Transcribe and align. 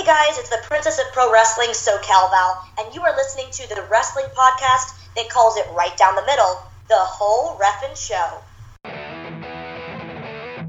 Hey 0.00 0.06
guys, 0.06 0.38
it's 0.38 0.48
the 0.48 0.56
Princess 0.62 0.98
of 0.98 1.12
Pro 1.12 1.30
Wrestling, 1.30 1.68
SoCal 1.72 2.30
Val, 2.30 2.66
and 2.78 2.94
you 2.94 3.02
are 3.02 3.14
listening 3.16 3.48
to 3.50 3.68
the 3.68 3.82
wrestling 3.90 4.24
podcast 4.34 4.94
that 5.14 5.28
calls 5.28 5.58
it 5.58 5.66
right 5.74 5.94
down 5.98 6.14
the 6.14 6.24
middle, 6.24 6.62
the 6.88 6.96
whole 6.96 7.58
Ref'n 7.58 7.94
show. 7.94 8.38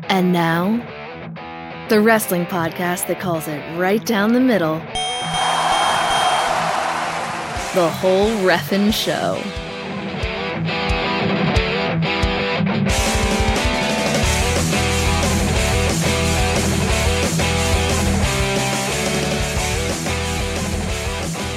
And 0.09 0.33
now, 0.33 0.75
the 1.87 2.01
wrestling 2.01 2.45
podcast 2.45 3.07
that 3.07 3.21
calls 3.21 3.47
it 3.47 3.61
right 3.79 4.05
down 4.05 4.33
the 4.33 4.41
middle, 4.41 4.79
the 7.73 7.89
whole 7.89 8.31
Ref'n 8.45 8.93
show. 8.93 9.41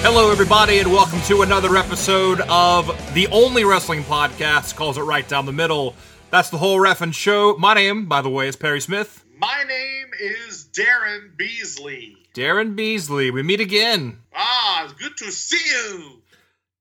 Hello, 0.04 0.30
everybody, 0.30 0.80
and 0.80 0.92
welcome 0.92 1.18
to 1.22 1.40
another 1.40 1.78
episode 1.78 2.42
of 2.42 2.86
the 3.14 3.26
only 3.28 3.64
wrestling 3.64 4.02
podcast 4.02 4.76
calls 4.76 4.98
it 4.98 5.00
right 5.00 5.26
down 5.26 5.46
the 5.46 5.52
middle. 5.52 5.94
That's 6.30 6.50
the 6.50 6.58
whole 6.58 6.78
Ref'n 6.78 7.14
show. 7.14 7.56
My 7.56 7.72
name, 7.72 8.04
by 8.04 8.20
the 8.20 8.28
way, 8.28 8.46
is 8.46 8.54
Perry 8.54 8.82
Smith. 8.82 9.24
My 9.38 9.64
name 9.66 10.08
is 10.20 10.68
Daryn 10.70 11.34
Beasley. 11.38 12.18
Daryn 12.34 12.76
Beasley. 12.76 13.30
We 13.30 13.42
meet 13.42 13.60
again. 13.60 14.18
Ah, 14.36 14.84
it's 14.84 14.92
good 14.92 15.16
to 15.16 15.32
see 15.32 15.70
you. 15.70 16.20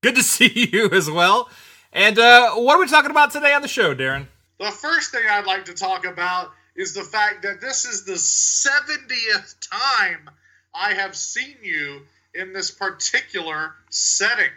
Good 0.02 0.16
to 0.16 0.22
see 0.22 0.68
you 0.70 0.90
as 0.90 1.10
well. 1.10 1.48
And 1.94 2.18
uh, 2.18 2.52
what 2.56 2.76
are 2.76 2.80
we 2.80 2.88
talking 2.88 3.10
about 3.10 3.30
today 3.30 3.54
on 3.54 3.62
the 3.62 3.68
show, 3.68 3.94
Daryn? 3.94 4.26
The 4.60 4.70
first 4.70 5.12
thing 5.12 5.22
I'd 5.30 5.46
like 5.46 5.64
to 5.64 5.74
talk 5.74 6.04
about 6.04 6.50
is 6.76 6.92
the 6.92 7.02
fact 7.04 7.42
that 7.44 7.62
this 7.62 7.86
is 7.86 8.04
the 8.04 8.12
70th 8.12 9.56
time 9.70 10.28
I 10.74 10.92
have 10.92 11.16
seen 11.16 11.56
you 11.62 12.02
in 12.34 12.52
this 12.52 12.70
particular 12.70 13.74
setting. 13.90 14.50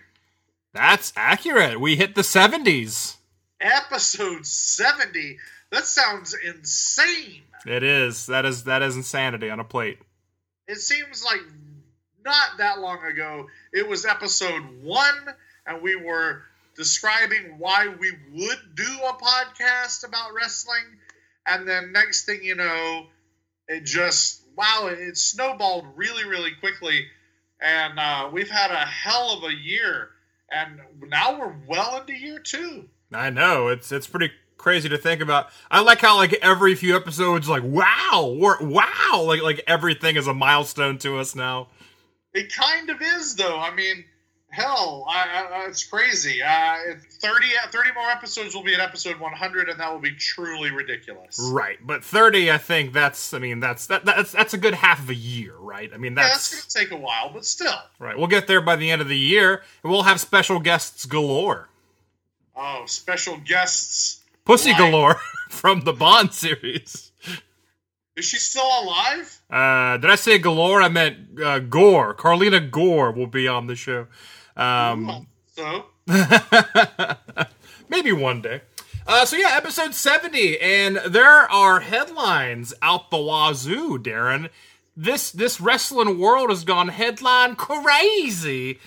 That's 0.74 1.13
accurate. 1.15 1.79
We 1.79 1.96
hit 1.96 2.15
the 2.15 2.21
70s. 2.21 3.15
Episode 3.60 4.46
70. 4.46 5.38
That 5.71 5.85
sounds 5.85 6.35
insane. 6.46 7.43
It 7.66 7.84
is. 7.84 8.27
That 8.27 8.46
is 8.46 8.63
that 8.66 8.82
is 8.82 8.96
insanity 8.96 9.49
on 9.49 9.60
a 9.60 9.63
plate. 9.63 9.99
It 10.68 10.77
seems 10.77 11.24
like 11.26 11.41
not 12.24 12.57
that 12.57 12.79
long 12.79 13.04
ago, 13.04 13.48
it 13.74 13.88
was 13.88 14.05
episode 14.05 14.63
one, 14.84 15.34
and 15.66 15.82
we 15.82 15.96
were 15.96 16.44
describing 16.76 17.57
why 17.57 17.88
we 17.99 18.12
would 18.34 18.76
do 18.76 18.99
a 19.07 19.13
podcast 19.13 20.07
about 20.07 20.34
wrestling. 20.34 20.84
And 21.46 21.68
then 21.68 21.91
next 21.91 22.26
thing 22.26 22.44
you 22.44 22.55
know, 22.55 23.07
it 23.68 23.84
just, 23.85 24.41
wow, 24.55 24.88
it, 24.91 24.99
it 24.99 25.18
snowballed 25.18 25.85
really, 25.96 26.26
really 26.26 26.51
quickly. 26.60 27.07
And 27.62 28.00
uh, 28.00 28.30
we've 28.32 28.50
had 28.50 28.72
a 28.72 28.86
hell 28.86 29.38
of 29.38 29.44
a 29.44 29.54
year. 29.54 30.10
And 30.52 30.80
now 31.10 31.40
we're 31.40 31.55
well 31.68 32.00
into 32.00 32.13
year 32.13 32.40
two. 32.40 32.88
I 33.12 33.30
know. 33.30 33.68
It's 33.68 33.91
it's 33.91 34.08
pretty 34.08 34.32
crazy 34.58 34.90
to 34.90 34.98
think 34.98 35.22
about. 35.22 35.50
I 35.70 35.82
like 35.82 36.00
how 36.00 36.18
like 36.18 36.34
every 36.41 36.76
few 36.76 36.96
episodes 36.96 37.50
like 37.50 37.63
wow, 37.63 38.35
we're 38.38 38.62
wow, 38.62 39.24
like 39.26 39.41
like 39.41 39.63
everything 39.68 40.16
is 40.16 40.28
a 40.28 40.34
milestone 40.34 40.98
to 41.00 41.18
us 41.18 41.35
now. 41.35 41.68
It 42.34 42.54
kind 42.54 42.90
of 42.90 43.02
is, 43.02 43.35
though. 43.35 43.58
I 43.58 43.74
mean, 43.74 44.05
hell, 44.58 45.05
I, 45.08 45.48
I, 45.54 45.66
it's 45.68 45.84
crazy. 45.84 46.41
Uh, 46.41 46.76
30, 47.22 47.46
30 47.72 47.90
more 47.94 48.10
episodes 48.10 48.55
will 48.55 48.63
be 48.63 48.74
at 48.74 48.80
episode 48.80 49.20
100, 49.20 49.70
and 49.70 49.80
that 49.80 49.91
will 49.91 50.00
be 50.00 50.12
truly 50.16 50.72
ridiculous. 50.72 51.40
Right, 51.52 51.77
but 51.86 52.04
30 52.04 52.52
I 52.52 52.58
think 52.58 52.91
that's 52.91 53.34
I 53.34 53.40
mean 53.40 53.60
that's 53.60 53.88
that, 53.88 54.04
that's 54.04 54.32
that's 54.32 54.54
a 54.54 54.58
good 54.58 54.74
half 54.74 55.00
of 55.00 55.10
a 55.10 55.16
year, 55.16 55.54
right? 55.58 55.91
I 55.94 55.98
mean 55.98 56.13
Yeah, 56.13 56.24
that's 56.24 56.50
that's 56.50 56.74
going 56.74 56.85
to 56.88 56.91
take 56.91 57.00
a 57.00 57.02
while, 57.02 57.32
but 57.34 57.46
still. 57.46 57.74
right. 58.00 58.18
We'll 58.18 58.28
get 58.28 58.48
there 58.48 58.62
by 58.62 58.76
the 58.76 58.90
end 58.90 59.02
of 59.02 59.08
the 59.08 59.18
year 59.18 59.62
and 59.84 59.91
we'll 59.91 60.04
have 60.04 60.20
special 60.20 60.60
guests 60.60 61.05
galore. 61.05 61.70
Oh, 62.55 62.84
special 62.88 63.38
guests. 63.38 64.23
Pussy 64.44 64.73
galore 64.73 65.17
from 65.50 65.81
the 65.81 65.94
Bond 65.94 66.34
series. 66.34 67.12
Is 68.16 68.25
she 68.25 68.38
still 68.38 68.66
alive? 68.81 69.40
Uh, 69.47 69.97
did 69.97 70.09
I 70.09 70.16
say 70.16 70.40
galore? 70.40 70.81
I 70.81 70.90
meant 70.90 71.40
uh, 71.40 71.59
Gore. 71.59 72.16
Carlina 72.16 72.59
Gore 72.59 73.12
will 73.12 73.28
be 73.28 73.47
on 73.47 73.67
the 73.67 73.75
show. 73.75 74.07
Um, 74.57 75.28
So, 75.56 75.85
Maybe 77.90 78.12
one 78.12 78.41
day. 78.41 78.62
Uh, 79.07 79.25
so 79.25 79.38
yeah, 79.38 79.51
episode 79.53 79.94
70, 79.95 80.59
and 80.59 80.97
there 81.07 81.50
are 81.50 81.79
headlines 81.79 82.73
out 82.81 83.09
the 83.09 83.17
wazoo, 83.17 83.97
Daryn. 83.97 84.50
This 84.97 85.31
this 85.31 85.62
wrestling 85.62 86.19
world 86.19 86.50
has 86.50 86.63
gone 86.66 86.90
headline 86.90 87.56
crazy. 87.56 88.79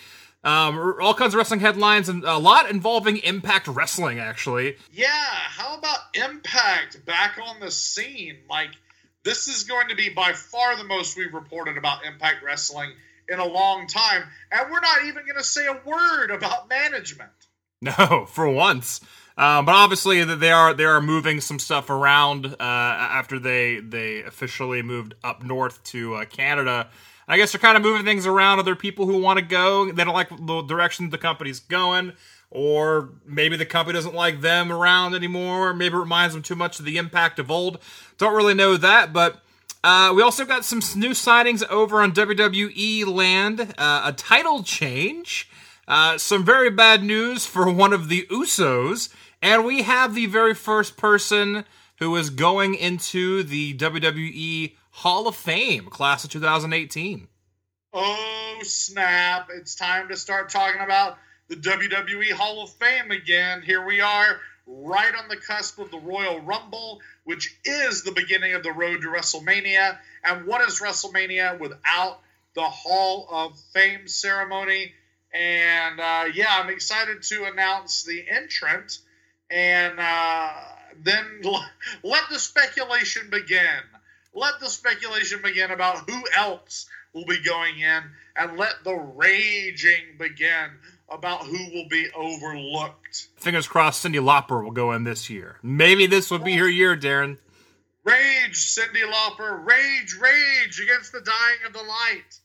Um, 0.42 0.94
all 1.00 1.14
kinds 1.14 1.34
of 1.34 1.38
wrestling 1.38 1.60
headlines, 1.60 2.09
and 2.09 2.25
a 2.25 2.38
lot 2.38 2.70
involving 2.70 3.19
Impact 3.19 3.69
Wrestling, 3.69 4.19
actually. 4.19 4.76
yeah, 4.92 5.06
how 5.09 5.76
about 5.76 5.98
Impact 6.14 7.04
back 7.04 7.38
on 7.42 7.60
the 7.60 7.70
scene? 7.70 8.38
Like, 8.48 8.70
this 9.22 9.48
is 9.48 9.64
going 9.64 9.88
to 9.88 9.94
be 9.97 10.09
by 10.09 10.32
far 10.32 10.76
the 10.76 10.84
most 10.84 11.16
we've 11.16 11.34
reported 11.34 11.76
about 11.76 12.04
Impact 12.06 12.42
Wrestling 12.42 12.92
in 13.30 13.38
a 13.38 13.46
long 13.46 13.86
time, 13.86 14.24
and 14.50 14.70
we're 14.70 14.80
not 14.80 15.04
even 15.04 15.24
going 15.24 15.36
to 15.36 15.44
say 15.44 15.66
a 15.66 15.80
word 15.86 16.30
about 16.30 16.68
management. 16.68 17.30
No, 17.82 18.26
for 18.26 18.46
once. 18.46 19.00
Um, 19.38 19.64
but 19.64 19.74
obviously, 19.74 20.22
they 20.22 20.52
are 20.52 20.74
they 20.74 20.84
are 20.84 21.00
moving 21.00 21.41
some 21.41 21.58
stuff 21.58 21.88
around 21.88 22.44
uh, 22.44 22.56
after 22.60 23.38
they 23.38 23.80
they 23.80 24.22
officially 24.22 24.82
moved 24.82 25.14
up 25.24 25.42
north 25.42 25.82
to 25.84 26.16
uh, 26.16 26.24
Canada. 26.26 26.91
I 27.26 27.38
guess 27.38 27.52
they're 27.52 27.60
kind 27.60 27.78
of 27.78 27.82
moving 27.82 28.04
things 28.04 28.26
around. 28.26 28.58
Other 28.58 28.76
people 28.76 29.06
who 29.06 29.22
want 29.22 29.38
to 29.38 29.44
go, 29.44 29.91
they 29.91 30.04
don't 30.04 30.12
like 30.12 30.28
the 30.28 30.60
direction 30.60 31.08
the 31.08 31.16
company's 31.16 31.60
going, 31.60 32.12
or 32.50 33.14
maybe 33.24 33.56
the 33.56 33.64
company 33.64 33.94
doesn't 33.94 34.14
like 34.14 34.42
them 34.42 34.70
around 34.70 35.14
anymore. 35.14 35.72
Maybe 35.72 35.94
it 35.94 36.00
reminds 36.00 36.34
them 36.34 36.42
too 36.42 36.56
much 36.56 36.78
of 36.78 36.84
the 36.84 36.98
impact 36.98 37.38
of 37.38 37.50
old. 37.50 37.78
Don't 38.18 38.36
really 38.36 38.52
know 38.52 38.76
that, 38.76 39.14
but 39.14 39.42
uh, 39.82 40.12
we 40.14 40.22
also 40.22 40.44
got 40.44 40.64
some 40.64 40.80
new 40.96 41.10
signings 41.10 41.66
over 41.68 42.00
on 42.02 42.12
WWE 42.12 43.06
land. 43.06 43.74
Uh, 43.78 44.02
a 44.06 44.12
title 44.12 44.62
change. 44.62 45.48
Uh, 45.88 46.18
some 46.18 46.44
very 46.44 46.70
bad 46.70 47.02
news 47.02 47.46
for 47.46 47.70
one 47.72 47.92
of 47.92 48.08
the 48.08 48.26
Usos. 48.30 49.08
And 49.42 49.64
we 49.64 49.82
have 49.82 50.14
the 50.14 50.26
very 50.26 50.54
first 50.54 50.96
person 50.96 51.64
who 51.98 52.14
is 52.16 52.30
going 52.30 52.74
into 52.74 53.42
the 53.42 53.74
WWE 53.74 54.74
Hall 54.91 55.26
of 55.28 55.36
Fame, 55.36 55.86
class 55.86 56.24
of 56.24 56.30
2018. 56.30 57.28
Oh, 57.92 58.58
snap. 58.62 59.48
It's 59.54 59.74
time 59.74 60.08
to 60.08 60.16
start 60.16 60.50
talking 60.50 60.80
about 60.80 61.18
the 61.48 61.56
WWE 61.56 62.32
Hall 62.32 62.62
of 62.62 62.70
Fame 62.70 63.10
again. 63.10 63.62
Here 63.62 63.84
we 63.84 64.00
are, 64.00 64.41
right 64.66 65.15
on 65.15 65.28
the 65.28 65.37
cusp 65.37 65.78
of 65.78 65.91
the 65.91 65.98
Royal 65.98 66.41
Rumble, 66.41 67.00
which 67.25 67.56
is 67.65 68.03
the 68.03 68.12
beginning 68.12 68.54
of 68.54 68.62
the 68.62 68.72
road 68.72 69.03
to 69.03 69.09
WrestleMania. 69.09 69.98
And 70.25 70.47
what 70.47 70.66
is 70.69 70.81
WrestleMania 70.81 71.59
without 71.59 72.21
the 72.54 72.62
Hall 72.62 73.26
of 73.31 73.59
Fame 73.72 74.09
ceremony? 74.09 74.93
And 75.32 76.00
uh, 76.00 76.25
yeah, 76.34 76.48
I'm 76.50 76.71
excited 76.71 77.22
to 77.22 77.44
announce 77.44 78.04
the 78.04 78.25
entrant. 78.28 78.98
And 79.50 79.98
uh, 79.98 80.53
then 81.03 81.42
let 82.03 82.25
the 82.31 82.38
speculation 82.38 83.28
begin. 83.31 83.81
Let 84.34 84.60
the 84.60 84.69
speculation 84.69 85.41
begin 85.42 85.71
about 85.71 86.09
who 86.09 86.22
else 86.37 86.87
will 87.12 87.27
be 87.27 87.42
going 87.42 87.81
in, 87.81 88.03
and 88.37 88.56
let 88.56 88.84
the 88.84 88.94
raging 88.94 90.16
begin 90.19 90.71
about 91.10 91.47
who 91.47 91.59
will 91.72 91.88
be 91.88 92.09
overlooked. 92.15 93.28
Fingers 93.37 93.66
crossed 93.66 94.04
Cyndi 94.04 94.21
Lauper 94.21 94.62
will 94.62 94.71
go 94.71 94.93
in 94.93 95.03
this 95.04 95.28
year. 95.28 95.56
Maybe 95.62 96.06
this 96.06 96.31
will 96.31 96.38
be 96.38 96.56
her 96.56 96.69
year, 96.69 96.97
Daryn. 96.97 97.38
Rage, 98.04 98.54
Cyndi 98.54 99.03
Lauper, 99.10 99.65
rage, 99.65 100.16
rage 100.21 100.81
against 100.81 101.12
the 101.12 101.21
dying 101.21 101.59
of 101.66 101.72
the 101.75 101.82
light. 101.82 102.41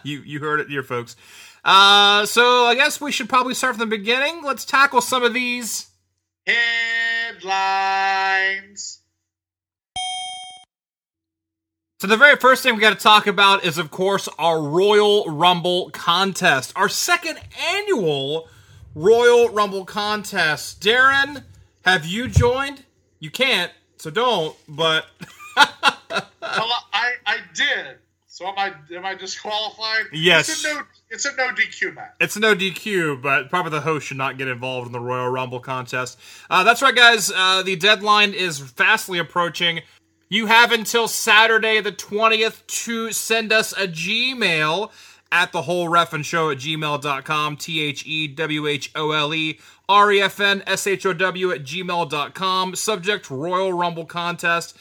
you 0.04 0.20
you 0.20 0.40
heard 0.40 0.60
it 0.60 0.68
here, 0.68 0.82
folks. 0.82 1.16
Uh, 1.64 2.26
so 2.26 2.64
I 2.64 2.74
guess 2.74 3.00
we 3.00 3.12
should 3.12 3.28
probably 3.28 3.54
start 3.54 3.76
from 3.76 3.88
the 3.88 3.96
beginning. 3.96 4.42
Let's 4.42 4.64
tackle 4.64 5.00
some 5.00 5.22
of 5.22 5.32
these. 5.34 5.86
Headlines. 6.46 9.00
So 11.98 12.06
the 12.06 12.18
very 12.18 12.36
first 12.36 12.62
thing 12.62 12.74
we 12.74 12.80
got 12.82 12.90
to 12.90 13.02
talk 13.02 13.26
about 13.26 13.64
is, 13.64 13.78
of 13.78 13.90
course, 13.90 14.28
our 14.38 14.60
Royal 14.60 15.24
Rumble 15.24 15.88
contest, 15.90 16.74
our 16.76 16.90
second 16.90 17.38
annual 17.72 18.50
Royal 18.94 19.48
Rumble 19.48 19.86
contest. 19.86 20.82
Daryn, 20.82 21.42
have 21.86 22.04
you 22.04 22.28
joined? 22.28 22.84
You 23.18 23.30
can't, 23.30 23.72
so 23.96 24.10
don't. 24.10 24.54
But 24.68 25.06
Well, 25.56 26.84
I, 26.92 27.12
I 27.24 27.38
did. 27.54 27.96
So 28.26 28.46
am 28.46 28.58
I 28.58 28.74
am 28.94 29.06
I 29.06 29.14
disqualified? 29.14 30.08
Yes. 30.12 30.50
It's 30.50 30.64
a 30.66 30.74
no 30.74 30.82
it's 31.08 31.24
a 31.24 31.34
no 31.36 31.48
DQ 31.48 31.94
match. 31.94 32.12
It's 32.20 32.36
a 32.36 32.40
no 32.40 32.54
DQ, 32.54 33.22
but 33.22 33.48
probably 33.48 33.70
the 33.70 33.80
host 33.80 34.06
should 34.08 34.18
not 34.18 34.36
get 34.36 34.48
involved 34.48 34.86
in 34.86 34.92
the 34.92 35.00
Royal 35.00 35.30
Rumble 35.30 35.60
contest. 35.60 36.18
Uh, 36.50 36.62
that's 36.62 36.82
right, 36.82 36.94
guys. 36.94 37.32
Uh, 37.34 37.62
the 37.62 37.76
deadline 37.76 38.34
is 38.34 38.58
fastly 38.58 39.18
approaching. 39.18 39.80
You 40.28 40.46
have 40.46 40.72
until 40.72 41.06
Saturday 41.06 41.80
the 41.80 41.92
20th 41.92 42.66
to 42.84 43.12
send 43.12 43.52
us 43.52 43.72
a 43.72 43.86
Gmail 43.86 44.90
at 45.30 45.52
the 45.52 45.62
whole 45.62 45.88
refn 45.88 46.24
show 46.24 46.50
at 46.50 46.58
gmail.com. 46.58 47.56
T 47.56 47.80
H 47.80 48.04
E 48.04 48.26
W 48.26 48.66
H 48.66 48.90
O 48.96 49.12
L 49.12 49.32
E 49.32 49.60
R 49.88 50.10
E 50.10 50.20
F 50.20 50.40
N 50.40 50.64
S 50.66 50.88
H 50.88 51.06
O 51.06 51.12
W 51.12 51.52
at 51.52 51.62
gmail.com. 51.62 52.74
Subject 52.74 53.30
Royal 53.30 53.72
Rumble 53.72 54.04
contest. 54.04 54.76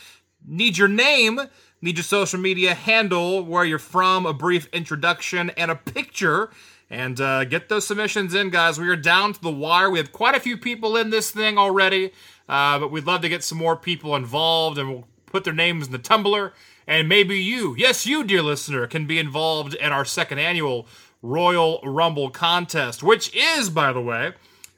Need 0.48 0.80
your 0.80 0.88
name, 0.88 1.40
need 1.80 1.98
your 1.98 2.04
social 2.04 2.40
media 2.40 2.74
handle, 2.74 3.44
where 3.44 3.66
you're 3.66 3.78
from, 3.78 4.26
a 4.26 4.34
brief 4.34 4.68
introduction, 4.74 5.52
and 5.52 5.70
a 5.70 5.76
picture. 5.76 6.50
And 6.90 7.22
uh, 7.22 7.46
get 7.46 7.70
those 7.70 7.86
submissions 7.86 8.34
in, 8.34 8.50
guys. 8.50 8.80
We 8.80 8.90
are 8.90 8.96
down 8.96 9.34
to 9.34 9.42
the 9.42 9.52
wire. 9.52 9.92
We 9.92 10.00
have 10.00 10.12
quite 10.12 10.34
a 10.34 10.40
few 10.40 10.58
people 10.58 10.98
in 10.98 11.12
this 11.12 11.30
thing 11.30 11.60
already, 11.60 12.14
uh, 12.50 12.80
but 12.80 12.92
we'd 12.92 13.06
love 13.06 13.22
to 13.22 13.30
get 13.30 13.44
some 13.44 13.60
more 13.60 13.76
people 13.76 14.16
involved, 14.16 14.78
and 14.78 14.90
we'll 14.90 15.08
put 15.36 15.44
their 15.44 15.54
names 15.54 15.88
in 15.88 15.92
the 15.92 15.98
tumbler. 15.98 16.54
And 16.88 17.10
maybe 17.10 17.38
you, 17.38 17.76
yes, 17.78 18.06
you, 18.06 18.24
dear 18.24 18.42
listener, 18.42 18.88
can 18.88 19.06
be 19.06 19.20
involved 19.20 19.74
in 19.74 19.92
our 19.92 20.06
second 20.06 20.40
annual 20.40 20.88
Royal 21.22 21.82
Rumble 21.84 22.30
contest, 22.30 23.04
which 23.04 23.36
is, 23.36 23.70
by 23.70 23.92
the 23.92 24.00
way, 24.00 24.32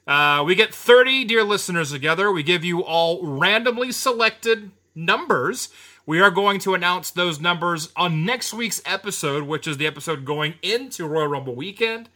uh, 0.04 0.42
we 0.44 0.56
get 0.56 0.74
30 0.74 1.26
dear 1.26 1.44
listeners 1.44 1.92
together. 1.92 2.32
We 2.32 2.42
give 2.42 2.64
you 2.64 2.82
all 2.82 3.24
randomly 3.24 3.92
selected 3.92 4.72
numbers. 4.96 5.68
We 6.06 6.20
are 6.20 6.32
going 6.32 6.58
to 6.60 6.74
announce 6.74 7.12
those 7.12 7.38
numbers 7.38 7.92
on 7.94 8.24
next 8.24 8.52
week's 8.52 8.82
episode, 8.84 9.44
which 9.44 9.68
is 9.68 9.76
the 9.76 9.86
episode 9.86 10.24
going 10.24 10.54
into 10.60 11.06
Royal 11.06 11.28
Rumble 11.28 11.54
weekend. 11.54 12.08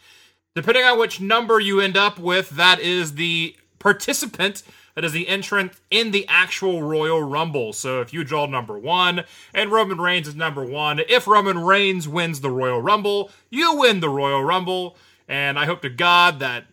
Depending 0.56 0.82
on 0.82 0.98
which 0.98 1.20
number 1.20 1.60
you 1.60 1.80
end 1.80 1.96
up 1.96 2.18
with, 2.18 2.50
that 2.50 2.80
is 2.80 3.14
the 3.14 3.54
participant 3.78 4.64
that 4.94 5.04
is 5.04 5.12
the 5.12 5.28
entrant 5.28 5.72
in 5.90 6.10
the 6.10 6.26
actual 6.28 6.82
Royal 6.82 7.22
Rumble. 7.22 7.72
So 7.72 8.00
if 8.00 8.12
you 8.12 8.24
draw 8.24 8.46
number 8.46 8.78
one 8.78 9.24
and 9.54 9.70
Roman 9.70 10.00
Reigns 10.00 10.28
is 10.28 10.36
number 10.36 10.64
one, 10.64 11.00
if 11.08 11.26
Roman 11.26 11.58
Reigns 11.58 12.08
wins 12.08 12.40
the 12.40 12.50
Royal 12.50 12.82
Rumble, 12.82 13.30
you 13.50 13.76
win 13.76 14.00
the 14.00 14.10
Royal 14.10 14.44
Rumble. 14.44 14.96
And 15.28 15.58
I 15.58 15.64
hope 15.64 15.82
to 15.82 15.88
God 15.88 16.40
that 16.40 16.66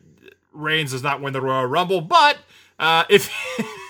Reigns 0.52 0.92
does 0.92 1.04
not 1.04 1.22
win 1.22 1.34
the 1.34 1.42
Royal 1.42 1.66
Rumble. 1.66 2.02
But 2.02 2.40
uh, 2.78 3.06
if 3.10 3.32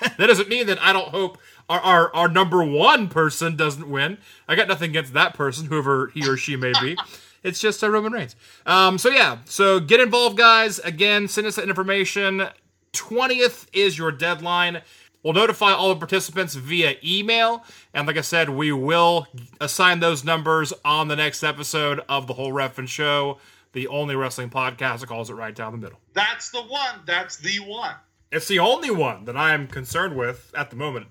that 0.00 0.26
doesn't 0.26 0.48
mean 0.48 0.66
that 0.66 0.80
I 0.80 0.92
don't 0.92 1.08
hope 1.08 1.38
our, 1.68 1.80
our, 1.80 2.14
our 2.14 2.28
number 2.28 2.62
one 2.64 3.08
person 3.08 3.56
doesn't 3.56 3.88
win. 3.88 4.18
I 4.48 4.56
got 4.56 4.68
nothing 4.68 4.90
against 4.90 5.12
that 5.14 5.34
person, 5.34 5.66
whoever 5.66 6.08
he 6.08 6.28
or 6.28 6.36
she 6.36 6.56
may 6.56 6.72
be. 6.80 6.96
It's 7.42 7.58
just 7.58 7.82
uh, 7.82 7.88
Roman 7.88 8.12
Reigns. 8.12 8.36
Um, 8.66 8.98
so 8.98 9.08
yeah, 9.08 9.38
so 9.46 9.80
get 9.80 9.98
involved, 9.98 10.36
guys. 10.36 10.78
Again, 10.80 11.26
send 11.26 11.46
us 11.46 11.56
that 11.56 11.68
information. 11.68 12.46
20th 12.92 13.66
is 13.72 13.96
your 13.96 14.12
deadline. 14.12 14.82
We'll 15.22 15.34
notify 15.34 15.72
all 15.72 15.90
the 15.90 15.96
participants 15.96 16.54
via 16.54 16.94
email. 17.04 17.64
And 17.92 18.06
like 18.06 18.16
I 18.16 18.22
said, 18.22 18.48
we 18.48 18.72
will 18.72 19.26
assign 19.60 20.00
those 20.00 20.24
numbers 20.24 20.72
on 20.84 21.08
the 21.08 21.16
next 21.16 21.42
episode 21.42 22.00
of 22.08 22.26
the 22.26 22.32
whole 22.32 22.52
Ref'n 22.52 22.88
Show, 22.88 23.38
the 23.72 23.86
only 23.88 24.16
wrestling 24.16 24.48
podcast 24.48 25.00
that 25.00 25.08
calls 25.08 25.28
it 25.28 25.34
right 25.34 25.54
down 25.54 25.72
the 25.72 25.78
middle. 25.78 25.98
That's 26.14 26.50
the 26.50 26.62
one. 26.62 27.00
That's 27.06 27.36
the 27.36 27.58
one. 27.58 27.94
It's 28.32 28.48
the 28.48 28.60
only 28.60 28.90
one 28.90 29.24
that 29.26 29.36
I 29.36 29.52
am 29.52 29.66
concerned 29.66 30.16
with 30.16 30.52
at 30.56 30.70
the 30.70 30.76
moment. 30.76 31.08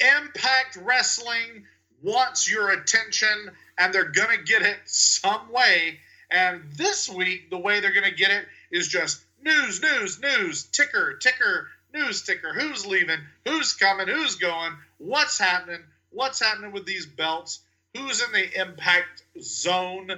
Impact 0.00 0.76
Wrestling 0.76 1.64
wants 2.02 2.50
your 2.50 2.70
attention, 2.70 3.50
and 3.78 3.92
they're 3.92 4.10
going 4.10 4.36
to 4.36 4.44
get 4.44 4.62
it 4.62 4.78
some 4.84 5.50
way. 5.50 5.98
And 6.30 6.62
this 6.72 7.08
week, 7.08 7.48
the 7.50 7.58
way 7.58 7.80
they're 7.80 7.92
going 7.92 8.08
to 8.08 8.14
get 8.14 8.30
it 8.30 8.46
is 8.70 8.88
just 8.88 9.24
news, 9.42 9.82
news, 9.82 10.20
news, 10.20 10.64
ticker, 10.64 11.14
ticker, 11.14 11.68
news 11.92 12.22
ticker. 12.22 12.52
Who's 12.52 12.86
leaving? 12.86 13.20
Who's 13.46 13.72
coming? 13.72 14.08
Who's 14.08 14.36
going? 14.36 14.72
What's 14.98 15.38
happening? 15.38 15.82
What's 16.10 16.40
happening 16.40 16.72
with 16.72 16.86
these 16.86 17.06
belts? 17.06 17.60
Who's 17.94 18.22
in 18.22 18.32
the 18.32 18.60
impact 18.60 19.22
zone? 19.40 20.10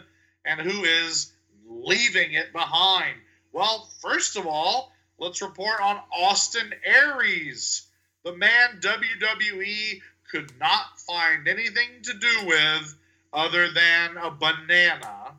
And 0.44 0.60
who 0.60 0.84
is 0.84 1.32
leaving 1.66 2.32
it 2.32 2.52
behind? 2.52 3.16
Well, 3.52 3.88
first 4.00 4.36
of 4.36 4.46
all, 4.46 4.92
let's 5.18 5.42
report 5.42 5.80
on 5.80 6.00
Austin 6.12 6.72
Aries, 6.84 7.86
the 8.24 8.36
man 8.36 8.80
WWE 8.80 10.00
could 10.30 10.52
not 10.58 11.00
find 11.00 11.48
anything 11.48 12.02
to 12.04 12.14
do 12.14 12.46
with 12.46 12.96
other 13.32 13.70
than 13.72 14.16
a 14.16 14.30
banana. 14.30 15.34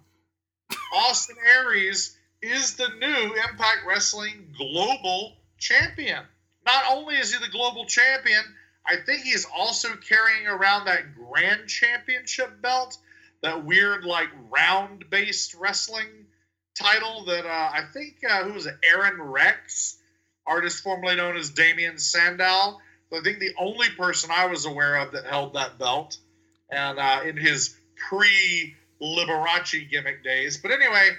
Austin 0.93 1.37
Aries 1.45 2.17
is 2.41 2.75
the 2.75 2.89
new 2.99 3.35
Impact 3.49 3.79
Wrestling 3.87 4.53
Global 4.57 5.33
Champion. 5.57 6.23
Not 6.65 6.83
only 6.91 7.15
is 7.15 7.33
he 7.33 7.43
the 7.43 7.51
global 7.51 7.85
champion, 7.85 8.43
I 8.85 8.97
think 8.97 9.23
he's 9.23 9.45
also 9.45 9.89
carrying 9.95 10.47
around 10.47 10.85
that 10.85 11.15
Grand 11.15 11.67
Championship 11.67 12.61
belt, 12.61 12.97
that 13.41 13.65
weird, 13.65 14.05
like, 14.05 14.29
round 14.49 15.09
based 15.09 15.55
wrestling 15.55 16.07
title 16.75 17.25
that 17.25 17.45
uh, 17.45 17.49
I 17.73 17.83
think, 17.93 18.17
uh, 18.27 18.43
who 18.43 18.53
was 18.53 18.65
it? 18.65 18.75
Aron 18.91 19.21
Rex, 19.21 19.97
artist 20.45 20.83
formerly 20.83 21.15
known 21.15 21.37
as 21.37 21.49
Damien 21.51 21.97
Sandow. 21.97 22.79
So 23.09 23.19
I 23.19 23.21
think 23.23 23.39
the 23.39 23.53
only 23.59 23.89
person 23.89 24.29
I 24.31 24.47
was 24.47 24.65
aware 24.65 24.97
of 24.97 25.11
that 25.13 25.25
held 25.25 25.53
that 25.53 25.77
belt, 25.77 26.17
and 26.69 26.97
uh, 26.97 27.21
in 27.25 27.37
his 27.37 27.75
pre 28.09 28.75
Liberace 29.01 29.89
gimmick 29.89 30.23
days. 30.23 30.57
But 30.57 30.71
anyway, 30.71 31.09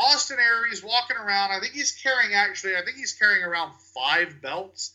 Austin 0.00 0.38
Aries 0.40 0.82
walking 0.82 1.16
around. 1.16 1.52
I 1.52 1.60
think 1.60 1.74
he's 1.74 1.92
carrying 1.92 2.34
actually. 2.34 2.76
I 2.76 2.82
think 2.84 2.96
he's 2.96 3.12
carrying 3.12 3.44
around 3.44 3.72
five 3.94 4.40
belts. 4.40 4.94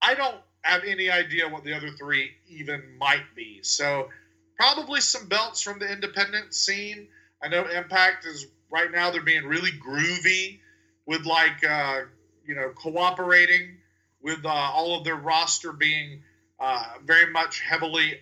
I 0.00 0.14
don't 0.14 0.36
have 0.62 0.84
any 0.84 1.10
idea 1.10 1.48
what 1.48 1.64
the 1.64 1.74
other 1.74 1.90
three 1.90 2.30
even 2.48 2.96
might 2.98 3.34
be. 3.34 3.60
So 3.62 4.08
probably 4.56 5.00
some 5.00 5.26
belts 5.26 5.62
from 5.62 5.78
the 5.78 5.90
independent 5.90 6.54
scene. 6.54 7.08
I 7.42 7.48
know 7.48 7.66
Impact 7.66 8.26
is 8.26 8.46
right 8.70 8.90
now. 8.90 9.10
They're 9.10 9.22
being 9.22 9.44
really 9.46 9.72
groovy 9.72 10.60
with 11.06 11.26
like 11.26 11.64
uh, 11.64 12.02
you 12.46 12.54
know 12.54 12.70
cooperating 12.74 13.78
with 14.22 14.44
uh, 14.44 14.48
all 14.48 14.98
of 14.98 15.04
their 15.04 15.16
roster 15.16 15.72
being 15.72 16.22
uh, 16.60 16.84
very 17.04 17.32
much 17.32 17.60
heavily 17.60 18.20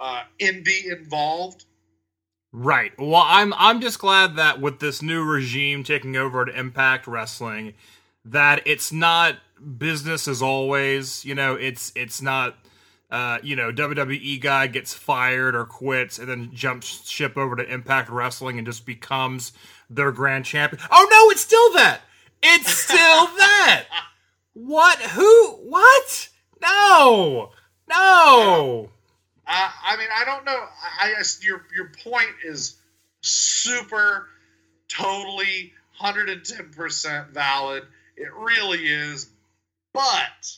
uh, 0.00 0.22
indie 0.40 0.90
involved. 0.90 1.64
Right. 2.56 2.92
Well, 3.00 3.24
I'm 3.26 3.52
I'm 3.54 3.80
just 3.80 3.98
glad 3.98 4.36
that 4.36 4.60
with 4.60 4.78
this 4.78 5.02
new 5.02 5.24
regime 5.24 5.82
taking 5.82 6.16
over 6.16 6.42
at 6.42 6.54
Impact 6.54 7.08
Wrestling, 7.08 7.74
that 8.24 8.62
it's 8.64 8.92
not 8.92 9.38
business 9.76 10.28
as 10.28 10.40
always. 10.40 11.24
You 11.24 11.34
know, 11.34 11.54
it's 11.54 11.90
it's 11.96 12.22
not. 12.22 12.56
Uh, 13.10 13.38
you 13.42 13.54
know, 13.54 13.70
WWE 13.70 14.40
guy 14.40 14.66
gets 14.66 14.94
fired 14.94 15.54
or 15.54 15.64
quits 15.64 16.18
and 16.18 16.28
then 16.28 16.50
jumps 16.52 17.08
ship 17.08 17.36
over 17.36 17.54
to 17.54 17.72
Impact 17.72 18.08
Wrestling 18.08 18.58
and 18.58 18.66
just 18.66 18.86
becomes 18.86 19.52
their 19.90 20.10
grand 20.10 20.44
champion. 20.44 20.80
Oh 20.90 21.06
no, 21.10 21.30
it's 21.30 21.40
still 21.40 21.72
that. 21.74 22.02
It's 22.42 22.70
still 22.84 22.96
that. 22.96 23.84
What? 24.52 25.00
Who? 25.00 25.50
What? 25.64 26.28
No. 26.60 27.50
No. 27.88 28.90
Uh, 29.46 29.70
I 29.84 29.96
mean, 29.96 30.08
I 30.14 30.24
don't 30.24 30.44
know. 30.44 30.64
I, 31.00 31.14
I 31.18 31.22
your 31.42 31.66
your 31.74 31.90
point 32.02 32.30
is 32.44 32.76
super, 33.20 34.28
totally, 34.88 35.72
hundred 35.92 36.30
and 36.30 36.44
ten 36.44 36.70
percent 36.70 37.28
valid. 37.28 37.84
It 38.16 38.32
really 38.34 38.86
is. 38.86 39.28
But 39.92 40.56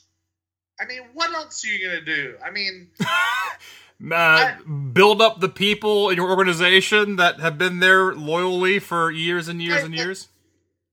I 0.80 0.86
mean, 0.86 1.00
what 1.14 1.32
else 1.32 1.64
are 1.64 1.68
you 1.68 1.86
gonna 1.86 2.00
do? 2.00 2.36
I 2.44 2.50
mean, 2.50 2.88
uh, 3.00 4.14
I, 4.14 4.56
build 4.92 5.20
up 5.20 5.40
the 5.40 5.48
people 5.48 6.10
in 6.10 6.16
your 6.16 6.30
organization 6.30 7.16
that 7.16 7.40
have 7.40 7.58
been 7.58 7.80
there 7.80 8.14
loyally 8.14 8.78
for 8.78 9.10
years 9.10 9.48
and 9.48 9.60
years 9.60 9.82
I, 9.82 9.86
and 9.86 9.94
years. 9.94 10.28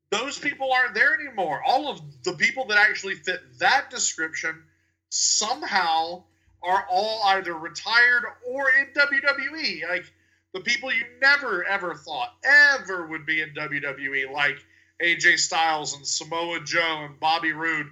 Those 0.10 0.38
people 0.38 0.72
aren't 0.72 0.94
there 0.94 1.14
anymore. 1.14 1.62
All 1.66 1.90
of 1.90 2.00
the 2.24 2.34
people 2.34 2.66
that 2.66 2.78
actually 2.78 3.16
fit 3.16 3.42
that 3.60 3.90
description 3.90 4.64
somehow 5.10 6.24
are 6.64 6.86
all 6.90 7.22
either 7.26 7.54
retired 7.54 8.24
or 8.48 8.70
in 8.72 8.88
WWE. 8.94 9.88
Like 9.90 10.06
the 10.54 10.62
people 10.62 10.92
you 10.92 11.04
never 11.22 11.64
ever 11.66 11.96
thought 11.96 12.34
ever 12.44 13.06
would 13.08 13.26
be 13.26 13.42
in 13.42 13.54
WWE, 13.54 14.32
like 14.32 14.64
AJ 15.02 15.40
Styles 15.40 15.96
and 15.96 16.06
Samoa 16.08 16.62
Joe 16.64 17.06
and 17.06 17.20
Bobby 17.20 17.52
Roode. 17.52 17.88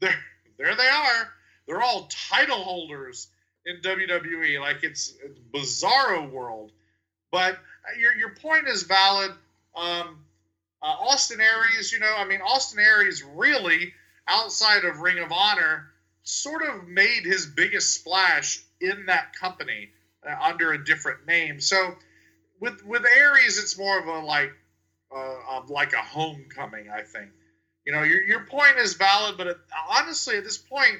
There, 0.00 0.14
there 0.58 0.74
they 0.76 0.88
are. 0.88 1.28
They're 1.66 1.82
all 1.82 2.08
title 2.30 2.62
holders 2.62 3.28
in 3.66 3.80
WWE. 3.82 4.60
Like 4.60 4.84
it's, 4.84 5.14
it's 5.22 5.38
bizarro 5.52 6.30
world. 6.30 6.72
But 7.30 7.58
your 7.98 8.14
your 8.14 8.34
point 8.34 8.68
is 8.68 8.84
valid. 8.84 9.32
Um, 9.76 10.24
uh, 10.82 10.86
Austin 10.86 11.40
Aries, 11.40 11.92
you 11.92 11.98
know, 11.98 12.14
I 12.16 12.24
mean, 12.24 12.40
Austin 12.40 12.78
Aries 12.78 13.22
really 13.22 13.92
outside 14.28 14.84
of 14.84 15.00
Ring 15.00 15.18
of 15.18 15.32
Honor 15.32 15.90
sort 16.28 16.62
of 16.62 16.86
made 16.86 17.24
his 17.24 17.46
biggest 17.46 17.94
splash 17.94 18.62
in 18.80 19.06
that 19.06 19.34
company 19.34 19.88
uh, 20.28 20.34
under 20.42 20.72
a 20.72 20.84
different 20.84 21.26
name. 21.26 21.58
So 21.58 21.94
with 22.60 22.84
with 22.84 23.04
Aries, 23.06 23.58
it's 23.58 23.78
more 23.78 23.98
of 23.98 24.06
a 24.06 24.18
like 24.26 24.52
uh, 25.14 25.62
like 25.68 25.94
a 25.94 26.02
homecoming. 26.02 26.90
I 26.90 27.02
think 27.02 27.30
you 27.86 27.92
know 27.92 28.02
your 28.02 28.22
your 28.22 28.44
point 28.44 28.76
is 28.76 28.94
valid, 28.94 29.38
but 29.38 29.46
it, 29.46 29.56
honestly, 29.88 30.36
at 30.36 30.44
this 30.44 30.58
point, 30.58 30.96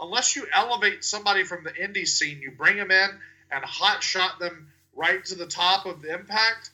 unless 0.00 0.34
you 0.34 0.46
elevate 0.52 1.04
somebody 1.04 1.44
from 1.44 1.62
the 1.62 1.70
indie 1.70 2.08
scene, 2.08 2.40
you 2.42 2.50
bring 2.50 2.76
them 2.76 2.90
in 2.90 3.10
and 3.52 3.64
hot 3.64 4.02
shot 4.02 4.40
them 4.40 4.72
right 4.94 5.24
to 5.26 5.36
the 5.36 5.46
top 5.46 5.86
of 5.86 6.02
the 6.02 6.12
impact, 6.12 6.70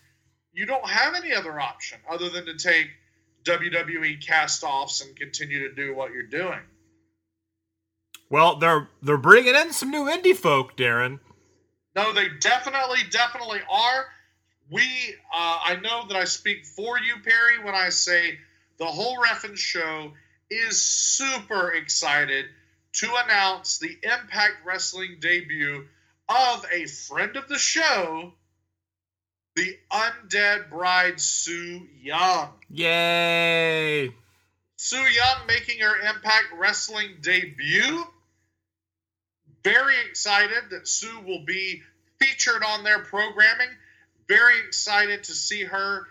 you 0.55 0.65
don't 0.65 0.89
have 0.89 1.15
any 1.15 1.35
other 1.35 1.61
option 1.61 1.99
other 2.09 2.31
than 2.31 2.47
to 2.47 2.57
take 2.57 2.89
WWE 3.45 4.25
cast 4.25 4.65
offs 4.65 5.03
and 5.03 5.15
continue 5.15 5.69
to 5.69 5.75
do 5.75 5.95
what 5.95 6.13
you're 6.13 6.23
doing. 6.23 6.61
Well, 8.31 8.57
they're 8.57 8.89
they're 9.03 9.17
bringing 9.17 9.55
in 9.55 9.73
some 9.73 9.91
new 9.91 10.05
indie 10.05 10.37
folk, 10.37 10.77
Daryn. 10.77 11.21
No, 11.97 12.13
they 12.13 12.29
definitely, 12.41 13.01
definitely 13.11 13.61
are. 13.71 14.07
We, 14.71 14.83
uh, 15.35 15.59
I 15.65 15.77
know 15.83 16.05
that 16.09 16.17
I 16.17 16.25
speak 16.25 16.67
for 16.67 16.99
you, 16.99 17.15
Perry, 17.25 17.65
when 17.65 17.75
I 17.75 17.89
say 17.89 18.39
the 18.79 18.85
whole 18.87 19.17
Ref'n 19.17 19.57
show 19.57 20.13
is 20.51 20.81
super 20.81 21.73
excited 21.73 22.47
to 22.93 23.09
announce 23.25 23.79
the 23.79 23.97
Impact 24.03 24.65
Wrestling 24.65 25.17
debut 25.21 25.87
of 26.29 26.67
a 26.73 26.87
friend 26.87 27.37
of 27.37 27.49
the 27.49 27.59
show, 27.59 28.33
the 29.57 29.77
Undead 29.91 30.71
Bride 30.71 31.21
Su 31.21 31.87
Yung. 32.03 32.51
Yay! 32.71 34.13
Su 34.77 34.97
Yung 34.97 35.47
making 35.47 35.81
her 35.81 35.99
Impact 36.09 36.47
Wrestling 36.57 37.17
debut. 37.21 38.05
Very 39.73 39.97
excited 40.09 40.71
that 40.71 40.89
Su 40.89 41.21
will 41.27 41.45
be 41.45 41.83
featured 42.19 42.63
on 42.65 42.85
their 42.85 43.01
programming. 43.01 43.69
Very 44.27 44.59
excited 44.67 45.25
to 45.25 45.33
see 45.33 45.65
her. 45.65 46.07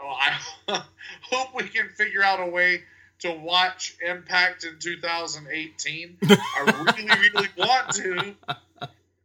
Oh, 0.00 0.08
I 0.08 0.38
hope 1.22 1.54
we 1.54 1.64
can 1.64 1.88
figure 1.88 2.22
out 2.22 2.40
a 2.40 2.50
way 2.50 2.82
to 3.20 3.32
watch 3.32 3.96
Impact 4.04 4.64
in 4.64 4.78
2018. 4.78 6.18
I 6.22 6.94
really, 6.96 7.08
really 7.32 7.48
want 7.56 7.90
to. 7.94 8.34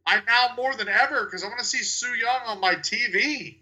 I 0.05 0.21
now 0.25 0.53
more 0.55 0.75
than 0.75 0.87
ever 0.87 1.25
because 1.25 1.43
I 1.43 1.47
want 1.47 1.59
to 1.59 1.65
see 1.65 1.83
Su 1.83 2.13
Yung 2.13 2.41
on 2.47 2.59
my 2.59 2.75
TV 2.75 3.57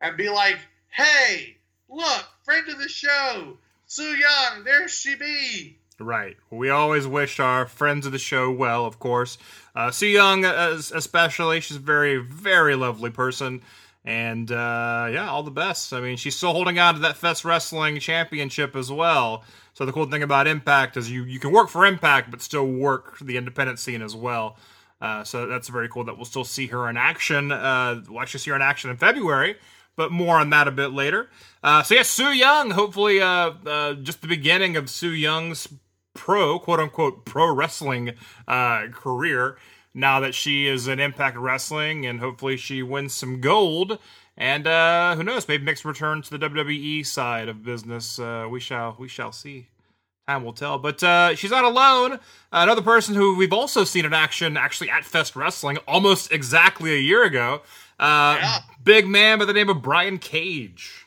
and 0.00 0.16
be 0.16 0.28
like, 0.28 0.58
"Hey, 0.88 1.56
look, 1.88 2.24
friend 2.44 2.68
of 2.68 2.78
the 2.78 2.88
show, 2.88 3.58
Su 3.86 4.02
Yung, 4.02 4.64
there 4.64 4.88
she 4.88 5.14
be." 5.14 5.77
Right. 6.00 6.36
We 6.50 6.70
always 6.70 7.06
wish 7.06 7.40
our 7.40 7.66
friends 7.66 8.06
of 8.06 8.12
the 8.12 8.18
show 8.18 8.50
well, 8.52 8.86
of 8.86 8.98
course. 9.00 9.36
Uh, 9.74 9.90
Su 9.90 10.06
Yung, 10.06 10.44
especially, 10.44 11.60
she's 11.60 11.76
a 11.76 11.80
very, 11.80 12.18
very 12.18 12.76
lovely 12.76 13.10
person. 13.10 13.62
And 14.04 14.50
uh, 14.50 15.08
yeah, 15.12 15.28
all 15.28 15.42
the 15.42 15.50
best. 15.50 15.92
I 15.92 16.00
mean, 16.00 16.16
she's 16.16 16.36
still 16.36 16.52
holding 16.52 16.78
on 16.78 16.94
to 16.94 17.00
that 17.00 17.16
Fest 17.16 17.44
Wrestling 17.44 17.98
Championship 17.98 18.76
as 18.76 18.92
well. 18.92 19.44
So 19.74 19.84
the 19.84 19.92
cool 19.92 20.06
thing 20.06 20.22
about 20.22 20.46
Impact 20.46 20.96
is 20.96 21.10
you, 21.10 21.24
you 21.24 21.38
can 21.40 21.52
work 21.52 21.68
for 21.68 21.84
Impact, 21.84 22.30
but 22.30 22.40
still 22.40 22.66
work 22.66 23.18
the 23.20 23.36
independent 23.36 23.78
scene 23.78 24.00
as 24.00 24.14
well. 24.14 24.56
Uh, 25.00 25.24
so 25.24 25.46
that's 25.46 25.68
very 25.68 25.88
cool 25.88 26.04
that 26.04 26.16
we'll 26.16 26.24
still 26.24 26.44
see 26.44 26.68
her 26.68 26.88
in 26.88 26.96
action. 26.96 27.52
Uh, 27.52 28.02
we'll 28.08 28.20
actually 28.20 28.40
see 28.40 28.50
her 28.50 28.56
in 28.56 28.62
action 28.62 28.88
in 28.90 28.96
February, 28.96 29.56
but 29.94 30.10
more 30.10 30.36
on 30.36 30.50
that 30.50 30.66
a 30.68 30.72
bit 30.72 30.92
later. 30.92 31.28
Uh, 31.62 31.82
so 31.82 31.94
yeah, 31.94 32.02
Su 32.02 32.30
Yung. 32.32 32.70
hopefully 32.70 33.20
uh, 33.20 33.52
uh, 33.66 33.94
just 33.94 34.22
the 34.22 34.28
beginning 34.28 34.76
of 34.76 34.88
Su 34.88 35.10
Yung's 35.10 35.68
pro, 36.28 36.58
quote 36.58 36.78
unquote, 36.78 37.24
pro 37.24 37.50
wrestling 37.54 38.12
uh, 38.46 38.88
career 38.92 39.56
now 39.94 40.20
that 40.20 40.34
she 40.34 40.66
is 40.66 40.86
in 40.86 41.00
Impact 41.00 41.38
Wrestling, 41.38 42.04
and 42.04 42.20
hopefully 42.20 42.58
she 42.58 42.82
wins 42.82 43.14
some 43.14 43.40
gold. 43.40 43.98
And 44.36 44.66
uh, 44.66 45.16
who 45.16 45.22
knows? 45.22 45.48
Maybe 45.48 45.64
makes 45.64 45.86
a 45.86 45.88
return 45.88 46.20
to 46.20 46.30
the 46.36 46.38
WWE 46.50 47.06
side 47.06 47.48
of 47.48 47.62
business. 47.64 48.18
Uh, 48.18 48.46
we 48.50 48.60
shall 48.60 48.94
we 48.98 49.08
shall 49.08 49.32
see. 49.32 49.68
Time 50.28 50.44
will 50.44 50.52
tell. 50.52 50.78
But 50.78 51.02
uh, 51.02 51.34
she's 51.34 51.50
not 51.50 51.64
alone. 51.64 52.20
Another 52.52 52.82
person 52.82 53.14
who 53.14 53.34
we've 53.34 53.54
also 53.54 53.84
seen 53.84 54.04
in 54.04 54.12
action, 54.12 54.58
actually 54.58 54.90
at 54.90 55.06
Fest 55.06 55.34
Wrestling, 55.34 55.78
almost 55.88 56.30
exactly 56.30 56.92
a 56.92 56.98
year 57.00 57.24
ago. 57.24 57.62
Uh, 57.98 58.36
Yeah. 58.38 58.58
Big 58.84 59.06
man 59.06 59.38
by 59.38 59.46
the 59.46 59.54
name 59.54 59.70
of 59.70 59.80
Brian 59.80 60.18
Cage. 60.18 61.06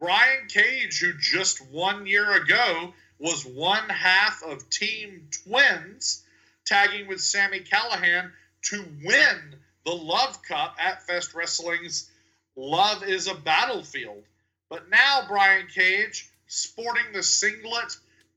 Brian 0.00 0.48
Cage, 0.48 0.98
who 0.98 1.12
just 1.20 1.64
one 1.70 2.04
year 2.04 2.32
ago 2.32 2.92
was 3.20 3.44
one 3.44 3.88
half 3.88 4.42
of 4.42 4.68
Team 4.70 5.28
Twins, 5.44 6.24
tagging 6.64 7.06
with 7.06 7.20
Sami 7.20 7.60
Callihan 7.60 8.32
to 8.62 8.84
win 9.04 9.54
the 9.84 9.92
Love 9.92 10.42
Cup 10.42 10.76
at 10.78 11.06
Fest 11.06 11.34
Wrestling's 11.34 12.10
Love 12.56 13.04
is 13.04 13.26
a 13.26 13.34
Battlefield. 13.34 14.24
But 14.68 14.88
now 14.90 15.24
Brian 15.28 15.66
Cage, 15.66 16.28
sporting 16.46 17.12
the 17.12 17.22
singlet 17.22 17.96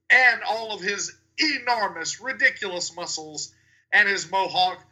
and 0.10 0.42
all 0.44 0.74
of 0.74 0.82
his 0.82 1.16
enormous, 1.38 2.20
ridiculous 2.20 2.96
muscles 2.96 3.54
and 3.92 4.08
his 4.08 4.30
mohawk, 4.30 4.84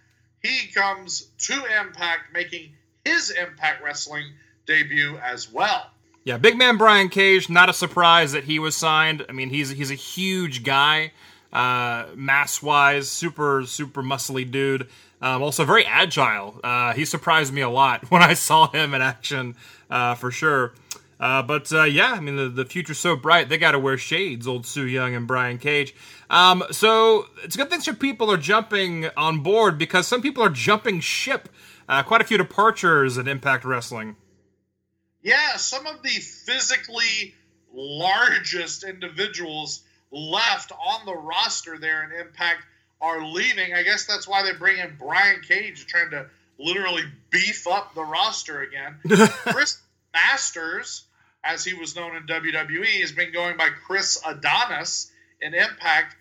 he 0.42 0.68
comes 0.72 1.28
to 1.38 1.66
Impact, 1.80 2.34
making 2.34 2.72
his 3.06 3.30
Impact 3.30 3.84
Wrestling 3.84 4.34
debut 4.66 5.18
as 5.18 5.52
well. 5.52 5.91
Yeah, 6.24 6.38
big 6.38 6.58
man 6.58 6.78
Brian 6.78 7.10
Cage. 7.10 7.50
Not 7.50 7.70
a 7.70 7.74
surprise 7.74 8.34
that 8.34 8.44
he 8.44 8.60
was 8.60 8.76
signed. 8.76 9.26
I 9.28 9.32
mean, 9.32 9.50
he's 9.50 9.72
he's 9.72 9.90
a 9.90 9.96
huge 9.96 10.64
guy, 10.64 11.14
uh, 11.52 12.06
mass 12.16 12.62
wise, 12.62 13.10
super 13.10 13.64
super 13.66 14.04
muscly 14.04 14.50
dude. 14.50 14.88
Um, 15.22 15.42
also 15.42 15.66
very 15.66 15.86
agile. 15.86 16.60
Uh, 16.64 16.94
he 16.94 17.06
surprised 17.06 17.54
me 17.54 17.62
a 17.62 17.70
lot 17.70 18.06
when 18.12 18.22
I 18.22 18.34
saw 18.34 18.70
him 18.72 18.94
in 18.94 19.02
action, 19.02 19.56
uh, 19.90 20.16
for 20.16 20.32
sure. 20.32 20.74
Uh, 21.20 21.44
but 21.44 21.72
uh, 21.72 21.84
yeah, 21.84 22.14
I 22.14 22.20
mean 22.20 22.36
the, 22.36 22.50
the 22.50 22.66
future's 22.66 22.98
so 22.98 23.16
bright 23.16 23.50
they 23.50 23.58
got 23.58 23.72
to 23.72 23.80
wear 23.80 23.98
shades. 23.98 24.48
Old 24.48 24.66
Su 24.68 24.86
Yung 24.86 25.16
and 25.16 25.28
Brian 25.28 25.58
Cage. 25.58 25.96
Um, 26.30 26.64
so 26.72 27.28
it's 27.44 27.56
a 27.56 27.58
good 27.58 27.70
thing 27.70 27.82
some 27.82 27.96
people 27.96 28.32
are 28.32 28.38
jumping 28.38 29.08
on 29.18 29.40
board 29.42 29.78
because 29.80 30.08
some 30.08 30.22
people 30.22 30.44
are 30.44 30.50
jumping 30.50 31.00
ship. 31.00 31.50
Uh, 31.90 32.04
quite 32.04 32.22
a 32.22 32.24
few 32.24 32.38
departures 32.38 33.18
in 33.18 33.28
Impact 33.28 33.66
Wrestling. 33.66 34.16
Yeah, 35.24 35.58
some 35.58 35.86
of 35.86 36.02
the 36.02 36.10
physically 36.10 37.36
largest 37.74 38.84
individuals 38.84 39.82
left 40.12 40.72
on 40.72 41.06
the 41.06 41.16
roster 41.16 41.78
there 41.78 42.04
in 42.04 42.20
Impact 42.20 42.64
are 43.00 43.26
leaving. 43.26 43.74
I 43.74 43.84
guess 43.84 44.06
that's 44.06 44.28
why 44.28 44.44
they 44.44 44.54
bring 44.54 44.78
in 44.78 44.96
Brian 45.00 45.42
Cage, 45.42 45.86
trying 45.88 46.12
to 46.12 46.28
literally 46.60 47.04
beef 47.30 47.68
up 47.68 47.96
the 47.96 48.04
roster 48.04 48.62
again. 48.62 49.00
Chris 49.28 49.80
Masters, 50.14 51.06
as 51.44 51.64
he 51.64 51.74
was 51.74 51.96
known 51.96 52.16
in 52.16 52.24
WWE, 52.28 53.02
has 53.02 53.12
been 53.12 53.32
going 53.32 53.58
by 53.58 53.70
Chris 53.70 54.22
Adonis 54.26 55.12
in 55.42 55.54
Impact. 55.54 56.16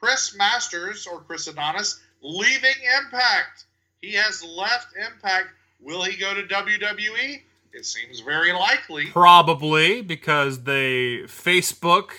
Chris 0.00 0.34
Masters, 0.36 1.06
or 1.06 1.20
Chris 1.20 1.46
Adonis, 1.46 2.00
leaving 2.22 2.74
Impact. 3.02 3.64
He 4.00 4.14
has 4.14 4.42
left 4.42 4.88
Impact. 4.96 5.48
Will 5.80 6.02
he 6.02 6.16
go 6.16 6.34
to 6.34 6.42
WWE? 6.42 7.40
It 7.74 7.84
seems 7.84 8.20
very 8.20 8.52
likely. 8.52 9.06
Probably 9.06 10.00
because 10.00 10.62
they 10.62 11.24
Facebook. 11.26 12.10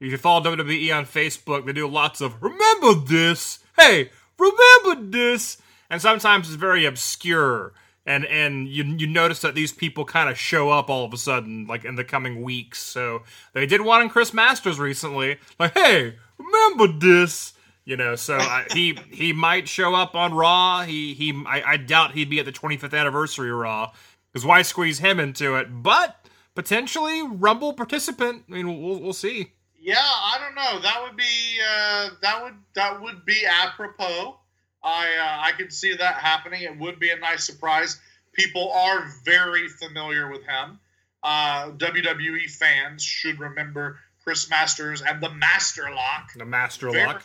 If 0.00 0.10
you 0.10 0.16
follow 0.16 0.42
WWE 0.56 0.96
on 0.96 1.04
Facebook, 1.04 1.66
they 1.66 1.72
do 1.72 1.86
lots 1.86 2.22
of 2.22 2.42
remember 2.42 2.94
this. 2.94 3.58
Hey, 3.76 4.10
remember 4.38 5.10
this. 5.10 5.58
And 5.90 6.00
sometimes 6.00 6.48
it's 6.48 6.56
very 6.56 6.86
obscure. 6.86 7.74
And 8.06 8.24
and 8.26 8.66
you 8.66 8.84
you 8.84 9.06
notice 9.06 9.40
that 9.40 9.54
these 9.54 9.72
people 9.72 10.06
kind 10.06 10.30
of 10.30 10.38
show 10.38 10.70
up 10.70 10.88
all 10.88 11.04
of 11.04 11.12
a 11.12 11.18
sudden, 11.18 11.66
like 11.66 11.84
in 11.84 11.96
the 11.96 12.04
coming 12.04 12.42
weeks. 12.42 12.80
So 12.80 13.22
they 13.52 13.66
did 13.66 13.82
one 13.82 14.02
in 14.02 14.08
Chris 14.08 14.32
Masters 14.32 14.78
recently, 14.78 15.38
like, 15.58 15.74
hey, 15.74 16.14
remember 16.38 16.98
this. 16.98 17.52
You 17.86 17.98
know, 17.98 18.14
so 18.16 18.38
he 18.72 18.98
he 19.10 19.34
might 19.34 19.68
show 19.68 19.94
up 19.94 20.14
on 20.14 20.32
Raw. 20.32 20.82
He 20.84 21.12
he 21.12 21.44
I, 21.46 21.62
I 21.72 21.76
doubt 21.76 22.12
he'd 22.12 22.30
be 22.30 22.40
at 22.40 22.46
the 22.46 22.52
25th 22.52 22.98
anniversary 22.98 23.50
Raw 23.50 23.92
because 24.34 24.44
why 24.44 24.62
squeeze 24.62 24.98
him 24.98 25.20
into 25.20 25.54
it? 25.54 25.82
But 25.82 26.26
potentially 26.56 27.22
Rumble 27.22 27.72
participant. 27.72 28.42
I 28.48 28.52
mean, 28.52 28.82
we'll 28.82 29.00
we'll 29.00 29.12
see. 29.12 29.52
Yeah, 29.80 29.96
I 30.00 30.38
don't 30.40 30.56
know. 30.56 30.80
That 30.80 31.02
would 31.02 31.16
be 31.16 31.60
uh, 31.64 32.10
that 32.20 32.42
would 32.42 32.54
that 32.74 33.00
would 33.00 33.24
be 33.24 33.46
apropos. 33.46 34.36
I 34.82 35.06
uh, 35.06 35.46
I 35.46 35.52
could 35.56 35.72
see 35.72 35.94
that 35.94 36.14
happening. 36.16 36.62
It 36.62 36.76
would 36.76 36.98
be 36.98 37.10
a 37.10 37.18
nice 37.18 37.44
surprise. 37.44 38.00
People 38.32 38.72
are 38.72 39.06
very 39.24 39.68
familiar 39.68 40.28
with 40.28 40.42
him. 40.42 40.80
Uh, 41.22 41.70
WWE 41.70 42.50
fans 42.50 43.04
should 43.04 43.38
remember 43.38 43.98
Chris 44.24 44.50
Masters 44.50 45.00
and 45.00 45.22
the 45.22 45.30
Master 45.30 45.88
Lock. 45.94 46.32
The 46.36 46.44
Master 46.44 46.90
Lock. 46.90 47.22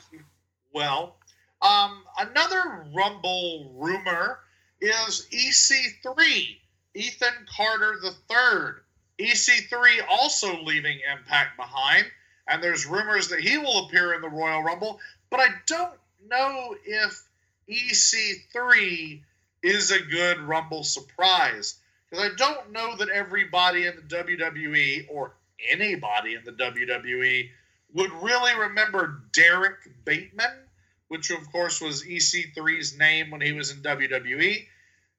Well, 0.74 1.18
um, 1.62 2.04
another 2.20 2.86
Rumble 2.96 3.74
rumor 3.76 4.40
is 4.80 5.28
EC3, 5.34 6.58
Ethan 6.96 7.46
Carter 7.56 7.96
III. 8.04 8.74
EC3 9.20 10.08
also 10.10 10.64
leaving 10.64 11.00
Impact 11.12 11.58
behind, 11.58 12.06
and 12.48 12.64
there's 12.64 12.86
rumors 12.86 13.28
that 13.30 13.42
he 13.42 13.58
will 13.58 13.86
appear 13.86 14.14
in 14.14 14.22
the 14.22 14.30
Royal 14.30 14.64
Rumble, 14.64 15.00
but 15.30 15.42
I 15.42 15.50
don't 15.68 16.00
know 16.28 16.76
if 16.86 17.28
EC3 17.70 19.22
is 19.62 19.92
a 19.92 20.00
good 20.00 20.40
Rumble 20.40 20.84
surprise. 20.84 21.76
Because 22.10 22.26
I 22.26 22.36
don't 22.36 22.72
know 22.72 22.96
that 22.96 23.10
everybody 23.10 23.86
in 23.86 23.96
the 23.96 24.02
WWE 24.16 25.08
or 25.10 25.34
anybody 25.70 26.34
in 26.34 26.44
the 26.46 26.54
WWE 26.54 27.50
would 27.94 28.12
really 28.14 28.56
remember 28.56 29.22
Derrick 29.34 29.78
Bateman 30.06 30.70
which 31.10 31.32
of 31.32 31.52
course 31.52 31.82
was 31.82 32.04
EC3's 32.04 32.98
name 32.98 33.30
when 33.30 33.42
he 33.42 33.52
was 33.52 33.72
in 33.72 33.82
WWE. 33.82 34.66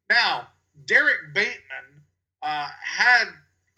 Now, 0.09 0.49
Derrick 0.87 1.35
Bateman 1.35 2.05
uh, 2.43 2.69
had 2.83 3.29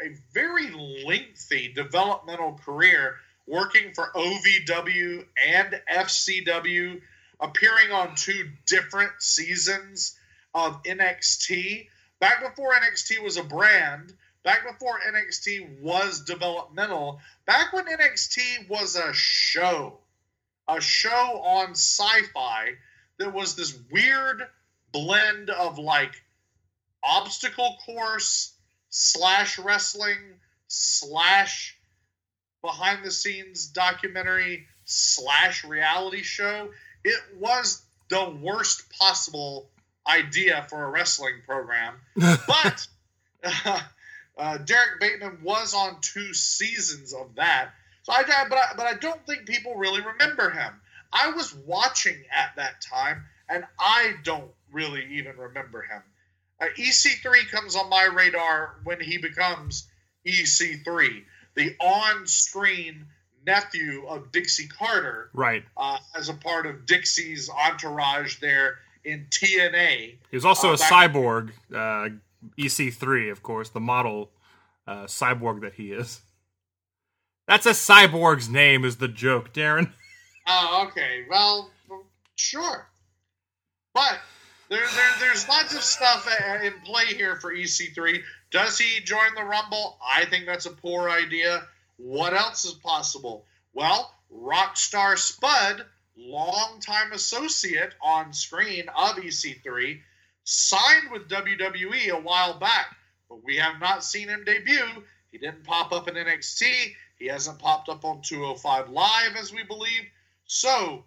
a 0.01 0.15
very 0.33 0.71
lengthy 1.05 1.73
developmental 1.73 2.55
career 2.65 3.17
working 3.47 3.93
for 3.95 4.11
OVW 4.15 5.25
and 5.47 5.81
FCW, 5.91 7.01
appearing 7.41 7.93
on 7.93 8.15
two 8.15 8.51
different 8.67 9.13
seasons 9.21 10.17
of 10.55 10.83
NXT. 10.85 11.89
Back 12.21 12.43
before 12.43 12.73
NXT 12.75 13.23
was 13.23 13.37
a 13.37 13.45
brand, 13.45 14.13
back 14.45 14.63
before 14.71 15.01
NXT 15.01 15.81
was 15.81 16.21
developmental, 16.21 17.21
back 17.47 17.73
when 17.73 17.87
NXT 17.87 18.69
was 18.69 18.97
a 18.97 19.13
show, 19.13 19.99
a 20.69 20.81
show 20.81 21.41
on 21.45 21.71
sci 21.73 22.23
fi 22.33 22.73
that 23.19 23.33
was 23.33 23.57
this 23.57 23.77
weird 23.91 24.47
blend 24.93 25.51
of 25.51 25.79
like 25.79 26.22
obstacle 27.05 27.77
course 27.85 28.53
slash 28.91 29.59
wrestling 29.59 30.19
slash 30.69 31.77
behind 32.63 33.05
the 33.05 33.11
scenes 33.11 33.67
documentary 33.67 34.67
slash 34.85 35.65
reality 35.65 36.23
show. 36.23 36.71
It 37.05 37.21
was 37.39 37.83
the 38.09 38.31
worst 38.43 38.91
possible 38.91 39.69
idea 40.07 40.67
for 40.69 40.85
a 40.85 40.91
wrestling 40.91 41.43
program. 41.47 41.95
but 42.17 42.87
uh, 43.45 43.81
uh, 44.39 44.59
Derrick 44.59 45.01
Bateman 45.01 45.39
was 45.43 45.75
on 45.75 46.01
two 46.01 46.33
seasons 46.35 47.13
of 47.13 47.35
that. 47.37 47.71
So 48.03 48.13
I, 48.13 48.23
but 48.49 48.59
I, 48.59 48.73
but 48.77 48.87
I 48.87 48.95
don't 48.95 49.25
think 49.27 49.47
people 49.47 49.77
really 49.77 50.01
remember 50.01 50.51
him. 50.51 50.73
I 51.13 51.31
was 51.33 51.55
watching 51.55 52.17
at 52.33 52.57
that 52.57 52.81
time, 52.81 53.25
and 53.49 53.65
I 53.79 54.15
don't 54.25 54.51
really 54.73 55.07
even 55.13 55.37
remember 55.37 55.83
him. 55.83 56.03
Uh, 56.63 56.67
EC3 56.79 57.51
comes 57.51 57.75
on 57.75 57.91
my 57.91 58.05
radar 58.05 58.77
when 58.85 59.01
he 59.01 59.19
becomes 59.19 59.89
EC3, 60.25 61.25
the 61.57 61.75
on-screen 61.81 63.05
nephew 63.45 64.07
of 64.07 64.31
Dixie 64.31 64.69
Carter, 64.69 65.31
right? 65.35 65.65
Uh, 65.77 65.99
as 66.15 66.29
a 66.29 66.35
part 66.35 66.67
of 66.67 66.87
Dixie's 66.87 67.51
entourage 67.51 68.39
there 68.39 68.79
in 69.05 69.27
TNA. 69.31 70.15
He 70.31 70.37
was 70.37 70.45
also 70.45 70.71
uh, 70.71 70.75
a 70.75 70.77
cyborg, 70.77 71.51
uh, 71.75 72.11
EC3, 72.57 73.33
of 73.33 73.43
course, 73.43 73.71
the 73.71 73.81
model 73.81 74.31
uh, 74.87 75.05
cyborg 75.05 75.63
that 75.63 75.75
he 75.75 75.91
is. 75.91 76.21
That's 77.49 77.67
a 77.67 77.71
cyborg's 77.71 78.49
name, 78.49 78.85
is 78.85 78.99
the 78.99 79.09
joke, 79.09 79.53
Daryn. 79.53 79.91
Oh, 80.47 80.87
okay. 80.89 81.25
Well, 81.29 81.71
sure. 82.37 82.87
But 83.95 84.21
there, 84.73 84.87
there, 84.95 85.11
there's 85.21 85.47
lots 85.49 85.75
of 85.75 85.83
stuff 85.83 86.27
in 86.63 86.73
play 86.85 87.05
here 87.05 87.37
for 87.37 87.55
EC3. 87.55 88.23
Does 88.51 88.79
he 88.79 89.01
join 89.01 89.35
the 89.37 89.45
Rumble? 89.45 89.99
I 90.03 90.25
think 90.25 90.47
that's 90.47 90.65
a 90.65 90.71
poor 90.71 91.11
idea. 91.11 91.67
What 91.99 92.33
else 92.33 92.65
is 92.65 92.73
possible? 92.73 93.45
Well, 93.75 94.15
Rockstar 94.35 95.19
Spud 95.19 95.85
longtime 96.17 97.13
associate 97.13 97.95
on 98.01 98.33
screen 98.33 98.89
of 98.89 99.17
EC3, 99.17 100.01
signed 100.45 101.11
with 101.11 101.29
WWE 101.29 102.09
a 102.09 102.21
while 102.21 102.59
back, 102.59 102.97
but 103.29 103.45
we 103.45 103.57
have 103.57 103.79
not 103.79 104.03
seen 104.03 104.29
him 104.29 104.45
debut. 104.45 105.05
He 105.31 105.39
didn't 105.39 105.65
pop 105.65 105.93
up 105.93 106.09
in 106.09 106.15
NXT. 106.15 106.95
He 107.19 107.27
hasn't 107.27 107.59
popped 107.59 107.91
up 107.91 108.05
on 108.05 108.23
205 108.23 108.89
Live, 108.89 109.37
as 109.39 109.53
we 109.53 109.65
believe. 109.65 110.03
So, 110.47 111.05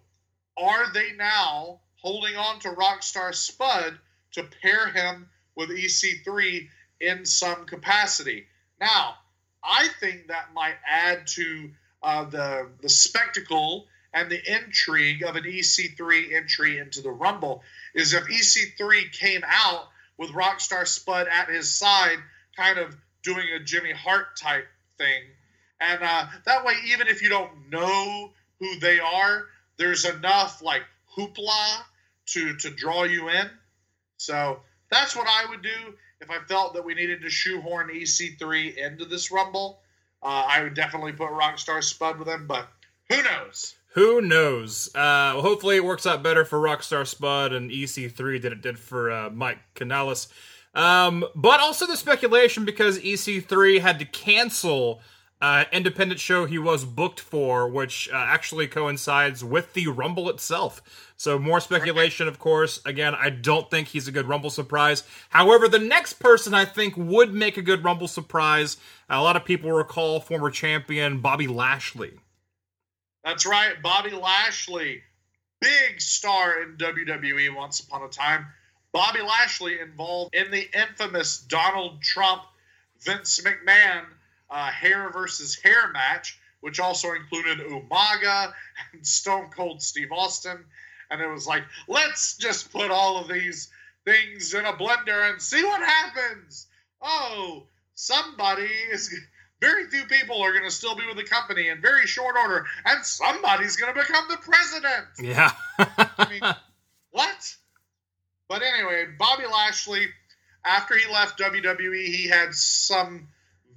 are 0.56 0.92
they 0.92 1.12
now 1.12 1.80
holding 2.06 2.36
on 2.36 2.60
to 2.60 2.68
Rockstar 2.68 3.34
Spud 3.34 3.98
to 4.30 4.44
pair 4.62 4.86
him 4.90 5.28
with 5.56 5.70
EC3 5.70 6.68
in 7.00 7.26
some 7.26 7.66
capacity? 7.66 8.46
Now, 8.80 9.16
I 9.64 9.88
think 9.98 10.28
that 10.28 10.54
might 10.54 10.76
add 10.88 11.26
to 11.26 11.70
uh, 12.04 12.24
the 12.26 12.68
the 12.80 12.88
spectacle 12.88 13.88
and 14.14 14.30
the 14.30 14.40
intrigue 14.54 15.24
of 15.24 15.34
an 15.34 15.42
EC3 15.42 16.32
entry 16.32 16.78
into 16.78 17.02
the 17.02 17.10
Rumble 17.10 17.64
is 17.92 18.14
if 18.14 18.22
EC3 18.22 19.10
came 19.10 19.42
out 19.44 19.88
with 20.16 20.30
Rockstar 20.30 20.86
Spud 20.86 21.26
at 21.26 21.48
his 21.48 21.68
side, 21.68 22.18
kind 22.56 22.78
of 22.78 22.96
doing 23.24 23.46
a 23.56 23.64
Jimmy 23.64 23.90
Hart 23.90 24.36
type 24.36 24.68
thing. 24.96 25.22
And 25.80 26.04
uh, 26.04 26.26
that 26.44 26.64
way, 26.64 26.74
even 26.86 27.08
if 27.08 27.20
you 27.20 27.30
don't 27.30 27.68
know 27.68 28.30
who 28.60 28.78
they 28.78 29.00
are, 29.00 29.46
there's 29.76 30.04
enough 30.04 30.62
like 30.62 30.82
hoopla 31.16 31.82
to, 32.26 32.56
to 32.56 32.70
draw 32.70 33.04
you 33.04 33.28
in. 33.28 33.50
So 34.16 34.60
that's 34.90 35.16
what 35.16 35.26
I 35.28 35.48
would 35.50 35.62
do 35.62 35.94
if 36.20 36.30
I 36.30 36.38
felt 36.48 36.74
that 36.74 36.84
we 36.84 36.94
needed 36.94 37.22
to 37.22 37.30
shoehorn 37.30 37.88
EC3 37.88 38.76
into 38.76 39.04
this 39.04 39.30
Rumble. 39.30 39.80
Uh, 40.22 40.44
I 40.48 40.62
would 40.62 40.74
definitely 40.74 41.12
put 41.12 41.30
Rockstar 41.30 41.82
Spud 41.82 42.18
with 42.18 42.28
him, 42.28 42.46
but 42.46 42.68
who 43.10 43.22
knows? 43.22 43.74
Who 43.94 44.20
knows? 44.20 44.94
Uh, 44.94 45.40
hopefully, 45.40 45.76
it 45.76 45.84
works 45.84 46.06
out 46.06 46.22
better 46.22 46.44
for 46.44 46.58
Rockstar 46.58 47.06
Spud 47.06 47.52
and 47.52 47.70
EC3 47.70 48.42
than 48.42 48.52
it 48.52 48.60
did 48.60 48.78
for 48.78 49.10
uh, 49.10 49.30
Mike 49.30 49.58
Kanellis. 49.74 50.28
Um, 50.74 51.24
but 51.34 51.60
also 51.60 51.86
the 51.86 51.96
speculation 51.96 52.66
because 52.66 52.98
EC3 52.98 53.80
had 53.80 53.98
to 54.00 54.04
cancel 54.04 55.00
uh, 55.40 55.64
independent 55.70 56.18
show 56.18 56.46
he 56.46 56.58
was 56.58 56.84
booked 56.84 57.20
for, 57.20 57.68
which 57.68 58.08
uh, 58.12 58.16
actually 58.16 58.66
coincides 58.66 59.44
with 59.44 59.74
the 59.74 59.86
Rumble 59.88 60.30
itself. 60.30 61.12
So 61.16 61.38
more 61.38 61.60
speculation, 61.60 62.28
of 62.28 62.38
course. 62.38 62.80
Again, 62.86 63.14
I 63.14 63.30
don't 63.30 63.70
think 63.70 63.88
he's 63.88 64.08
a 64.08 64.12
good 64.12 64.26
Rumble 64.26 64.50
surprise. 64.50 65.02
However, 65.30 65.68
the 65.68 65.78
next 65.78 66.14
person 66.14 66.54
I 66.54 66.64
think 66.64 66.94
would 66.96 67.32
make 67.32 67.56
a 67.56 67.62
good 67.62 67.84
Rumble 67.84 68.08
surprise. 68.08 68.76
A 69.10 69.22
lot 69.22 69.36
of 69.36 69.44
people 69.44 69.72
recall 69.72 70.20
former 70.20 70.50
champion 70.50 71.20
Bobby 71.20 71.46
Lashley. 71.46 72.14
That's 73.24 73.44
right, 73.44 73.82
Bobby 73.82 74.12
Lashley, 74.12 75.02
big 75.60 76.00
star 76.00 76.62
in 76.62 76.76
WWE 76.76 77.54
once 77.54 77.80
upon 77.80 78.04
a 78.04 78.08
time. 78.08 78.46
Bobby 78.92 79.20
Lashley 79.20 79.80
involved 79.80 80.34
in 80.34 80.50
the 80.50 80.68
infamous 80.72 81.38
Donald 81.38 82.00
Trump 82.02 82.42
Vince 83.04 83.40
McMahon 83.40 84.04
uh, 84.50 84.70
hair 84.70 85.10
versus 85.10 85.56
hair 85.56 85.90
match, 85.92 86.38
which 86.60 86.80
also 86.80 87.12
included 87.12 87.58
Umaga 87.58 88.52
and 88.92 89.06
Stone 89.06 89.50
Cold 89.54 89.82
Steve 89.82 90.12
Austin. 90.12 90.64
And 91.10 91.20
it 91.20 91.28
was 91.28 91.46
like, 91.46 91.62
let's 91.88 92.36
just 92.36 92.72
put 92.72 92.90
all 92.90 93.18
of 93.18 93.28
these 93.28 93.70
things 94.04 94.54
in 94.54 94.64
a 94.64 94.72
blender 94.72 95.30
and 95.30 95.40
see 95.40 95.62
what 95.64 95.80
happens. 95.80 96.66
Oh, 97.00 97.64
somebody 97.94 98.68
is 98.90 99.14
very 99.60 99.86
few 99.88 100.04
people 100.04 100.42
are 100.42 100.52
going 100.52 100.64
to 100.64 100.70
still 100.70 100.94
be 100.94 101.06
with 101.06 101.16
the 101.16 101.24
company 101.24 101.68
in 101.68 101.80
very 101.80 102.06
short 102.06 102.36
order, 102.36 102.66
and 102.84 103.04
somebody's 103.04 103.76
going 103.76 103.94
to 103.94 104.00
become 104.00 104.24
the 104.28 104.36
president. 104.36 105.06
Yeah. 105.20 105.50
I 105.78 106.28
mean, 106.30 106.54
what? 107.10 107.56
But 108.48 108.62
anyway, 108.62 109.06
Bobby 109.18 109.44
Lashley, 109.46 110.06
after 110.64 110.96
he 110.96 111.10
left 111.12 111.38
WWE, 111.38 112.06
he 112.06 112.28
had 112.28 112.54
some 112.54 113.28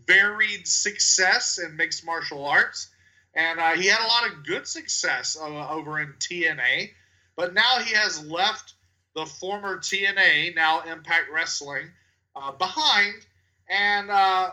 varied 0.09 0.67
success 0.67 1.59
in 1.59 1.75
mixed 1.75 2.03
martial 2.03 2.45
arts, 2.45 2.89
and 3.35 3.59
uh, 3.59 3.73
he 3.73 3.85
had 3.85 4.03
a 4.03 4.07
lot 4.07 4.27
of 4.27 4.43
good 4.43 4.67
success 4.67 5.37
uh, 5.39 5.69
over 5.69 5.99
in 5.99 6.13
TNA. 6.19 6.89
But 7.35 7.53
now 7.53 7.79
he 7.79 7.93
has 7.93 8.25
left 8.25 8.73
the 9.15 9.27
former 9.27 9.77
TNA, 9.77 10.55
now 10.55 10.81
Impact 10.81 11.27
Wrestling, 11.31 11.89
uh, 12.35 12.51
behind, 12.53 13.25
and 13.69 14.09
uh, 14.09 14.51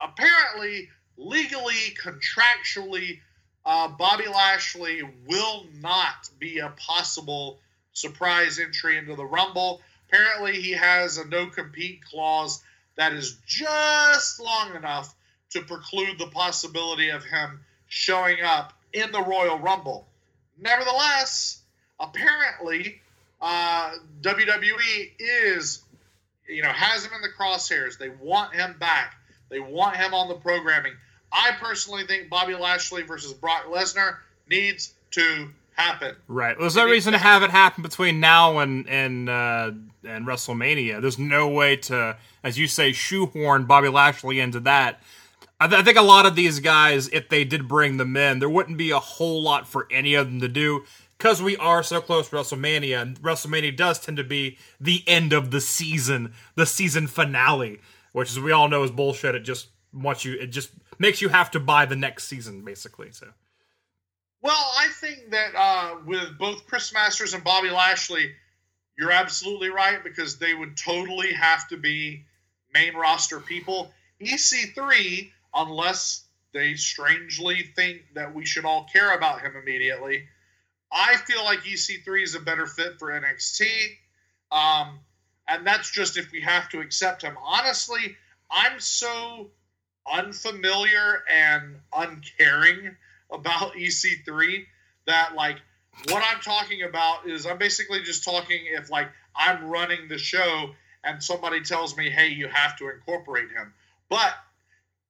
apparently, 0.00 0.88
legally, 1.16 1.94
contractually, 2.02 3.20
uh, 3.64 3.88
Bobby 3.88 4.26
Lashley 4.26 5.02
will 5.28 5.66
not 5.80 6.28
be 6.40 6.58
a 6.58 6.70
possible 6.70 7.60
surprise 7.92 8.58
entry 8.58 8.98
into 8.98 9.14
the 9.14 9.24
Rumble. 9.24 9.80
Apparently, 10.08 10.60
he 10.60 10.72
has 10.72 11.18
a 11.18 11.28
no 11.28 11.46
compete 11.46 12.04
clause 12.04 12.62
that 12.96 13.12
is 13.12 13.38
just 13.46 14.40
long 14.40 14.74
enough 14.74 15.14
to 15.50 15.62
preclude 15.62 16.18
the 16.18 16.26
possibility 16.26 17.10
of 17.10 17.24
him 17.24 17.60
showing 17.88 18.42
up 18.42 18.72
in 18.92 19.10
the 19.12 19.22
Royal 19.22 19.58
Rumble. 19.58 20.06
Nevertheless, 20.58 21.62
apparently, 21.98 23.00
uh, 23.40 23.92
WWE 24.20 25.10
is, 25.18 25.82
you 26.48 26.62
know, 26.62 26.68
has 26.68 27.04
him 27.04 27.12
in 27.14 27.22
the 27.22 27.28
crosshairs. 27.28 27.98
They 27.98 28.10
want 28.10 28.54
him 28.54 28.76
back. 28.78 29.16
They 29.48 29.60
want 29.60 29.96
him 29.96 30.14
on 30.14 30.28
the 30.28 30.34
programming. 30.34 30.92
I 31.32 31.52
personally 31.60 32.06
think 32.06 32.28
Bobby 32.28 32.54
Lashley 32.54 33.02
versus 33.02 33.32
Brock 33.32 33.66
Lesnar 33.66 34.18
needs 34.48 34.94
to 35.12 35.48
happen. 35.74 36.16
Right. 36.28 36.56
Well, 36.56 36.62
there's 36.64 36.76
no 36.76 36.86
reason 36.86 37.12
to 37.12 37.18
have 37.18 37.42
it 37.42 37.50
happen 37.50 37.82
between 37.82 38.20
now 38.20 38.58
and 38.58 38.88
and 38.88 39.28
uh, 39.28 39.72
and 40.04 40.26
WrestleMania. 40.26 41.00
There's 41.00 41.18
no 41.18 41.48
way 41.48 41.76
to, 41.76 42.16
as 42.42 42.58
you 42.58 42.66
say, 42.66 42.92
shoehorn 42.92 43.64
Bobby 43.64 43.88
Lashley 43.88 44.40
into 44.40 44.60
that. 44.60 45.00
I, 45.60 45.68
th- 45.68 45.80
I 45.80 45.84
think 45.84 45.96
a 45.96 46.02
lot 46.02 46.26
of 46.26 46.34
these 46.34 46.58
guys, 46.58 47.08
if 47.08 47.28
they 47.28 47.44
did 47.44 47.68
bring 47.68 47.96
them 47.96 48.16
in, 48.16 48.40
there 48.40 48.50
wouldn't 48.50 48.78
be 48.78 48.90
a 48.90 48.98
whole 48.98 49.42
lot 49.42 49.68
for 49.68 49.86
any 49.92 50.14
of 50.14 50.26
them 50.26 50.40
to 50.40 50.48
do. 50.48 50.84
because 51.22 51.40
we 51.40 51.56
are 51.58 51.84
so 51.84 52.00
close 52.00 52.28
to 52.30 52.34
WrestleMania, 52.34 53.00
and 53.00 53.22
WrestleMania 53.22 53.76
does 53.76 54.00
tend 54.00 54.16
to 54.16 54.24
be 54.24 54.58
the 54.80 55.04
end 55.06 55.32
of 55.32 55.52
the 55.52 55.60
season, 55.60 56.32
the 56.56 56.66
season 56.66 57.06
finale, 57.06 57.80
which 58.10 58.30
as 58.30 58.40
we 58.40 58.50
all 58.50 58.68
know 58.68 58.82
is 58.82 58.90
bullshit. 58.90 59.36
It 59.36 59.44
just 59.44 59.68
wants 59.92 60.24
you, 60.24 60.32
it 60.34 60.48
just 60.48 60.72
makes 60.98 61.22
you 61.22 61.28
have 61.28 61.48
to 61.52 61.60
buy 61.60 61.86
the 61.86 61.94
next 61.94 62.24
season, 62.24 62.64
basically. 62.64 63.12
So. 63.12 63.28
Well, 64.42 64.72
I 64.76 64.88
think 64.88 65.30
that 65.30 65.54
uh, 65.54 65.96
with 66.04 66.36
both 66.36 66.66
Chris 66.66 66.92
Masters 66.92 67.32
and 67.32 67.44
Bobby 67.44 67.70
Lashley, 67.70 68.32
you're 68.98 69.12
absolutely 69.12 69.70
right 69.70 70.02
because 70.02 70.36
they 70.38 70.52
would 70.52 70.76
totally 70.76 71.32
have 71.32 71.68
to 71.68 71.76
be 71.76 72.24
main 72.74 72.94
roster 72.94 73.38
people. 73.38 73.92
EC3, 74.20 75.30
unless 75.54 76.24
they 76.52 76.74
strangely 76.74 77.70
think 77.76 78.02
that 78.14 78.34
we 78.34 78.44
should 78.44 78.64
all 78.64 78.86
care 78.92 79.16
about 79.16 79.40
him 79.40 79.54
immediately, 79.56 80.24
I 80.90 81.16
feel 81.16 81.44
like 81.44 81.60
EC3 81.60 82.22
is 82.22 82.34
a 82.34 82.40
better 82.40 82.66
fit 82.66 82.98
for 82.98 83.10
NXT. 83.10 83.66
Um, 84.50 84.98
and 85.48 85.66
that's 85.66 85.90
just 85.90 86.18
if 86.18 86.30
we 86.32 86.40
have 86.40 86.68
to 86.70 86.80
accept 86.80 87.22
him. 87.22 87.36
Honestly, 87.44 88.16
I'm 88.50 88.78
so 88.80 89.50
unfamiliar 90.12 91.22
and 91.30 91.76
uncaring 91.96 92.96
about 93.32 93.74
EC3 93.74 94.64
that, 95.06 95.34
like, 95.34 95.58
what 96.08 96.22
I'm 96.24 96.40
talking 96.40 96.82
about 96.82 97.26
is 97.26 97.46
I'm 97.46 97.58
basically 97.58 98.02
just 98.02 98.24
talking 98.24 98.60
if, 98.66 98.90
like, 98.90 99.08
I'm 99.34 99.64
running 99.64 100.08
the 100.08 100.18
show 100.18 100.70
and 101.04 101.22
somebody 101.22 101.60
tells 101.62 101.96
me, 101.96 102.10
hey, 102.10 102.28
you 102.28 102.48
have 102.48 102.76
to 102.78 102.88
incorporate 102.90 103.50
him. 103.50 103.72
But 104.08 104.34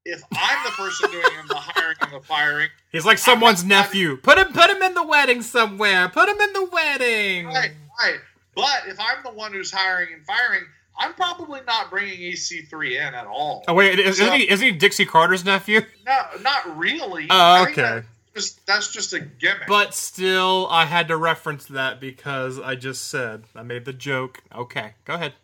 if 0.04 0.22
I'm 0.34 0.64
the 0.64 0.70
person 0.70 1.10
doing 1.10 1.32
him, 1.34 1.46
the 1.48 1.54
hiring 1.54 1.96
and 2.00 2.12
the 2.12 2.20
firing, 2.20 2.68
he's 2.90 3.04
like 3.04 3.18
someone's 3.18 3.64
nephew. 3.64 4.16
Put 4.16 4.38
him, 4.38 4.52
put 4.52 4.70
him 4.70 4.82
in 4.82 4.94
the 4.94 5.06
wedding 5.06 5.42
somewhere. 5.42 6.08
Put 6.08 6.28
him 6.28 6.40
in 6.40 6.52
the 6.52 6.68
wedding. 6.72 7.46
Right, 7.46 7.72
right. 8.00 8.20
But 8.54 8.82
if 8.88 8.98
I'm 8.98 9.22
the 9.22 9.30
one 9.30 9.52
who's 9.52 9.70
hiring 9.70 10.08
and 10.12 10.24
firing, 10.24 10.64
I'm 10.98 11.14
probably 11.14 11.60
not 11.66 11.90
bringing 11.90 12.18
EC3 12.20 13.08
in 13.08 13.14
at 13.14 13.26
all. 13.26 13.64
Oh 13.66 13.74
wait, 13.74 13.98
is, 13.98 14.18
so, 14.18 14.24
isn't 14.24 14.38
he? 14.38 14.50
Is 14.50 14.60
he 14.60 14.72
Dixie 14.72 15.06
Carter's 15.06 15.44
nephew? 15.44 15.80
No, 16.06 16.20
not 16.42 16.76
really. 16.76 17.26
Oh, 17.30 17.66
okay. 17.68 18.02
Just, 18.34 18.66
that's 18.66 18.90
just 18.90 19.12
a 19.12 19.20
gimmick. 19.20 19.66
But 19.68 19.94
still, 19.94 20.66
I 20.70 20.86
had 20.86 21.08
to 21.08 21.16
reference 21.16 21.66
that 21.66 22.00
because 22.00 22.58
I 22.58 22.76
just 22.76 23.08
said 23.08 23.44
I 23.54 23.62
made 23.62 23.84
the 23.84 23.92
joke. 23.92 24.42
Okay, 24.54 24.94
go 25.04 25.14
ahead. 25.14 25.34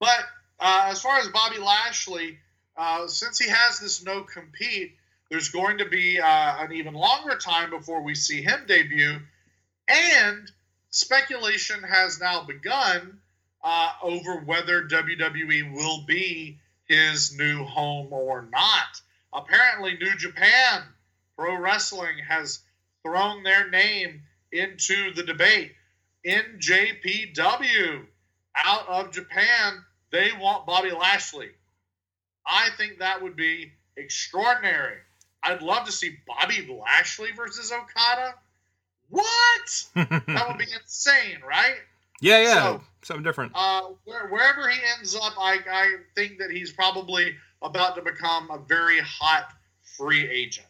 But 0.00 0.24
uh, 0.58 0.88
as 0.90 1.00
far 1.00 1.18
as 1.18 1.28
Bobby 1.28 1.58
Lashley, 1.58 2.38
uh, 2.76 3.06
since 3.06 3.38
he 3.38 3.48
has 3.48 3.78
this 3.78 4.04
no 4.04 4.22
compete, 4.22 4.96
there's 5.30 5.48
going 5.48 5.78
to 5.78 5.84
be 5.84 6.18
uh, 6.18 6.26
an 6.26 6.72
even 6.72 6.94
longer 6.94 7.36
time 7.36 7.70
before 7.70 8.02
we 8.02 8.14
see 8.14 8.42
him 8.42 8.64
debut, 8.66 9.18
and 9.88 10.50
speculation 10.94 11.82
has 11.82 12.20
now 12.20 12.44
begun 12.44 13.18
uh, 13.64 13.92
over 14.00 14.36
whether 14.36 14.84
WWE 14.84 15.74
will 15.74 16.04
be 16.06 16.60
his 16.86 17.36
new 17.36 17.64
home 17.64 18.12
or 18.12 18.42
not. 18.52 19.00
Apparently, 19.32 19.96
New 19.96 20.16
Japan 20.16 20.82
Pro 21.36 21.56
Wrestling 21.56 22.18
has 22.28 22.60
thrown 23.02 23.42
their 23.42 23.68
name 23.68 24.22
into 24.52 25.12
the 25.14 25.24
debate. 25.24 25.72
NJPW 26.24 28.06
out 28.54 28.88
of 28.88 29.10
Japan, 29.10 29.84
they 30.12 30.30
want 30.38 30.64
Bobby 30.64 30.92
Lashley. 30.92 31.50
I 32.46 32.68
think 32.76 33.00
that 33.00 33.20
would 33.20 33.34
be 33.34 33.72
extraordinary. 33.96 34.98
I'd 35.42 35.60
love 35.60 35.86
to 35.86 35.92
see 35.92 36.18
Bobby 36.24 36.68
Lashley 36.70 37.32
versus 37.32 37.72
Okada. 37.72 38.34
What? 39.08 39.84
that 39.94 40.44
would 40.48 40.58
be 40.58 40.66
insane, 40.72 41.38
right? 41.46 41.76
Yeah, 42.20 42.42
yeah. 42.42 42.54
So, 42.54 42.80
Something 43.02 43.24
different. 43.24 43.52
Uh, 43.54 43.82
where, 44.04 44.28
wherever 44.28 44.68
he 44.68 44.78
ends 44.96 45.14
up, 45.14 45.34
I, 45.38 45.58
I 45.70 45.96
think 46.14 46.38
that 46.38 46.50
he's 46.50 46.72
probably 46.72 47.34
about 47.60 47.96
to 47.96 48.02
become 48.02 48.50
a 48.50 48.58
very 48.58 48.98
hot 49.00 49.50
free 49.96 50.26
agent. 50.26 50.66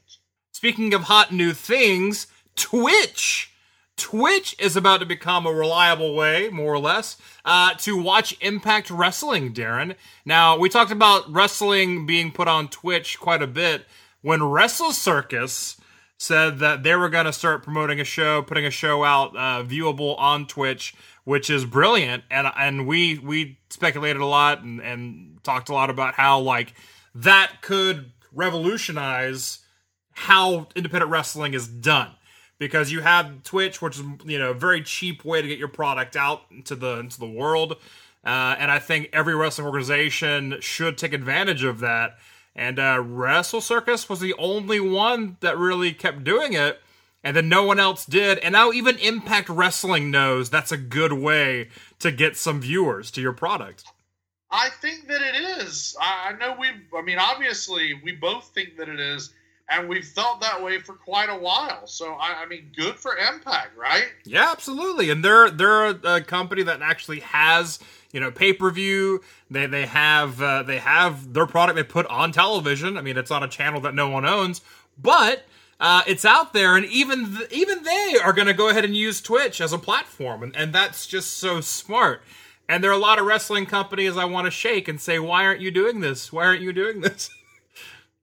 Speaking 0.53 0.95
of 0.95 1.03
hot 1.03 1.33
new 1.33 1.53
things, 1.53 2.27
Twitch. 2.57 3.53
Twitch 3.97 4.57
is 4.59 4.77
about 4.77 4.99
to 4.99 5.07
become 5.07 5.47
a 5.47 5.53
reliable 5.53 6.17
way, 6.17 6.49
more 6.49 6.75
or 6.75 6.81
less, 6.81 7.17
uh, 7.45 7.75
to 7.75 7.97
watch 7.97 8.37
Impact 8.41 8.91
Wrestling, 8.91 9.55
Daryn. 9.55 9.95
Now, 10.25 10.59
we 10.59 10.69
talked 10.69 10.91
about 10.91 11.33
wrestling 11.33 12.05
being 12.05 12.33
put 12.33 12.49
on 12.49 12.69
Twitch 12.69 13.21
quite 13.21 13.43
a 13.43 13.47
bit 13.47 13.87
when 14.23 14.43
Wrestle 14.43 14.93
Circus 14.93 15.77
said 16.19 16.59
that 16.61 16.83
they 16.83 16.95
were 16.95 17.09
going 17.09 17.27
to 17.27 17.33
start 17.33 17.63
promoting 17.63 18.01
a 18.01 18.05
show, 18.05 18.43
putting 18.43 18.65
a 18.65 18.71
show 18.71 19.05
out 19.05 19.37
uh, 19.37 19.63
viewable 19.65 20.19
on 20.19 20.47
Twitch, 20.47 20.95
which 21.25 21.51
is 21.51 21.65
brilliant. 21.65 22.25
And 22.31 22.51
and 22.57 22.87
we 22.87 23.19
we 23.19 23.59
speculated 23.71 24.23
a 24.23 24.27
lot 24.27 24.63
and, 24.63 24.81
and 24.81 25.43
talked 25.43 25.69
a 25.69 25.75
lot 25.75 25.91
about 25.91 26.15
how 26.15 26.41
like 26.41 26.75
that 27.15 27.63
could 27.63 28.13
revolutionize 28.33 29.61
how 30.13 30.69
independent 30.75 31.11
wrestling 31.11 31.55
is 31.55 31.67
done 31.69 32.11
because 32.59 32.93
you 32.93 33.01
have 33.01 33.43
Twitch, 33.43 33.83
which 33.83 33.99
is 33.99 34.05
you 34.25 34.39
know 34.39 34.51
a 34.51 34.55
very 34.55 34.83
cheap 34.83 35.25
way 35.25 35.43
to 35.43 35.49
get 35.49 35.59
your 35.59 35.69
product 35.69 36.17
out 36.17 36.43
into 36.51 36.75
the 36.75 36.99
into 36.99 37.19
the 37.19 37.29
world, 37.29 37.73
uh, 38.25 38.57
and 38.59 38.71
I 38.71 38.79
think 38.79 39.11
every 39.13 39.35
wrestling 39.35 39.67
organization 39.67 40.57
should 40.61 40.97
take 40.97 41.13
advantage 41.13 41.65
of 41.65 41.81
that. 41.81 42.19
And 42.57 42.79
uh, 42.79 43.03
Wrestle 43.05 43.61
Circus 43.61 44.09
was 44.09 44.21
the 44.21 44.35
only 44.35 44.79
one 44.81 45.37
that 45.41 45.59
really 45.59 45.93
kept 45.93 46.23
doing 46.23 46.53
it, 46.53 46.81
and 47.23 47.37
then 47.37 47.49
no 47.49 47.65
one 47.65 47.81
else 47.81 48.07
did. 48.07 48.39
And 48.39 48.53
now 48.53 48.71
even 48.71 48.97
Impact 48.99 49.49
Wrestling 49.49 50.11
knows 50.11 50.51
that's 50.51 50.73
a 50.73 50.77
good 50.77 51.13
way 51.13 51.69
to 51.99 52.13
get 52.13 52.37
some 52.37 52.61
viewers 52.61 53.11
to 53.13 53.21
your 53.21 53.33
product. 53.33 53.85
I 54.51 54.69
think 54.81 55.09
that 55.09 55.21
it 55.21 55.35
is. 55.63 55.97
I 56.01 56.35
know 56.39 56.55
we. 56.59 56.69
I 56.97 57.03
mean, 57.03 57.19
obviously, 57.19 58.01
we 58.05 58.13
both 58.13 58.53
think 58.55 58.77
that 58.77 58.89
it 58.89 59.01
is 59.01 59.33
and 59.69 59.89
we've 59.89 60.05
felt 60.05 60.41
that 60.41 60.63
way 60.63 60.79
for 60.79 60.95
quite 60.95 61.29
a 61.29 61.37
while. 61.37 61.87
So 61.87 62.15
I, 62.15 62.43
I, 62.43 62.47
mean, 62.47 62.71
good 62.77 62.97
for 62.97 63.17
Impact, 63.17 63.77
right? 63.77 64.07
Yeah, 64.25 64.51
absolutely. 64.51 65.11
And 65.11 65.25
they're 65.25 65.51
they're 65.51 65.87
a, 65.87 66.17
a 66.17 66.21
company 66.21 66.63
that 66.65 66.83
actually 66.83 67.21
has 67.21 67.79
you 68.15 68.21
know 68.21 68.31
pay 68.31 68.55
per 68.55 68.71
view. 68.71 69.21
They 69.51 69.67
they 69.67 69.85
have 69.87 70.41
uh, 70.41 70.63
they 70.63 70.79
have 70.79 71.35
their 71.35 71.47
product 71.47 71.77
they 71.77 71.83
put 71.83 72.07
on 72.07 72.33
television. 72.33 72.97
I 72.97 73.03
mean, 73.03 73.19
it's 73.19 73.31
on 73.31 73.43
a 73.43 73.49
channel 73.49 73.81
that 73.83 73.95
no 73.95 74.09
one 74.09 74.25
owns, 74.25 74.63
but. 74.97 75.45
Uh, 75.81 76.03
it's 76.07 76.25
out 76.25 76.53
there, 76.53 76.77
and 76.77 76.87
even 76.87 77.37
th- 77.37 77.51
even 77.51 77.83
they 77.83 78.17
are 78.23 78.33
going 78.33 78.47
to 78.47 78.55
go 78.55 78.69
ahead 78.69 78.85
and 78.85 78.97
use 78.97 79.21
Twitch 79.21 79.61
as 79.61 79.73
a 79.73 79.79
platform, 79.79 80.45
and, 80.45 80.55
and 80.55 80.73
that's 80.73 81.05
just 81.05 81.37
so 81.37 81.61
smart. 81.61 82.23
And 82.69 82.83
there 82.83 82.93
are 82.93 82.95
a 82.95 82.97
lot 82.99 83.19
of 83.19 83.27
wrestling 83.27 83.67
companies 83.67 84.17
I 84.17 84.25
want 84.25 84.45
to 84.45 84.53
shake 84.53 84.87
and 84.87 85.01
say, 85.01 85.19
"Why 85.19 85.45
aren't 85.45 85.61
you 85.61 85.73
doing 85.73 85.99
this? 85.99 86.33
Why 86.33 86.45
aren't 86.45 86.63
you 86.63 86.73
doing 86.73 87.01
this?" 87.01 87.29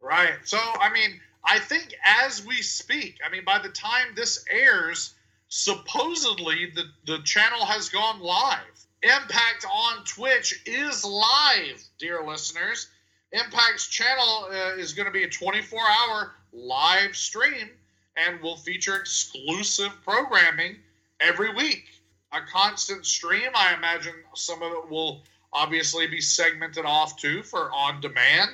Right. 0.01 0.33
So, 0.43 0.57
I 0.57 0.91
mean, 0.91 1.19
I 1.43 1.59
think 1.59 1.95
as 2.03 2.45
we 2.45 2.55
speak, 2.61 3.19
I 3.25 3.31
mean, 3.31 3.45
by 3.45 3.59
the 3.59 3.69
time 3.69 4.07
this 4.15 4.43
airs, 4.49 5.13
supposedly 5.47 6.71
the, 6.73 6.85
the 7.05 7.23
channel 7.23 7.65
has 7.65 7.89
gone 7.89 8.19
live. 8.19 8.87
Impact 9.03 9.65
on 9.65 10.03
Twitch 10.05 10.61
is 10.67 11.03
live, 11.03 11.83
dear 11.97 12.23
listeners. 12.23 12.87
Impact's 13.31 13.87
channel 13.87 14.47
uh, 14.51 14.75
is 14.77 14.93
going 14.93 15.07
to 15.07 15.11
be 15.11 15.23
a 15.23 15.29
24 15.29 15.79
hour 15.79 16.33
live 16.53 17.15
stream 17.15 17.69
and 18.15 18.39
will 18.41 18.57
feature 18.57 18.97
exclusive 18.97 19.91
programming 20.03 20.75
every 21.19 21.51
week. 21.53 21.85
A 22.33 22.41
constant 22.41 23.05
stream, 23.05 23.49
I 23.55 23.73
imagine 23.73 24.13
some 24.35 24.61
of 24.61 24.71
it 24.71 24.89
will 24.89 25.23
obviously 25.51 26.05
be 26.05 26.21
segmented 26.21 26.85
off 26.85 27.17
too 27.17 27.41
for 27.41 27.71
on 27.71 28.01
demand. 28.01 28.51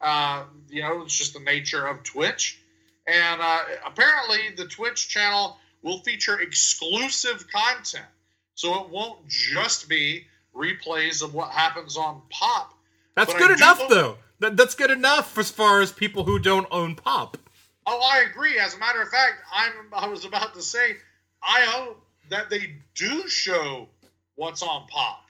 Uh, 0.00 0.44
you 0.68 0.82
know, 0.82 1.02
it's 1.02 1.16
just 1.16 1.34
the 1.34 1.40
nature 1.40 1.86
of 1.86 2.02
Twitch. 2.02 2.60
And 3.06 3.40
uh, 3.40 3.60
apparently, 3.86 4.54
the 4.56 4.66
Twitch 4.66 5.08
channel 5.08 5.58
will 5.82 6.00
feature 6.00 6.40
exclusive 6.40 7.46
content. 7.48 8.06
So 8.54 8.82
it 8.82 8.90
won't 8.90 9.26
just 9.28 9.88
be 9.88 10.26
replays 10.54 11.22
of 11.22 11.34
what 11.34 11.50
happens 11.50 11.96
on 11.96 12.22
Pop. 12.30 12.74
That's 13.14 13.34
good 13.34 13.50
enough, 13.50 13.82
though. 13.88 14.16
That, 14.40 14.56
that's 14.56 14.74
good 14.74 14.90
enough 14.90 15.38
as 15.38 15.50
far 15.50 15.80
as 15.80 15.92
people 15.92 16.24
who 16.24 16.38
don't 16.38 16.66
own 16.70 16.94
Pop. 16.94 17.38
Oh, 17.86 18.00
I 18.12 18.24
agree. 18.30 18.58
As 18.58 18.74
a 18.74 18.78
matter 18.78 19.02
of 19.02 19.08
fact, 19.08 19.34
I'm, 19.52 19.72
I 19.92 20.08
was 20.08 20.24
about 20.24 20.54
to 20.54 20.62
say, 20.62 20.96
I 21.42 21.60
hope 21.62 22.00
that 22.30 22.50
they 22.50 22.76
do 22.94 23.28
show 23.28 23.88
what's 24.36 24.62
on 24.62 24.86
Pop. 24.88 25.20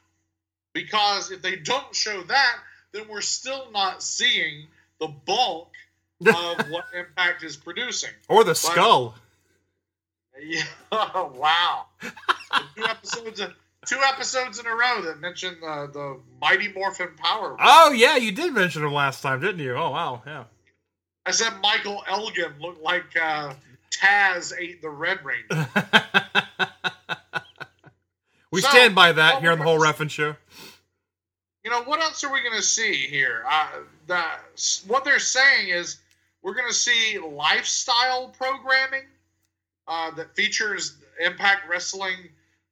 Because 0.73 1.31
if 1.31 1.43
they 1.43 1.57
don't 1.57 1.95
show 1.95 2.23
that, 2.23 2.57
then 2.93 3.09
we're 3.09 3.21
still 3.21 3.71
not 3.73 4.03
seeing 4.03 4.67
the 5.01 5.09
bulk 5.09 5.71
of 6.27 6.71
what 6.71 6.87
Impact 6.97 7.43
is 7.43 7.57
producing. 7.57 8.11
Or 8.29 8.45
the 8.45 8.51
but, 8.51 8.57
skull. 8.57 9.15
Yeah, 10.43 10.63
wow. 10.93 11.87
two 12.77 12.85
episodes 12.85 13.41
two 13.87 13.99
episodes 14.07 14.59
in 14.59 14.67
a 14.67 14.71
row 14.75 15.03
that 15.03 15.21
mentioned 15.21 15.59
the 15.61 15.91
the 15.93 16.21
Mighty 16.41 16.69
Morphin 16.73 17.11
Power. 17.17 17.57
Oh 17.61 17.93
yeah, 17.93 18.17
you 18.17 18.33
did 18.33 18.53
mention 18.55 18.83
him 18.85 18.93
last 18.93 19.23
time, 19.23 19.41
didn't 19.41 19.61
you? 19.61 19.75
Oh 19.75 19.91
wow, 19.91 20.23
yeah. 20.27 20.45
I 21.27 21.31
said 21.31 21.53
Michael 21.63 22.03
Elgin 22.09 22.53
looked 22.61 22.83
like 22.83 23.05
uh, 23.21 23.55
Taz 23.91 24.53
ate 24.59 24.83
the 24.83 24.91
Red 24.91 25.21
Ranger. 25.25 25.69
we 28.51 28.61
So, 28.61 28.69
stand 28.69 28.95
by 28.95 29.13
that 29.13 29.41
here 29.41 29.53
on 29.53 29.59
the 29.59 29.65
whole 29.65 29.79
Ref'n 29.79 30.11
show. 30.11 30.37
you 31.65 31.71
know 31.71 31.83
what 31.85 32.01
else 32.01 32.23
are 32.25 32.33
we 32.33 32.43
going 32.43 32.57
to 32.57 32.63
see 32.63 32.95
here? 32.95 33.45
Uh, 33.49 33.69
the, 34.07 34.23
what 34.87 35.05
they're 35.05 35.19
saying 35.19 35.69
is 35.71 35.99
we're 36.43 36.55
going 36.55 36.69
to 36.69 36.75
see 36.75 37.19
lifestyle 37.19 38.29
programming 38.29 39.05
uh, 39.87 40.11
that 40.13 40.35
features 40.35 40.97
Impact 41.21 41.69
Wrestling 41.69 42.29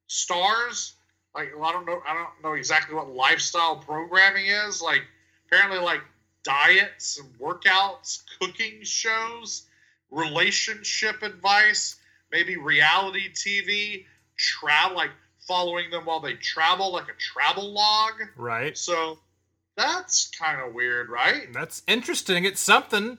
stars. 0.07 0.94
Like 1.35 1.53
well, 1.57 1.68
I 1.68 1.72
don't 1.72 1.87
know, 1.87 2.01
I 2.07 2.14
don't 2.14 2.42
know 2.42 2.53
exactly 2.53 2.94
what 2.94 3.09
lifestyle 3.09 3.77
programming 3.77 4.46
is. 4.46 4.83
Like 4.83 5.03
apparently, 5.46 5.79
like 5.79 6.01
diets 6.44 7.18
and 7.18 7.29
workouts, 7.38 8.22
cooking 8.38 8.83
shows, 8.83 9.62
relationship 10.11 11.22
advice, 11.22 11.96
maybe 12.31 12.57
reality 12.57 13.33
TV, 13.33 14.05
travel 14.37 14.96
like 14.96 15.11
following 15.46 15.90
them 15.90 16.05
while 16.05 16.20
they 16.20 16.35
travel, 16.35 16.92
like 16.92 17.09
a 17.09 17.18
travel 17.18 17.72
log. 17.72 18.12
Right. 18.37 18.77
So 18.77 19.18
that's 19.77 20.31
kind 20.31 20.61
of 20.61 20.75
weird, 20.75 21.09
right? 21.09 21.53
That's 21.53 21.83
interesting. 21.87 22.44
It's 22.44 22.61
something. 22.61 23.18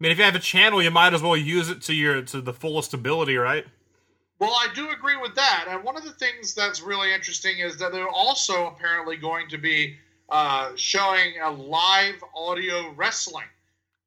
I 0.00 0.04
mean, 0.04 0.12
if 0.12 0.18
you 0.18 0.24
have 0.24 0.34
a 0.34 0.40
channel, 0.40 0.82
you 0.82 0.90
might 0.90 1.14
as 1.14 1.22
well 1.22 1.36
use 1.36 1.70
it 1.70 1.80
to 1.82 1.94
your 1.94 2.22
to 2.22 2.40
the 2.40 2.52
fullest 2.52 2.94
ability, 2.94 3.36
right? 3.36 3.64
Well, 4.40 4.50
I 4.50 4.68
do 4.74 4.90
agree 4.90 5.16
with 5.16 5.34
that. 5.36 5.66
And 5.68 5.84
one 5.84 5.96
of 5.96 6.04
the 6.04 6.12
things 6.12 6.54
that's 6.54 6.82
really 6.82 7.14
interesting 7.14 7.60
is 7.60 7.76
that 7.78 7.92
they're 7.92 8.08
also 8.08 8.66
apparently 8.66 9.16
going 9.16 9.48
to 9.50 9.58
be 9.58 9.96
uh, 10.28 10.72
showing 10.74 11.34
a 11.42 11.50
live 11.50 12.22
audio 12.34 12.92
wrestling, 12.96 13.46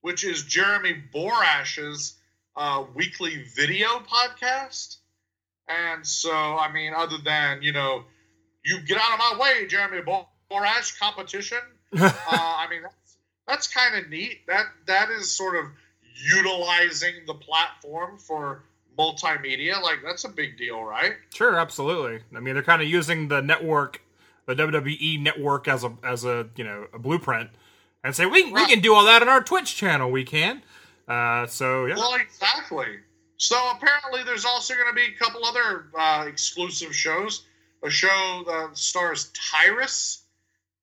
which 0.02 0.26
is 0.26 0.44
Jeremy 0.44 1.02
Borash's 1.14 2.16
uh, 2.58 2.84
weekly 2.94 3.46
video 3.56 4.00
podcast. 4.00 4.98
And 5.70 6.06
so, 6.06 6.32
I 6.32 6.72
mean, 6.72 6.94
other 6.94 7.18
than, 7.24 7.62
you 7.62 7.72
know, 7.72 8.04
you 8.64 8.82
get 8.82 8.98
out 8.98 9.14
of 9.14 9.20
my 9.20 9.38
way, 9.40 9.68
Jeremy 9.68 10.02
Borash 10.52 11.00
competition. 11.00 11.60
uh, 11.98 12.12
I 12.32 12.68
mean, 12.70 12.82
that's, 12.82 13.07
that's 13.48 13.68
kind 13.68 13.96
of 13.96 14.10
neat. 14.10 14.46
That 14.48 14.66
That 14.86 15.10
is 15.10 15.32
sort 15.32 15.56
of 15.56 15.66
utilizing 16.36 17.14
the 17.26 17.34
platform 17.34 18.18
for 18.18 18.64
multimedia. 18.98 19.82
Like, 19.82 20.00
that's 20.04 20.24
a 20.24 20.30
big 20.30 20.58
deal, 20.58 20.84
right? 20.84 21.14
Sure, 21.34 21.58
absolutely. 21.58 22.22
I 22.36 22.40
mean, 22.40 22.56
they're 22.56 22.64
kind 22.64 22.82
of 22.82 22.88
using 22.88 23.28
the 23.28 23.42
network, 23.42 24.02
the 24.46 24.56
WWE 24.56 25.22
network, 25.22 25.68
as 25.68 25.84
a 25.84 25.94
as 26.04 26.26
a 26.26 26.48
you 26.56 26.64
know 26.64 26.88
a 26.94 27.00
blueprint, 27.00 27.50
and 28.04 28.16
say 28.16 28.26
we 28.26 28.52
we 28.52 28.66
can 28.66 28.80
do 28.80 28.94
all 28.94 29.06
that 29.06 29.22
on 29.22 29.30
our 29.30 29.44
Twitch 29.44 29.76
channel. 29.76 30.12
We 30.12 30.24
can. 30.24 30.64
Uh, 31.08 31.48
so 31.48 31.86
yeah, 31.86 31.96
Well, 31.96 32.16
exactly. 32.16 33.00
So 33.38 33.56
apparently, 33.76 34.24
there's 34.24 34.46
also 34.46 34.74
going 34.74 34.88
to 34.88 34.96
be 34.96 35.14
a 35.14 35.24
couple 35.24 35.46
other 35.46 35.86
uh, 35.98 36.26
exclusive 36.28 36.96
shows. 36.96 37.46
A 37.84 37.90
show 37.90 38.44
that 38.48 38.76
stars 38.76 39.32
Tyrus. 39.34 40.24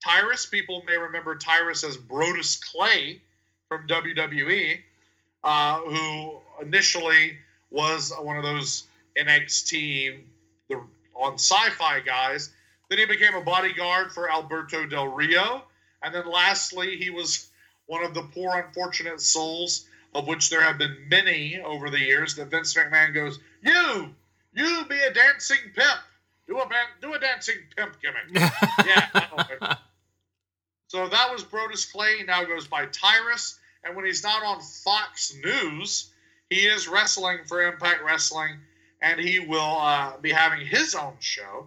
Tyrus, 0.05 0.47
people 0.47 0.83
may 0.87 0.97
remember 0.97 1.37
Tyrus 1.37 1.83
as 1.83 1.97
Brodus 1.97 2.61
Clay 2.61 3.23
from 3.69 3.87
WWE, 3.87 4.79
uh, 5.43 5.81
who 5.81 6.41
initially 6.61 7.39
was 7.71 8.13
one 8.21 8.37
of 8.37 8.43
those 8.43 8.85
NXT 9.19 10.21
the, 10.69 10.81
on 11.15 11.35
Sci-Fi 11.35 12.01
guys. 12.01 12.51
Then 12.91 12.99
he 12.99 13.07
became 13.07 13.35
a 13.35 13.41
bodyguard 13.41 14.13
for 14.13 14.31
Alberto 14.31 14.87
Del 14.87 15.09
Rio, 15.09 15.63
and 16.03 16.15
then 16.15 16.31
lastly, 16.31 16.97
he 16.99 17.09
was 17.09 17.49
one 17.87 18.05
of 18.05 18.13
the 18.13 18.23
poor 18.35 18.59
unfortunate 18.59 19.21
souls 19.21 19.87
of 20.15 20.27
which 20.29 20.49
there 20.51 20.61
have 20.61 20.79
been 20.79 20.97
many 21.09 21.61
over 21.61 21.91
the 21.91 21.99
years, 21.99 22.37
that 22.37 22.47
Vince 22.47 22.75
McMahon 22.75 23.13
goes, 23.13 23.39
"You, 23.63 24.15
you 24.53 24.85
be 24.89 25.01
a 25.01 25.13
dancing 25.13 25.59
pimp. 25.75 25.99
Do 26.47 26.59
a 26.59 26.69
ban- 26.69 26.87
do 27.01 27.15
a 27.15 27.19
dancing 27.19 27.57
pimp 27.77 27.97
gimmick." 28.01 28.53
yeah. 28.87 29.77
So 30.95 31.09
that 31.09 31.33
was 31.33 31.43
Brodus 31.43 31.91
Clay. 31.91 32.19
He 32.19 32.23
now 32.23 32.45
goes 32.45 32.69
by 32.69 32.87
Tyrus, 32.87 33.59
and 33.83 33.97
when 33.97 34.05
he's 34.05 34.23
not 34.23 34.45
on 34.45 34.61
Fox 34.61 35.35
News, 35.45 36.13
he 36.51 36.67
is 36.67 36.87
wrestling 36.87 37.39
for 37.49 37.67
Impact 37.67 38.05
Wrestling, 38.05 38.61
and 39.03 39.19
he 39.19 39.41
will 39.41 39.77
uh, 39.81 40.13
be 40.19 40.31
having 40.31 40.65
his 40.65 40.95
own 40.95 41.15
show 41.19 41.67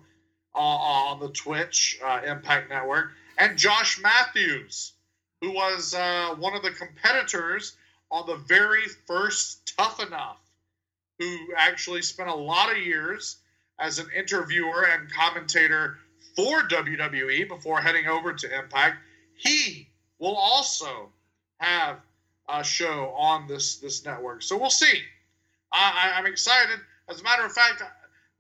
uh, 0.56 0.60
on 0.60 1.20
the 1.20 1.28
Twitch 1.28 2.00
uh, 2.02 2.22
Impact 2.26 2.70
Network. 2.70 3.10
And 3.38 3.58
Josh 3.58 4.02
Matthews, 4.02 4.94
who 5.42 5.52
was 5.52 5.94
uh, 5.94 6.34
one 6.40 6.56
of 6.56 6.64
the 6.64 6.72
competitors 6.72 7.76
on 8.10 8.28
the 8.28 8.38
very 8.38 8.84
first 9.08 9.74
Tough 9.78 10.02
Enough, 10.02 10.40
who 11.20 11.38
actually 11.58 12.02
spent 12.02 12.30
a 12.30 12.34
lot 12.34 12.72
of 12.72 12.78
years 12.78 13.40
as 13.78 14.00
an 14.00 14.08
interviewer 14.16 14.86
and 14.86 15.12
commentator 15.12 15.98
for 16.34 16.62
WWE 16.62 17.50
before 17.50 17.82
heading 17.82 18.08
over 18.08 18.32
to 18.32 18.58
Impact. 18.58 19.00
He 19.38 19.90
will 20.20 20.36
also 20.36 21.10
have 21.60 22.00
a 22.50 22.64
show 22.64 23.14
on 23.18 23.48
this 23.48 23.78
this 23.78 24.06
network, 24.06 24.42
so 24.42 24.58
we'll 24.58 24.70
see. 24.70 25.02
I, 25.72 26.14
I'm 26.16 26.26
excited. 26.26 26.80
As 27.10 27.20
a 27.20 27.24
matter 27.24 27.46
of 27.46 27.52
fact, 27.52 27.84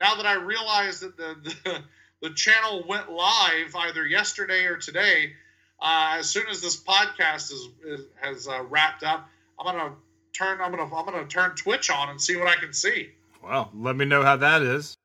now 0.01 0.15
that 0.15 0.25
I 0.25 0.33
realize 0.33 0.99
that 1.01 1.17
the 1.17 1.35
the, 1.43 1.83
the 2.29 2.33
channel 2.33 2.83
went 2.87 3.11
live 3.11 3.75
either 3.75 4.05
yesterday 4.05 4.65
or 4.65 4.77
today, 4.77 5.33
uh, 5.81 6.15
as 6.19 6.29
soon 6.29 6.47
as 6.49 6.61
this 6.61 6.81
podcast 6.81 7.51
is, 7.51 7.69
is 7.85 8.05
has 8.21 8.47
uh, 8.47 8.63
wrapped 8.63 9.03
up, 9.03 9.27
I'm 9.59 9.65
gonna 9.65 9.93
turn. 10.33 10.59
I'm 10.61 10.71
gonna. 10.71 10.83
I'm 10.83 11.05
gonna 11.05 11.27
turn 11.27 11.51
Twitch 11.55 11.89
on 11.89 12.09
and 12.09 12.21
see 12.21 12.35
what 12.35 12.47
I 12.47 12.55
can 12.55 12.73
see. 12.73 13.09
Well, 13.43 13.71
let 13.75 13.95
me 13.95 14.05
know 14.05 14.23
how 14.23 14.37
that 14.37 14.61
is. 14.61 14.95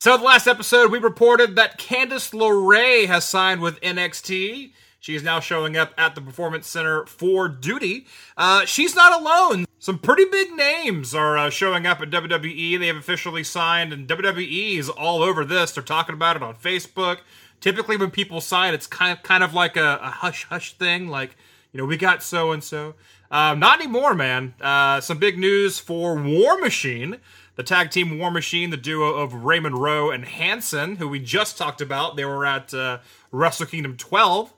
So, 0.00 0.16
the 0.16 0.24
last 0.24 0.46
episode, 0.46 0.90
we 0.90 0.98
reported 0.98 1.56
that 1.56 1.78
Candice 1.78 2.32
LeRae 2.32 3.06
has 3.06 3.24
signed 3.24 3.60
with 3.60 3.80
NXT. 3.80 4.72
She 5.00 5.14
is 5.14 5.22
now 5.22 5.40
showing 5.40 5.76
up 5.76 5.92
at 5.96 6.14
the 6.14 6.20
Performance 6.20 6.66
Center 6.66 7.06
for 7.06 7.48
duty. 7.48 8.06
Uh, 8.36 8.64
she's 8.64 8.94
not 8.96 9.20
alone. 9.20 9.66
Some 9.78 9.98
pretty 9.98 10.24
big 10.24 10.52
names 10.52 11.14
are 11.14 11.38
uh, 11.38 11.50
showing 11.50 11.86
up 11.86 12.00
at 12.00 12.10
WWE. 12.10 12.78
They 12.78 12.86
have 12.88 12.96
officially 12.96 13.44
signed, 13.44 13.92
and 13.92 14.08
WWE 14.08 14.78
is 14.78 14.88
all 14.88 15.22
over 15.22 15.44
this. 15.44 15.72
They're 15.72 15.82
talking 15.82 16.14
about 16.14 16.36
it 16.36 16.42
on 16.42 16.56
Facebook. 16.56 17.18
Typically, 17.60 17.96
when 17.96 18.10
people 18.10 18.40
sign, 18.40 18.74
it's 18.74 18.86
kind 18.86 19.16
of 19.16 19.22
kind 19.22 19.44
of 19.44 19.54
like 19.54 19.76
a, 19.76 19.98
a 20.02 20.10
hush 20.10 20.44
hush 20.44 20.72
thing, 20.74 21.08
like 21.08 21.36
you 21.72 21.78
know, 21.78 21.84
we 21.84 21.96
got 21.96 22.22
so 22.22 22.52
and 22.52 22.64
so. 22.64 22.94
Not 23.30 23.80
anymore, 23.80 24.14
man. 24.14 24.54
Uh, 24.60 25.00
some 25.00 25.18
big 25.18 25.38
news 25.38 25.78
for 25.78 26.14
War 26.14 26.58
Machine, 26.58 27.18
the 27.56 27.62
tag 27.62 27.90
team 27.90 28.18
War 28.18 28.30
Machine, 28.30 28.70
the 28.70 28.76
duo 28.76 29.14
of 29.14 29.44
Raymond 29.44 29.78
Rowe 29.78 30.10
and 30.10 30.24
Hanson, 30.24 30.96
who 30.96 31.06
we 31.08 31.18
just 31.18 31.58
talked 31.58 31.80
about. 31.80 32.16
They 32.16 32.24
were 32.24 32.46
at 32.46 32.72
uh, 32.72 32.98
Wrestle 33.30 33.66
Kingdom 33.66 33.96
12. 33.96 34.52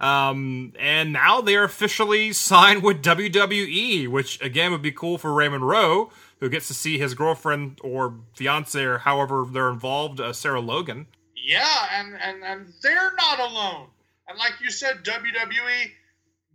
Um, 0.00 0.72
and 0.78 1.12
now 1.12 1.42
they're 1.42 1.64
officially 1.64 2.32
signed 2.32 2.82
with 2.82 3.02
WWE, 3.02 4.08
which 4.08 4.40
again 4.42 4.72
would 4.72 4.82
be 4.82 4.92
cool 4.92 5.18
for 5.18 5.32
Raymond 5.32 5.68
Rowe, 5.68 6.10
who 6.40 6.48
gets 6.48 6.68
to 6.68 6.74
see 6.74 6.98
his 6.98 7.14
girlfriend 7.14 7.78
or 7.82 8.14
fiance 8.34 8.82
or 8.82 8.98
however 8.98 9.44
they're 9.50 9.68
involved, 9.68 10.20
uh, 10.20 10.32
Sarah 10.32 10.60
Logan. 10.60 11.06
Yeah, 11.36 11.86
and, 11.92 12.16
and 12.20 12.42
and 12.42 12.72
they're 12.82 13.12
not 13.14 13.40
alone. 13.40 13.88
And 14.28 14.38
like 14.38 14.54
you 14.62 14.70
said, 14.70 15.04
WWE 15.04 15.90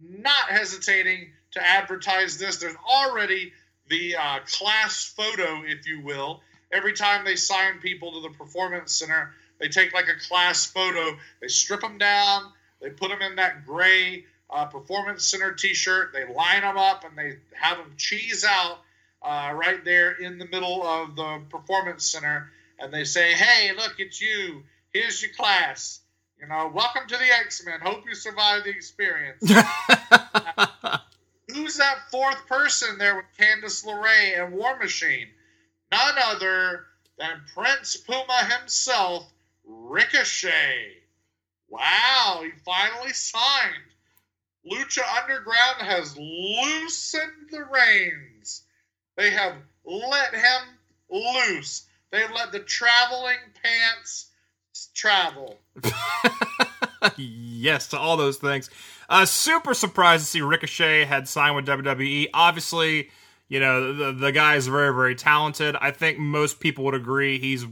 not 0.01 0.49
hesitating 0.49 1.29
to 1.51 1.61
advertise 1.61 2.37
this. 2.37 2.57
There's 2.57 2.75
already 2.89 3.53
the 3.89 4.15
uh, 4.15 4.39
class 4.45 5.13
photo, 5.15 5.63
if 5.65 5.87
you 5.87 6.01
will. 6.01 6.41
Every 6.71 6.93
time 6.93 7.23
they 7.25 7.35
sign 7.35 7.79
people 7.79 8.11
to 8.13 8.21
the 8.21 8.35
performance 8.35 8.93
center, 8.93 9.33
they 9.59 9.67
take 9.67 9.93
like 9.93 10.07
a 10.07 10.27
class 10.27 10.65
photo. 10.65 11.17
They 11.41 11.47
strip 11.47 11.81
them 11.81 11.97
down. 11.97 12.51
They 12.85 12.91
put 12.91 13.09
them 13.09 13.23
in 13.23 13.37
that 13.37 13.65
gray 13.65 14.25
uh, 14.47 14.65
performance 14.65 15.25
center 15.25 15.51
T-shirt. 15.53 16.13
They 16.13 16.31
line 16.31 16.61
them 16.61 16.77
up 16.77 17.03
and 17.03 17.17
they 17.17 17.37
have 17.59 17.79
them 17.79 17.95
cheese 17.97 18.45
out 18.47 18.77
uh, 19.23 19.51
right 19.55 19.83
there 19.83 20.11
in 20.11 20.37
the 20.37 20.45
middle 20.45 20.83
of 20.83 21.15
the 21.15 21.41
performance 21.49 22.05
center. 22.05 22.51
And 22.77 22.93
they 22.93 23.03
say, 23.03 23.33
"Hey, 23.33 23.71
look, 23.75 23.95
it's 23.97 24.21
you. 24.21 24.61
Here's 24.93 25.19
your 25.19 25.31
class. 25.33 26.01
You 26.39 26.45
know, 26.45 26.71
welcome 26.71 27.07
to 27.07 27.17
the 27.17 27.25
X 27.39 27.65
Men. 27.65 27.79
Hope 27.81 28.03
you 28.07 28.13
survive 28.13 28.65
the 28.65 28.69
experience." 28.69 29.41
Who's 31.49 31.77
that 31.77 32.11
fourth 32.11 32.45
person 32.45 32.99
there 32.99 33.15
with 33.15 33.25
Candice 33.39 33.83
LeRae 33.83 34.43
and 34.43 34.53
War 34.53 34.77
Machine? 34.77 35.29
None 35.91 36.15
other 36.23 36.85
than 37.17 37.41
Prince 37.51 37.97
Puma 37.97 38.47
himself, 38.59 39.27
Ricochet. 39.65 41.04
Wow, 41.75 42.41
he 42.43 42.51
finally 42.63 43.11
signed. 43.13 43.75
Lucha 44.71 45.01
Underground 45.21 45.81
has 45.81 46.17
loosened 46.17 47.49
the 47.51 47.63
reins. 47.65 48.63
They 49.17 49.29
have 49.29 49.55
let 49.85 50.33
him 50.33 50.61
loose. 51.09 51.85
They've 52.11 52.31
let 52.33 52.51
the 52.51 52.59
traveling 52.59 53.37
pants 53.61 54.31
travel. 54.93 55.59
yes, 57.17 57.87
to 57.89 57.99
all 57.99 58.17
those 58.17 58.37
things. 58.37 58.69
Uh, 59.09 59.25
super 59.25 59.73
surprised 59.73 60.23
to 60.25 60.31
see 60.31 60.41
Ricochet 60.41 61.05
had 61.05 61.27
signed 61.27 61.55
with 61.55 61.67
WWE. 61.67 62.27
Obviously, 62.33 63.09
You 63.47 63.59
know, 63.59 63.93
the 63.93 64.11
the 64.11 64.31
guy 64.31 64.55
is 64.55 64.67
very 64.67 64.93
very 64.93 65.13
talented. 65.15 65.75
I 65.79 65.91
think 65.91 66.17
most 66.17 66.59
people 66.59 66.83
would 66.85 66.95
agree 66.95 67.37
he's 67.37 67.65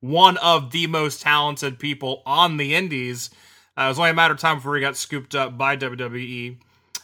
one 0.00 0.36
of 0.36 0.70
the 0.70 0.86
most 0.86 1.22
talented 1.22 1.78
people 1.80 2.22
on 2.26 2.58
the 2.58 2.74
Indies. 2.74 3.30
Uh, 3.78 3.82
it 3.82 3.88
was 3.88 3.98
only 3.98 4.10
a 4.10 4.14
matter 4.14 4.34
of 4.34 4.40
time 4.40 4.56
before 4.56 4.74
he 4.74 4.80
got 4.80 4.96
scooped 4.96 5.34
up 5.34 5.58
by 5.58 5.76
WWE. 5.76 6.56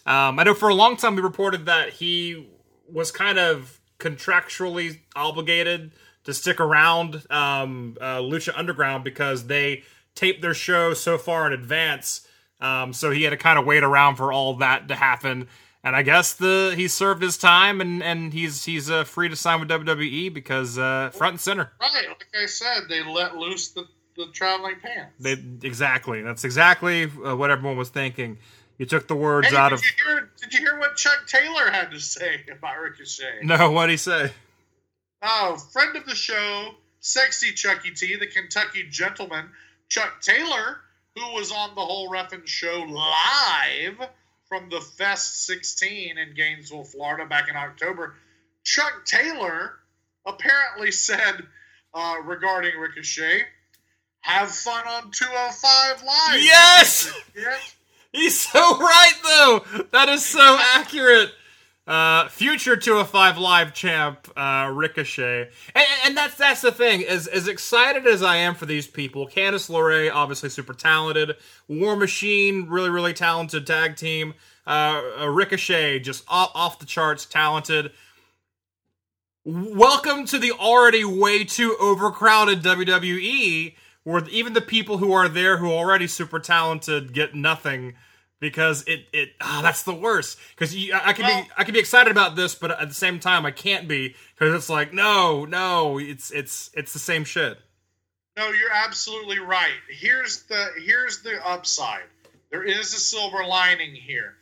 Um, 0.07 0.39
I 0.39 0.45
know 0.45 0.55
for 0.55 0.69
a 0.69 0.75
long 0.75 0.97
time 0.97 1.15
we 1.15 1.23
reported 1.23 1.67
that 1.67 1.91
he 1.91 2.49
was 2.91 3.11
kind 3.11 3.39
of 3.39 3.81
contractually 3.99 4.99
obligated 5.15 5.93
to 6.25 6.35
stick 6.35 6.61
around 6.61 7.23
um, 7.31 7.97
uh, 8.01 8.19
Lucha 8.19 8.53
Underground 8.57 9.05
because 9.05 9.47
they 9.47 9.83
taped 10.15 10.43
their 10.43 10.55
show 10.55 10.95
so 10.95 11.19
far 11.19 11.47
in 11.47 11.53
advance. 11.53 12.27
Um, 12.61 12.93
so 12.93 13.11
he 13.11 13.25
had 13.25 13.31
to 13.31 13.37
kind 13.37 13.59
of 13.59 13.67
wait 13.67 13.83
around 13.83 14.17
for 14.17 14.33
all 14.33 14.55
that 14.57 14.89
to 14.89 14.95
happen. 14.95 15.49
And 15.85 15.97
I 15.97 16.03
guess 16.03 16.35
the 16.35 16.75
he 16.77 16.87
served 16.87 17.23
his 17.23 17.37
time 17.37 17.81
and 17.81 18.03
and 18.05 18.33
he's 18.33 18.65
he's 18.65 18.89
uh, 18.89 19.03
free 19.03 19.29
to 19.29 19.35
sign 19.35 19.59
with 19.59 19.69
WWE 19.69 20.33
because 20.33 20.79
uh, 20.79 21.11
front 21.11 21.35
and 21.35 21.41
center. 21.41 21.73
Right, 21.81 22.07
like 22.09 22.27
I 22.41 22.47
said, 22.47 22.83
they 22.89 23.03
let 23.03 23.37
loose 23.37 23.71
the, 23.71 23.89
the 24.17 24.27
traveling 24.33 24.77
pants. 24.83 25.13
They 25.21 25.33
exactly 25.67 26.23
that's 26.23 26.45
exactly 26.45 27.05
uh, 27.05 27.37
what 27.37 27.51
everyone 27.51 27.77
was 27.77 27.89
thinking. 27.91 28.39
You 28.79 28.87
took 28.87 29.07
the 29.07 29.15
words 29.15 29.49
Hey, 29.49 29.57
out 29.57 29.69
did 29.69 29.75
of 29.79 29.85
you 29.85 30.05
hear? 30.05 30.31
Did 30.41 30.55
you 30.55 30.61
hear 30.61 30.79
what 30.79 30.97
Chuck 30.97 31.27
Taylor 31.27 31.71
had 31.71 31.91
to 31.93 32.01
say 32.01 32.41
about 32.53 32.79
Ricochet? 32.81 33.41
no. 33.43 33.71
What 33.71 33.87
did 33.87 33.93
he 33.93 33.97
say? 33.99 34.33
Oh, 35.23 35.57
friend 35.73 35.95
of 35.97 36.05
the 36.07 36.15
show, 36.17 36.75
sexy 37.01 37.53
Chucky 37.53 37.93
T, 37.93 38.17
the 38.17 38.27
Kentucky 38.27 38.85
gentleman, 38.91 39.51
Chuck 39.89 40.21
Taylor, 40.21 40.79
who 41.15 41.33
was 41.35 41.53
on 41.53 41.75
the 41.77 41.81
whole 41.81 42.11
Ref'n 42.11 42.45
show 42.47 42.85
live 42.89 44.09
from 44.49 44.69
the 44.69 44.81
Fest 44.81 45.47
16 45.47 46.19
in 46.19 46.35
Gainesville, 46.35 46.83
Florida, 46.85 47.25
back 47.27 47.49
in 47.49 47.55
October. 47.57 48.15
Chuck 48.65 49.05
Taylor 49.05 49.75
apparently 50.27 50.91
said 50.91 51.47
uh, 51.95 52.17
regarding 52.25 52.77
Ricochet, 52.79 53.43
"Have 54.23 54.51
fun 54.51 54.87
on 54.89 55.11
205 55.11 56.03
Live." 56.03 56.43
Yes! 56.43 57.13
He's 58.13 58.39
so 58.39 58.79
right 58.79 59.13
though. 59.25 59.85
That 59.93 60.09
is 60.09 60.25
so 60.25 60.59
accurate. 60.75 61.31
Uh, 61.85 62.29
future 62.29 62.77
205 62.77 63.39
live 63.39 63.75
champ 63.75 64.29
uh, 64.37 64.71
Ricochet, 64.73 65.51
and, 65.75 65.87
and 66.05 66.17
that's 66.17 66.37
that's 66.37 66.61
the 66.61 66.71
thing. 66.71 67.05
As 67.05 67.27
as 67.27 67.49
excited 67.49 68.07
as 68.07 68.23
I 68.23 68.37
am 68.37 68.55
for 68.55 68.67
these 68.67 68.87
people, 68.87 69.27
Candice 69.27 69.69
LeRae 69.69 70.09
obviously 70.15 70.49
super 70.49 70.75
talented, 70.75 71.35
War 71.67 71.97
Machine 71.97 72.67
really 72.69 72.89
really 72.89 73.13
talented 73.13 73.67
tag 73.67 73.97
team, 73.97 74.35
uh, 74.65 75.03
uh, 75.23 75.27
Ricochet 75.29 75.99
just 75.99 76.23
off, 76.29 76.53
off 76.55 76.79
the 76.79 76.87
charts 76.87 77.27
talented. 77.27 77.91
Welcome 79.45 80.25
to 80.27 80.39
the 80.39 80.53
already 80.53 81.05
way 81.05 81.43
too 81.43 81.77
overcrowded 81.81 82.63
WWE, 82.63 83.75
where 84.05 84.27
even 84.29 84.53
the 84.53 84.61
people 84.61 84.99
who 84.99 85.13
are 85.13 85.29
there 85.29 85.59
who 85.59 85.67
are 85.71 85.75
already 85.75 86.07
super 86.07 86.39
talented 86.41 87.13
get 87.13 87.35
nothing 87.35 87.95
because 88.41 88.83
it 88.87 89.07
it 89.13 89.31
ah, 89.41 89.61
that's 89.63 89.85
the 89.85 89.95
worst. 89.95 90.39
Because 90.55 90.75
I, 90.75 91.01
I 91.11 91.13
can 91.13 91.25
Well- 91.27 91.43
be 91.43 91.49
I 91.57 91.65
can 91.65 91.75
be 91.75 91.81
excited 91.81 92.11
about 92.11 92.35
this, 92.37 92.55
but 92.55 92.71
at 92.73 92.89
the 92.89 92.95
same 92.95 93.21
time 93.21 93.47
I 93.47 93.51
can't 93.53 93.87
be 93.87 94.15
because 94.35 94.55
it's 94.55 94.69
like 94.69 94.93
no 94.93 95.45
no 95.45 95.99
it's 95.99 96.31
it's 96.31 96.71
it's 96.75 96.93
the 96.93 96.99
same 96.99 97.25
shit. 97.25 97.59
No, 98.37 98.51
you're 98.51 98.73
absolutely 98.73 99.39
right. 99.39 99.79
Here's 99.91 100.45
the 100.45 100.69
here's 100.85 101.23
the 101.23 101.47
upside. 101.47 102.05
There 102.51 102.65
is 102.65 102.93
a 102.95 102.99
silver 102.99 103.45
lining 103.47 103.95
here. 103.95 104.35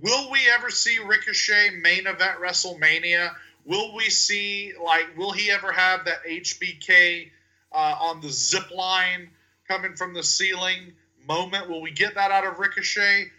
Will 0.00 0.30
we 0.30 0.40
ever 0.54 0.70
see 0.70 0.98
Ricochet 0.98 1.70
main 1.82 2.06
event 2.06 2.38
WrestleMania? 2.40 3.34
Will 3.64 3.94
we 3.94 4.04
see 4.10 4.72
like 4.82 5.16
will 5.16 5.32
he 5.32 5.50
ever 5.50 5.72
have 5.72 6.04
that 6.04 6.24
HBK 6.24 7.30
uh, 7.72 7.96
on 8.00 8.20
the 8.20 8.30
zip 8.30 8.70
line 8.70 9.30
coming 9.66 9.94
from 9.94 10.14
the 10.14 10.22
ceiling 10.22 10.92
moment? 11.26 11.68
Will 11.68 11.82
we 11.82 11.90
get 11.90 12.14
that 12.14 12.30
out 12.30 12.46
of 12.46 12.58
Ricochet? 12.58 13.30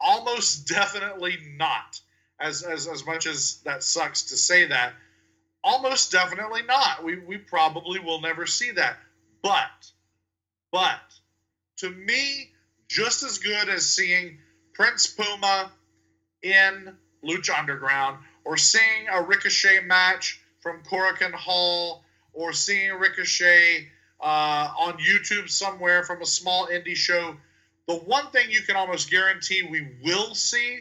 Almost 0.00 0.68
definitely 0.68 1.38
not. 1.56 2.00
As 2.40 2.62
as 2.62 2.88
as 2.88 3.06
much 3.06 3.26
as 3.26 3.60
that 3.64 3.82
sucks 3.82 4.22
to 4.24 4.36
say 4.36 4.66
that, 4.66 4.92
almost 5.62 6.10
definitely 6.10 6.62
not. 6.62 7.04
We 7.04 7.18
we 7.18 7.38
probably 7.38 8.00
will 8.00 8.20
never 8.20 8.46
see 8.46 8.72
that. 8.72 8.96
But 9.42 9.92
but 10.72 11.00
to 11.78 11.90
me, 11.90 12.50
just 12.88 13.22
as 13.22 13.38
good 13.38 13.68
as 13.68 13.86
seeing 13.86 14.38
Prince 14.74 15.06
Puma 15.06 15.70
in 16.42 16.96
Lucha 17.24 17.58
Underground, 17.58 18.18
or 18.44 18.56
seeing 18.56 19.08
a 19.10 19.22
Ricochet 19.22 19.80
match 19.84 20.40
from 20.60 20.82
Korakuen 20.82 21.32
Hall, 21.32 22.03
or 22.34 22.52
seeing 22.52 22.92
Ricochet 22.92 23.88
uh, 24.20 24.68
on 24.78 24.94
YouTube 24.94 25.48
somewhere 25.48 26.02
from 26.02 26.22
a 26.22 26.26
small 26.26 26.66
indie 26.66 26.96
show. 26.96 27.36
The 27.86 27.94
one 27.94 28.30
thing 28.30 28.50
you 28.50 28.62
can 28.62 28.76
almost 28.76 29.10
guarantee 29.10 29.62
we 29.62 29.86
will 30.02 30.34
see 30.34 30.80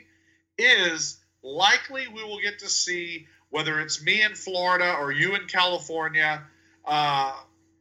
is 0.58 1.20
likely 1.44 2.08
we 2.08 2.24
will 2.24 2.39
get 2.42 2.60
to 2.60 2.70
see 2.70 3.28
whether 3.50 3.80
it's 3.80 4.04
me 4.04 4.24
in 4.24 4.34
Florida 4.34 4.96
or 5.00 5.12
you 5.12 5.36
in 5.36 5.46
California, 5.46 6.42
uh, 6.86 7.34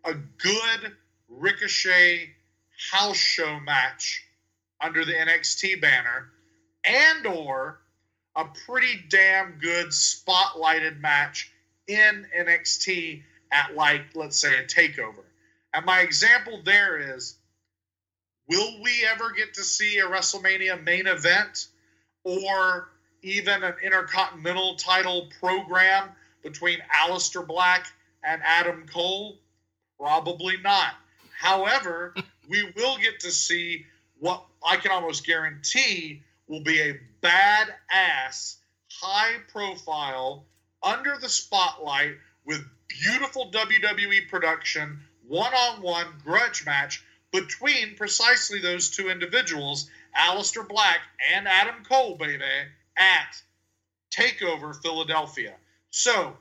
a 0.05 0.15
good 0.15 0.93
Ricochet 1.29 2.31
house 2.91 3.17
show 3.17 3.59
match 3.61 4.25
under 4.81 5.05
the 5.05 5.13
NXT 5.13 5.81
banner, 5.81 6.31
and 6.85 7.27
or 7.27 7.81
a 8.35 8.45
pretty 8.67 9.03
damn 9.09 9.59
good 9.61 9.89
spotlighted 9.89 11.01
match 11.01 11.53
in 11.87 12.27
NXT 12.37 13.23
at 13.53 13.77
like 13.77 14.03
let's 14.15 14.39
say 14.39 14.59
a 14.59 14.65
takeover. 14.65 15.23
And 15.75 15.87
my 15.87 16.01
example 16.01 16.61
there 16.65 17.15
is 17.15 17.37
will 18.49 18.83
we 18.83 19.07
ever 19.11 19.31
get 19.33 19.55
to 19.55 19.63
see 19.63 19.99
a 19.99 20.05
WrestleMania 20.05 20.83
main 20.83 21.07
event 21.07 21.69
or 22.25 22.89
even 23.23 23.63
an 23.63 23.75
intercontinental 23.83 24.77
title 24.77 25.29
program 25.39 26.09
between 26.43 26.79
Aleister 27.03 27.47
Black 27.47 27.87
and 28.25 28.43
Adam 28.45 28.87
Cole? 28.93 29.39
Probably 29.99 30.57
not. 30.59 30.95
However, 31.39 32.15
we 32.49 32.65
will 32.77 32.99
get 32.99 33.21
to 33.21 33.31
see 33.31 33.87
what 34.19 34.45
I 34.65 34.77
can 34.77 34.91
almost 34.91 35.27
guarantee 35.27 36.23
will 36.47 36.63
be 36.63 36.81
a 36.81 37.01
badass, 37.23 38.57
high 38.91 39.37
profile, 39.49 40.45
under 40.83 41.17
the 41.21 41.29
spotlight 41.29 42.17
with 42.45 42.65
beautiful 43.01 43.51
WWE 43.51 44.29
production, 44.29 45.01
one 45.27 45.53
on 45.55 45.83
one 45.83 46.07
grudge 46.25 46.65
match 46.67 47.05
between 47.33 47.97
precisely 47.97 48.61
those 48.61 48.91
two 48.91 49.09
individuals, 49.09 49.89
Aleister 50.17 50.67
Black 50.69 51.01
and 51.35 51.49
Adam 51.49 51.85
Cole, 51.89 52.17
baby, 52.17 52.45
at 52.97 53.43
TakeOver 54.11 54.81
Philadelphia. 54.83 55.55
So 55.91 56.37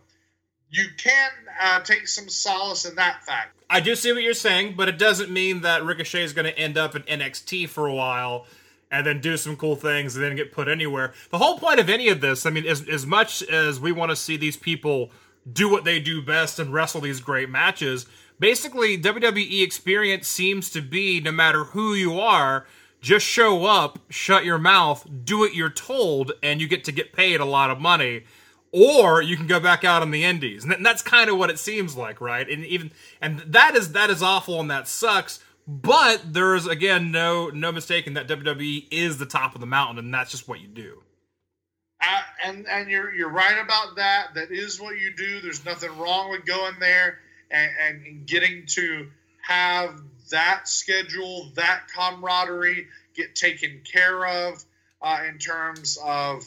you 0.70 0.86
can 0.98 1.32
uh, 1.62 1.82
take 1.82 2.08
some 2.08 2.30
solace 2.30 2.86
in 2.86 2.96
that 2.96 3.24
fact. 3.24 3.58
I 3.70 3.80
do 3.80 3.96
see 3.96 4.12
what 4.12 4.24
you're 4.24 4.34
saying, 4.34 4.76
but 4.76 4.90
it 4.90 4.98
doesn't 4.98 5.30
mean 5.30 5.62
that 5.62 5.84
Ricochet 5.84 6.24
is 6.24 6.34
going 6.34 6.46
to 6.46 6.58
end 6.58 6.78
up 6.78 6.96
in 6.96 7.04
NXT 7.04 7.70
for 7.70 7.88
a 7.88 7.94
while 7.94 8.46
and 8.92 9.08
then 9.08 9.22
do 9.22 9.38
some 9.38 9.56
cool 9.56 9.78
things 9.78 10.16
and 10.16 10.24
then 10.24 10.36
get 10.36 10.52
put 10.52 10.68
anywhere. 10.68 11.14
The 11.30 11.38
whole 11.38 11.58
point 11.58 11.80
of 11.80 11.90
any 11.90 12.10
of 12.10 12.20
this, 12.20 12.46
I 12.46 12.50
mean, 12.50 12.66
as, 12.66 12.88
as 12.90 13.06
much 13.06 13.42
as 13.44 13.80
we 13.80 13.94
want 13.94 14.10
to 14.12 14.16
see 14.18 14.36
these 14.36 14.58
people 14.58 15.12
do 15.52 15.70
what 15.70 15.84
they 15.84 16.00
do 16.00 16.22
best 16.22 16.60
and 16.60 16.74
wrestle 16.74 17.02
these 17.02 17.20
great 17.20 17.50
matches, 17.50 18.06
basically 18.40 18.98
WWE 18.98 19.64
experience 19.64 20.28
seems 20.28 20.70
to 20.72 20.82
be 20.82 21.22
no 21.22 21.32
matter 21.32 21.66
who 21.66 21.94
you 21.94 22.20
are, 22.20 22.66
just 23.02 23.26
show 23.26 23.66
up, 23.66 24.00
shut 24.10 24.46
your 24.46 24.60
mouth, 24.60 25.08
do 25.24 25.40
what 25.40 25.56
you're 25.56 25.70
told, 25.70 26.34
and 26.44 26.62
you 26.62 26.68
get 26.68 26.84
to 26.86 26.92
get 26.92 27.14
paid 27.14 27.40
a 27.40 27.46
lot 27.46 27.70
of 27.70 27.80
money. 27.80 28.24
Or 28.74 29.22
you 29.22 29.36
can 29.36 29.48
go 29.48 29.60
back 29.60 29.84
out 29.84 30.02
on 30.02 30.12
the 30.12 30.24
indies. 30.24 30.64
And 30.64 30.86
that's 30.86 31.02
kind 31.02 31.30
of 31.30 31.38
what 31.38 31.50
it 31.50 31.60
seems 31.60 31.98
like 31.98 32.22
right? 32.22 32.50
And 32.50 32.66
even 32.66 32.92
and 33.20 33.40
that 33.40 33.76
is 33.76 33.92
that 33.94 34.10
is 34.10 34.24
awful 34.24 34.62
and 34.62 34.72
that 34.72 34.88
sucks. 34.88 35.44
But 35.68 36.34
there's 36.34 36.68
again 36.68 37.12
no 37.12 37.50
no 37.50 37.72
mistaking 37.74 38.14
that 38.14 38.30
WWE 38.30 38.88
is 38.90 39.18
the 39.18 39.26
top 39.26 39.56
of 39.56 39.62
the 39.62 39.68
mountain 39.68 39.98
and 40.00 40.14
that's 40.14 40.32
just 40.32 40.48
what 40.48 40.62
you 40.62 40.68
do 40.68 41.04
And 42.44 42.68
and 42.68 42.90
you're 42.90 43.14
you're 43.14 43.30
right 43.30 43.60
about 43.64 43.98
that. 43.98 44.34
That 44.34 44.52
is 44.52 44.82
what 44.82 45.00
you 45.00 45.14
do. 45.16 45.40
There's 45.42 45.64
nothing 45.64 45.96
wrong 46.00 46.32
with 46.32 46.46
going 46.46 46.76
there 46.80 47.20
and, 47.52 47.72
and, 47.80 48.06
and 48.06 48.26
getting 48.26 48.66
to 48.68 49.08
have 49.42 50.02
that 50.32 50.68
schedule, 50.68 51.52
that 51.56 51.84
camaraderie 51.96 52.88
get 53.16 53.36
taken 53.36 53.82
care 53.92 54.26
of 54.26 54.64
uh, 55.02 55.20
in 55.28 55.38
terms 55.38 55.98
of 56.04 56.44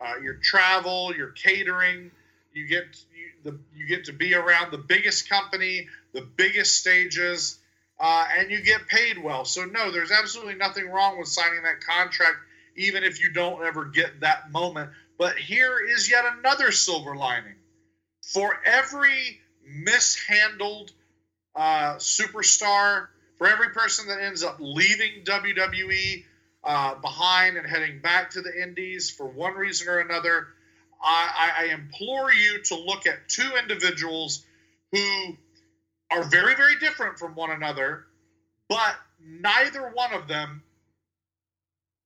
uh, 0.00 0.14
your 0.22 0.34
travel, 0.34 1.14
your 1.16 1.28
catering. 1.28 2.10
You 2.52 2.66
get 2.66 2.84
you, 3.14 3.50
the 3.50 3.58
you 3.74 3.86
get 3.86 4.04
to 4.06 4.12
be 4.12 4.34
around 4.34 4.72
the 4.72 4.78
biggest 4.78 5.28
company, 5.28 5.86
the 6.12 6.22
biggest 6.22 6.76
stages, 6.76 7.58
uh, 8.00 8.26
and 8.36 8.50
you 8.50 8.60
get 8.60 8.86
paid 8.88 9.22
well. 9.22 9.44
So 9.44 9.64
no, 9.64 9.90
there's 9.90 10.10
absolutely 10.10 10.56
nothing 10.56 10.88
wrong 10.88 11.18
with 11.18 11.28
signing 11.28 11.62
that 11.62 11.80
contract 11.80 12.36
even 12.78 13.04
if 13.04 13.20
you 13.20 13.32
don't 13.32 13.62
ever 13.64 13.84
get 13.84 14.20
that 14.20 14.50
moment 14.50 14.90
But 15.18 15.36
here 15.36 15.80
is 15.80 16.08
yet 16.08 16.24
another 16.38 16.70
silver 16.70 17.16
lining. 17.16 17.56
For 18.32 18.56
every 18.64 19.40
mishandled 19.66 20.92
uh, 21.56 21.96
superstar, 21.96 23.08
for 23.36 23.48
every 23.48 23.70
person 23.70 24.06
that 24.08 24.20
ends 24.20 24.44
up 24.44 24.58
leaving 24.60 25.24
WWE 25.24 26.24
uh, 26.62 26.94
behind 26.96 27.56
and 27.56 27.66
heading 27.66 28.00
back 28.00 28.30
to 28.30 28.42
the 28.42 28.62
Indies 28.62 29.10
for 29.10 29.26
one 29.26 29.54
reason 29.54 29.88
or 29.88 29.98
another, 29.98 30.46
I, 31.02 31.50
I 31.58 31.64
implore 31.74 32.32
you 32.32 32.62
to 32.64 32.76
look 32.76 33.06
at 33.06 33.28
two 33.28 33.50
individuals 33.60 34.44
who 34.92 35.36
are 36.10 36.24
very, 36.24 36.54
very 36.54 36.78
different 36.78 37.18
from 37.18 37.34
one 37.34 37.50
another, 37.50 38.06
but 38.68 38.96
neither 39.20 39.90
one 39.90 40.12
of 40.12 40.28
them 40.28 40.62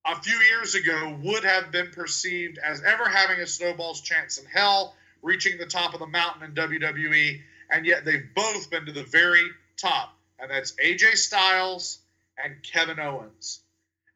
a 0.05 0.21
few 0.21 0.37
years 0.37 0.75
ago 0.75 1.17
would 1.23 1.43
have 1.43 1.71
been 1.71 1.89
perceived 1.91 2.57
as 2.57 2.83
ever 2.83 3.07
having 3.07 3.39
a 3.39 3.47
snowball's 3.47 4.01
chance 4.01 4.37
in 4.37 4.45
hell, 4.45 4.95
reaching 5.21 5.57
the 5.57 5.65
top 5.65 5.93
of 5.93 5.99
the 5.99 6.07
mountain 6.07 6.43
in 6.43 6.53
WWE, 6.53 7.39
and 7.69 7.85
yet 7.85 8.05
they've 8.05 8.27
both 8.35 8.69
been 8.69 8.85
to 8.85 8.91
the 8.91 9.03
very 9.03 9.45
top, 9.77 10.15
and 10.39 10.51
that's 10.51 10.73
AJ 10.73 11.15
Styles 11.15 11.99
and 12.43 12.55
Kevin 12.63 12.99
Owens. 12.99 13.61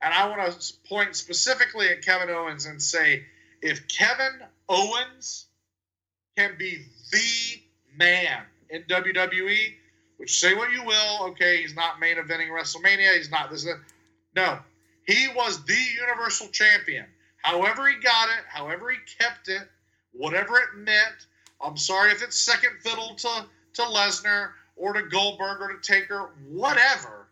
And 0.01 0.13
I 0.13 0.27
want 0.27 0.59
to 0.59 0.73
point 0.87 1.15
specifically 1.15 1.87
at 1.89 2.03
Kevin 2.03 2.29
Owens 2.29 2.65
and 2.65 2.81
say, 2.81 3.23
if 3.61 3.87
Kevin 3.87 4.41
Owens 4.69 5.45
can 6.37 6.55
be 6.57 6.85
the 7.11 7.61
man 7.97 8.43
in 8.69 8.83
WWE, 8.83 9.73
which 10.17 10.39
say 10.39 10.53
what 10.53 10.71
you 10.71 10.83
will, 10.83 11.27
okay, 11.29 11.61
he's 11.61 11.75
not 11.75 11.99
main 11.99 12.17
eventing 12.17 12.49
WrestleMania, 12.49 13.15
he's 13.15 13.31
not 13.31 13.49
this. 13.49 13.65
No, 14.35 14.59
he 15.07 15.29
was 15.29 15.63
the 15.63 15.81
Universal 15.99 16.49
Champion. 16.49 17.05
However, 17.37 17.87
he 17.87 17.95
got 17.95 18.27
it, 18.29 18.43
however, 18.49 18.91
he 18.91 18.97
kept 19.17 19.47
it, 19.47 19.67
whatever 20.11 20.57
it 20.57 20.75
meant. 20.75 21.27
I'm 21.61 21.77
sorry 21.77 22.11
if 22.11 22.21
it's 22.21 22.37
second 22.37 22.73
fiddle 22.81 23.15
to, 23.15 23.45
to 23.73 23.81
Lesnar 23.83 24.51
or 24.75 24.93
to 24.93 25.03
Goldberg 25.03 25.61
or 25.61 25.73
to 25.73 25.81
Taker, 25.81 26.31
whatever. 26.49 27.27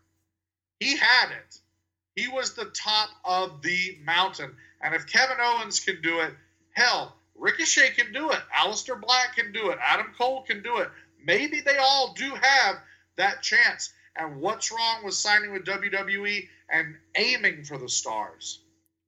He 0.80 0.96
had 0.96 1.30
it. 1.30 1.60
He 2.14 2.28
was 2.28 2.54
the 2.54 2.66
top 2.66 3.10
of 3.24 3.60
the 3.60 3.98
mountain. 4.04 4.56
And 4.80 4.94
if 4.94 5.06
Kevin 5.06 5.36
Owens 5.38 5.80
can 5.80 6.00
do 6.00 6.20
it, 6.20 6.32
hell, 6.72 7.14
Ricochet 7.34 7.90
can 7.90 8.12
do 8.12 8.30
it. 8.30 8.40
Aleister 8.54 8.98
Black 8.98 9.36
can 9.36 9.52
do 9.52 9.70
it. 9.70 9.78
Adam 9.82 10.12
Cole 10.16 10.42
can 10.42 10.62
do 10.62 10.78
it. 10.78 10.88
Maybe 11.22 11.60
they 11.60 11.76
all 11.76 12.14
do 12.14 12.30
have 12.40 12.76
that 13.16 13.42
chance. 13.42 13.92
And 14.18 14.40
what's 14.40 14.72
wrong 14.72 15.04
with 15.04 15.14
signing 15.14 15.52
with 15.52 15.64
WWE 15.64 16.48
and 16.70 16.96
aiming 17.16 17.64
for 17.64 17.78
the 17.78 17.88
stars? 17.88 18.60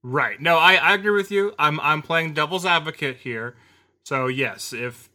Right. 0.02 0.40
No, 0.40 0.56
I, 0.56 0.74
I 0.74 0.94
agree 0.94 1.10
with 1.10 1.30
you. 1.30 1.54
I'm 1.58 1.80
I'm 1.80 2.02
playing 2.02 2.34
devil's 2.34 2.64
advocate 2.64 3.16
here. 3.18 3.56
So 4.04 4.26
yes, 4.26 4.72
if 4.72 5.10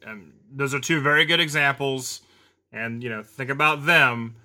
those 0.52 0.74
are 0.74 0.80
two 0.80 1.02
very 1.02 1.26
good 1.26 1.40
examples, 1.40 2.22
and 2.72 3.02
you 3.02 3.10
know, 3.10 3.24
think 3.24 3.50
about 3.50 3.86
them. 3.86 4.36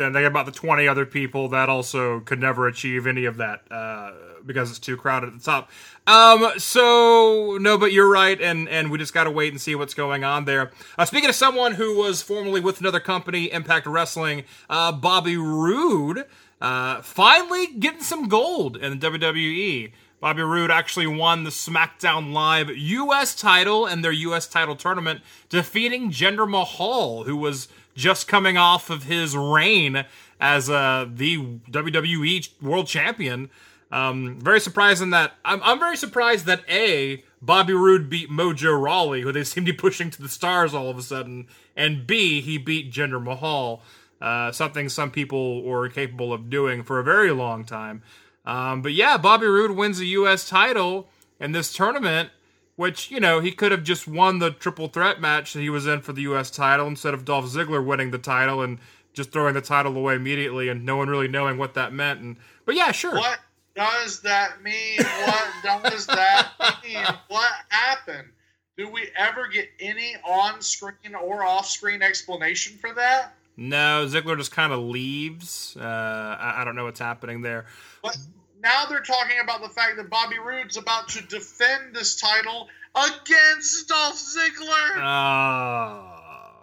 Then 0.00 0.14
think 0.14 0.26
about 0.26 0.46
the 0.46 0.52
20 0.52 0.88
other 0.88 1.04
people 1.04 1.50
that 1.50 1.68
also 1.68 2.20
could 2.20 2.40
never 2.40 2.66
achieve 2.66 3.06
any 3.06 3.26
of 3.26 3.36
that 3.36 3.70
uh, 3.70 4.12
because 4.46 4.70
it's 4.70 4.78
too 4.78 4.96
crowded 4.96 5.26
at 5.26 5.38
the 5.38 5.44
top. 5.44 5.70
Um, 6.06 6.52
so 6.56 7.58
no, 7.60 7.76
but 7.76 7.92
you're 7.92 8.08
right, 8.08 8.40
and 8.40 8.66
and 8.70 8.90
we 8.90 8.96
just 8.96 9.12
got 9.12 9.24
to 9.24 9.30
wait 9.30 9.52
and 9.52 9.60
see 9.60 9.74
what's 9.74 9.92
going 9.92 10.24
on 10.24 10.46
there. 10.46 10.70
Uh, 10.96 11.04
speaking 11.04 11.28
of 11.28 11.34
someone 11.34 11.74
who 11.74 11.98
was 11.98 12.22
formerly 12.22 12.60
with 12.60 12.80
another 12.80 12.98
company, 12.98 13.52
Impact 13.52 13.86
Wrestling, 13.86 14.44
uh, 14.70 14.90
Bobby 14.90 15.36
Roode, 15.36 16.24
uh, 16.62 17.02
finally 17.02 17.66
getting 17.66 18.00
some 18.00 18.26
gold 18.26 18.78
in 18.78 18.98
the 18.98 19.06
WWE. 19.06 19.92
Bobby 20.18 20.42
Roode 20.42 20.70
actually 20.70 21.06
won 21.06 21.44
the 21.44 21.50
SmackDown 21.50 22.32
Live 22.32 22.70
U.S. 22.70 23.34
title 23.34 23.84
and 23.84 24.02
their 24.02 24.12
U.S. 24.12 24.46
title 24.46 24.76
tournament, 24.76 25.20
defeating 25.50 26.10
Jinder 26.10 26.48
Mahal, 26.48 27.24
who 27.24 27.36
was 27.36 27.68
just 28.00 28.26
coming 28.26 28.56
off 28.56 28.90
of 28.90 29.04
his 29.04 29.36
reign 29.36 30.04
as 30.40 30.70
uh, 30.70 31.06
the 31.08 31.36
WWE 31.70 32.48
World 32.62 32.86
Champion. 32.86 33.50
Um, 33.92 34.38
very 34.40 34.60
surprising 34.60 35.10
that 35.10 35.34
I'm, 35.44 35.60
I'm 35.62 35.78
very 35.78 35.96
surprised 35.96 36.46
that 36.46 36.62
a 36.68 37.22
Bobby 37.42 37.72
Roode 37.72 38.08
beat 38.08 38.30
Mojo 38.30 38.80
Rawley, 38.80 39.22
who 39.22 39.32
they 39.32 39.44
seem 39.44 39.66
to 39.66 39.72
be 39.72 39.76
pushing 39.76 40.10
to 40.10 40.22
the 40.22 40.28
stars 40.28 40.74
all 40.74 40.88
of 40.88 40.98
a 40.98 41.02
sudden, 41.02 41.48
and 41.76 42.06
b 42.06 42.40
he 42.40 42.56
beat 42.56 42.92
Jinder 42.92 43.22
Mahal, 43.22 43.82
uh, 44.20 44.52
something 44.52 44.88
some 44.88 45.10
people 45.10 45.62
were 45.62 45.88
capable 45.88 46.32
of 46.32 46.50
doing 46.50 46.82
for 46.82 46.98
a 46.98 47.04
very 47.04 47.30
long 47.30 47.64
time. 47.64 48.02
Um, 48.46 48.82
but 48.82 48.92
yeah, 48.92 49.16
Bobby 49.16 49.46
Roode 49.46 49.72
wins 49.72 49.98
the 49.98 50.06
U.S. 50.06 50.48
title 50.48 51.08
in 51.38 51.52
this 51.52 51.72
tournament, 51.72 52.30
which 52.76 53.10
you 53.10 53.20
know 53.20 53.40
he 53.40 53.52
could 53.52 53.72
have 53.72 53.82
just 53.82 54.08
won 54.08 54.38
the 54.38 54.50
triple 54.50 54.88
threat 54.88 55.20
match 55.20 55.52
that 55.52 55.60
he 55.60 55.70
was 55.70 55.86
in 55.86 56.00
for 56.00 56.12
the 56.12 56.22
U.S. 56.22 56.50
title 56.50 56.86
instead 56.86 57.14
of 57.14 57.24
Dolph 57.24 57.46
Ziggler 57.46 57.84
winning 57.84 58.10
the 58.10 58.18
title 58.18 58.62
and 58.62 58.78
just 59.12 59.32
throwing 59.32 59.54
the 59.54 59.60
title 59.60 59.96
away 59.96 60.14
immediately 60.14 60.68
and 60.68 60.84
no 60.84 60.96
one 60.96 61.08
really 61.08 61.28
knowing 61.28 61.58
what 61.58 61.74
that 61.74 61.92
meant. 61.92 62.20
And 62.20 62.36
but 62.64 62.74
yeah, 62.74 62.92
sure. 62.92 63.14
What 63.14 63.38
does 63.74 64.20
that 64.22 64.62
mean? 64.62 64.98
What 64.98 65.50
does 65.84 66.06
that 66.06 66.50
mean? 66.84 67.04
What 67.28 67.50
happened? 67.68 68.28
Do 68.76 68.88
we 68.88 69.08
ever 69.16 69.48
get 69.48 69.68
any 69.78 70.16
on 70.26 70.62
screen 70.62 71.14
or 71.20 71.44
off 71.44 71.66
screen 71.66 72.02
explanation 72.02 72.78
for 72.78 72.94
that? 72.94 73.34
No, 73.56 74.06
Ziggler 74.08 74.38
just 74.38 74.52
kind 74.52 74.72
of 74.72 74.80
leaves. 74.80 75.76
Uh, 75.78 75.84
I, 75.84 76.62
I, 76.62 76.64
don't 76.64 76.76
know 76.76 76.84
what's 76.84 77.00
happening 77.00 77.42
there. 77.42 77.66
But 78.02 78.16
now 78.62 78.86
they're 78.86 79.00
talking 79.00 79.38
about 79.42 79.62
the 79.62 79.68
fact 79.68 79.96
that 79.96 80.10
Bobby 80.10 80.38
Roode's 80.38 80.76
about 80.76 81.08
to 81.10 81.22
defend 81.22 81.94
this 81.94 82.16
title 82.16 82.68
against 82.94 83.88
Dolph 83.88 84.16
Ziggler. 84.16 84.96
Uh... 84.98 86.16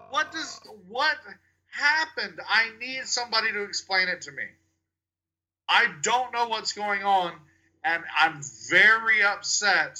What 0.09 0.31
does 0.31 0.59
what 0.87 1.17
happened? 1.69 2.39
I 2.47 2.69
need 2.79 3.05
somebody 3.05 3.51
to 3.51 3.63
explain 3.63 4.07
it 4.07 4.21
to 4.21 4.31
me. 4.31 4.43
I 5.67 5.87
don't 6.01 6.31
know 6.33 6.47
what's 6.47 6.73
going 6.73 7.03
on, 7.03 7.33
and 7.83 8.03
I'm 8.17 8.41
very 8.69 9.23
upset 9.23 9.99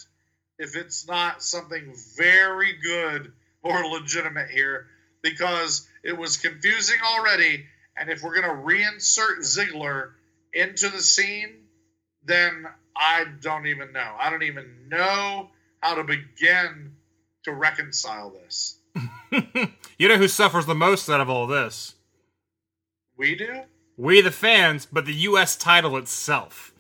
if 0.58 0.76
it's 0.76 1.08
not 1.08 1.44
something 1.44 1.94
very 2.16 2.74
good 2.82 3.34
or 3.64 3.86
legitimate 3.86 4.50
here 4.50 4.88
because 5.22 5.88
it 6.04 6.18
was 6.18 6.38
confusing 6.38 6.98
already. 7.06 7.66
And 7.98 8.10
if 8.10 8.24
we're 8.24 8.40
going 8.40 8.56
to 8.56 8.64
reinsert 8.64 9.40
Ziggler 9.40 10.12
into 10.54 10.90
the 10.90 11.02
scene, 11.02 11.67
then 12.28 12.68
I 12.96 13.26
don't 13.42 13.68
even 13.68 13.92
know. 13.92 14.16
I 14.20 14.30
don't 14.30 14.44
even 14.44 14.66
know 14.90 15.50
how 15.82 15.96
to 15.96 16.04
begin 16.04 16.94
to 17.44 17.54
reconcile 17.54 18.30
this. 18.30 18.80
you 19.98 20.08
know 20.08 20.18
who 20.18 20.28
suffers 20.28 20.66
the 20.66 20.76
most 20.76 21.10
out 21.10 21.22
of 21.22 21.30
all 21.30 21.48
this? 21.48 21.96
We 23.18 23.36
do? 23.36 23.62
We 23.98 24.22
the 24.22 24.32
fans, 24.32 24.86
but 24.86 25.06
the 25.06 25.14
U.S. 25.14 25.56
title 25.56 25.98
itself. 25.98 26.74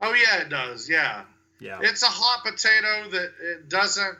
Oh 0.00 0.14
yeah, 0.14 0.42
it 0.42 0.48
does. 0.48 0.88
Yeah, 0.88 1.24
yeah. 1.60 1.78
It's 1.82 2.02
a 2.02 2.06
hot 2.06 2.44
potato 2.44 3.10
that 3.10 3.32
it 3.42 3.68
doesn't 3.68 4.16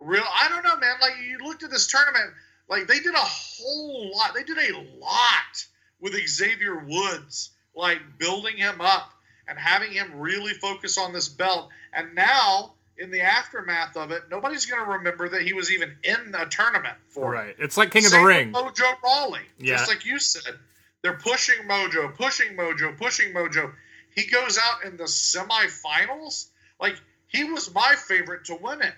real. 0.00 0.24
I 0.32 0.48
don't 0.48 0.64
know, 0.64 0.76
man. 0.76 0.94
Like 1.00 1.14
you 1.28 1.38
looked 1.38 1.62
at 1.62 1.70
this 1.70 1.86
tournament, 1.86 2.32
like 2.68 2.86
they 2.86 3.00
did 3.00 3.14
a 3.14 3.18
whole 3.18 4.12
lot. 4.14 4.34
They 4.34 4.44
did 4.44 4.58
a 4.58 4.78
lot 4.98 5.66
with 6.00 6.14
Xavier 6.26 6.84
Woods, 6.84 7.50
like 7.74 8.00
building 8.18 8.56
him 8.56 8.80
up 8.80 9.12
and 9.48 9.58
having 9.58 9.92
him 9.92 10.10
really 10.14 10.52
focus 10.54 10.98
on 10.98 11.12
this 11.12 11.28
belt. 11.28 11.68
And 11.92 12.14
now, 12.14 12.74
in 12.98 13.10
the 13.10 13.20
aftermath 13.20 13.96
of 13.96 14.10
it, 14.10 14.22
nobody's 14.30 14.66
going 14.66 14.84
to 14.84 14.90
remember 14.92 15.28
that 15.28 15.42
he 15.42 15.52
was 15.52 15.70
even 15.70 15.96
in 16.02 16.34
a 16.34 16.46
tournament 16.46 16.96
for 17.08 17.32
right. 17.32 17.48
It. 17.48 17.56
It's 17.58 17.76
like 17.76 17.90
King 17.90 18.04
Same 18.04 18.20
of 18.20 18.22
the 18.22 18.26
Ring. 18.26 18.52
Mojo 18.52 19.02
Rawley, 19.02 19.40
yeah. 19.58 19.76
just 19.76 19.88
like 19.88 20.04
you 20.04 20.18
said. 20.18 20.54
They're 21.02 21.18
pushing 21.18 21.66
Mojo, 21.66 22.14
pushing 22.14 22.56
Mojo, 22.56 22.96
pushing 22.96 23.32
Mojo. 23.34 23.72
He 24.14 24.30
goes 24.30 24.58
out 24.58 24.84
in 24.84 24.96
the 24.96 25.04
semifinals. 25.04 26.48
Like 26.80 26.96
he 27.26 27.44
was 27.44 27.74
my 27.74 27.94
favorite 27.96 28.44
to 28.46 28.54
win 28.54 28.82
it, 28.82 28.94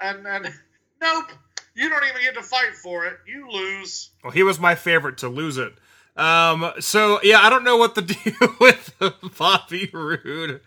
and 0.00 0.26
and 0.26 0.52
nope, 1.02 1.32
you 1.74 1.88
don't 1.88 2.04
even 2.04 2.22
get 2.22 2.34
to 2.34 2.42
fight 2.42 2.74
for 2.74 3.06
it. 3.06 3.18
You 3.26 3.50
lose. 3.50 4.10
Well, 4.22 4.32
he 4.32 4.42
was 4.42 4.60
my 4.60 4.74
favorite 4.74 5.18
to 5.18 5.28
lose 5.28 5.58
it. 5.58 5.72
Um, 6.16 6.72
so 6.78 7.18
yeah, 7.22 7.40
I 7.40 7.50
don't 7.50 7.64
know 7.64 7.76
what 7.76 7.94
the 7.94 8.02
deal 8.02 8.54
with 8.60 8.94
Bobby 9.36 9.90
Roode, 9.92 10.60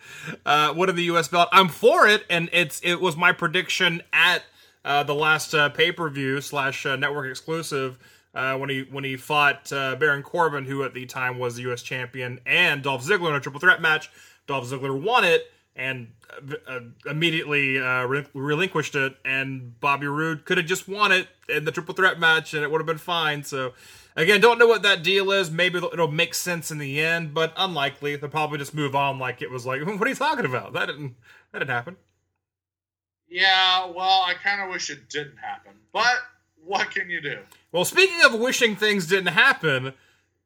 uh, 0.46 0.74
what 0.74 0.90
in 0.90 0.96
the 0.96 1.04
U.S. 1.04 1.28
belt. 1.28 1.50
I'm 1.52 1.70
for 1.70 2.08
it, 2.08 2.26
and 2.30 2.50
it's 2.52 2.82
it 2.82 2.96
was 3.00 3.16
my 3.16 3.32
prediction 3.32 4.02
at 4.12 4.44
uh, 4.84 5.04
the 5.04 5.16
last 5.16 5.54
uh, 5.54 5.70
pay 5.70 5.92
per 5.92 6.10
view 6.10 6.42
slash 6.42 6.86
uh, 6.86 6.96
network 6.96 7.30
exclusive 7.30 7.98
uh, 8.34 8.58
when 8.58 8.70
he 8.70 8.82
when 8.92 9.04
he 9.04 9.16
fought 9.16 9.72
uh, 9.72 9.96
Baron 9.96 10.24
Corbin, 10.24 10.66
who 10.66 10.84
at 10.84 10.94
the 10.94 11.06
time 11.06 11.40
was 11.40 11.56
the 11.56 11.64
U.S. 11.64 11.82
champion, 11.82 12.40
and 12.46 12.84
Dolph 12.84 13.06
Ziggler 13.06 13.30
in 13.30 13.36
a 13.36 13.40
triple 13.40 13.60
threat 13.60 13.82
match. 13.82 14.10
Dolph 14.48 14.70
Ziggler 14.70 15.00
won 15.00 15.24
it 15.24 15.52
and 15.78 16.10
uh, 16.68 16.80
immediately 17.06 17.80
uh, 17.80 18.06
relinquished 18.34 18.96
it, 18.96 19.16
and 19.24 19.80
Bobby 19.80 20.08
Roode 20.08 20.44
could 20.44 20.58
have 20.58 20.68
just 20.68 20.88
won 20.90 21.12
it 21.12 21.28
in 21.48 21.64
the 21.64 21.72
triple 21.72 21.96
threat 21.96 22.20
match, 22.20 22.54
and 22.54 22.64
it 22.64 22.72
would 22.72 22.82
have 22.82 22.88
been 22.88 22.98
fine. 22.98 23.44
So. 23.44 23.74
Again, 24.18 24.42
don't 24.42 24.58
know 24.58 24.66
what 24.66 24.82
that 24.82 25.04
deal 25.04 25.32
is. 25.32 25.52
Maybe 25.52 25.78
it'll 25.78 26.08
make 26.08 26.34
sense 26.34 26.72
in 26.72 26.80
the 26.80 27.00
end, 27.00 27.36
but 27.36 27.54
unlikely. 27.56 28.16
They'll 28.16 28.32
probably 28.32 28.58
just 28.58 28.74
move 28.74 28.96
on 28.96 29.20
like 29.20 29.44
it 29.44 29.52
was 29.52 29.64
like, 29.64 29.80
what 29.86 30.02
are 30.02 30.10
you 30.10 30.16
talking 30.16 30.44
about? 30.44 30.74
That 30.74 30.88
didn't 30.88 31.14
that 31.52 31.60
didn't 31.60 31.70
happen. 31.70 31.98
Yeah, 33.30 33.86
well, 33.92 34.24
I 34.26 34.34
kind 34.34 34.62
of 34.62 34.70
wish 34.70 34.90
it 34.90 35.08
didn't 35.10 35.38
happen, 35.38 35.74
but 35.92 36.18
what 36.66 36.92
can 36.92 37.10
you 37.10 37.22
do? 37.22 37.40
Well, 37.72 37.86
speaking 37.86 38.24
of 38.24 38.34
wishing 38.40 38.76
things 38.76 39.06
didn't 39.06 39.34
happen, 39.34 39.94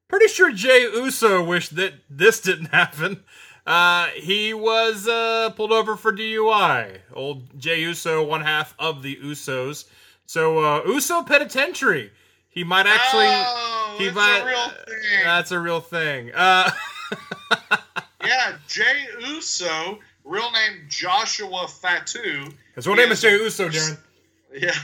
pretty 0.08 0.28
sure 0.28 0.52
Jay 0.52 0.82
Uso 0.82 1.44
wished 1.44 1.76
that 1.76 1.94
this 2.10 2.42
didn't 2.42 2.66
happen. 2.74 3.24
Uh, 3.66 4.08
he 4.16 4.54
was 4.54 5.08
uh, 5.08 5.52
pulled 5.56 5.72
over 5.72 5.96
for 5.96 6.12
DUI. 6.12 6.98
Old 7.14 7.60
Jay 7.60 7.82
Uso, 7.82 8.24
one 8.24 8.42
half 8.42 8.74
of 8.80 9.04
the 9.04 9.16
Usos. 9.18 9.86
So 10.26 10.60
uh, 10.60 10.84
Uso 10.88 11.24
Penitentiary. 11.24 12.12
He 12.50 12.64
might 12.64 12.86
actually. 12.86 13.28
oh, 13.28 13.96
he 13.98 14.06
that's 14.06 14.16
might. 14.16 14.40
a 14.40 14.46
real 14.46 14.70
thing. 14.88 15.24
That's 15.24 15.52
a 15.52 15.60
real 15.60 15.80
thing. 15.80 16.32
Uh, 16.34 16.72
yeah, 18.26 18.54
Jay 18.68 19.06
Uso, 19.28 20.00
real 20.26 20.52
name 20.52 20.82
Joshua 20.90 21.68
Fatu. 21.68 22.52
his 22.76 22.88
real 22.88 22.96
name 22.98 23.12
is 23.12 23.22
Jay 23.22 23.34
Uso, 23.34 23.70
Daryn. 23.70 23.98
Yeah, 24.54 24.76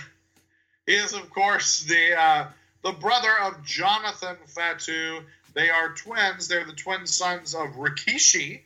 he 0.86 0.94
is 0.94 1.12
of 1.14 1.30
course 1.30 1.84
the 1.84 2.18
uh, 2.18 2.48
the 2.84 2.94
brother 2.94 3.34
of 3.44 3.66
Jonathan 3.66 4.38
Fatu. 4.46 5.20
They 5.54 5.70
are 5.70 5.90
twins. 5.94 6.48
They're 6.48 6.64
the 6.64 6.72
twin 6.72 7.06
sons 7.06 7.54
of 7.54 7.72
Rikishi, 7.76 8.62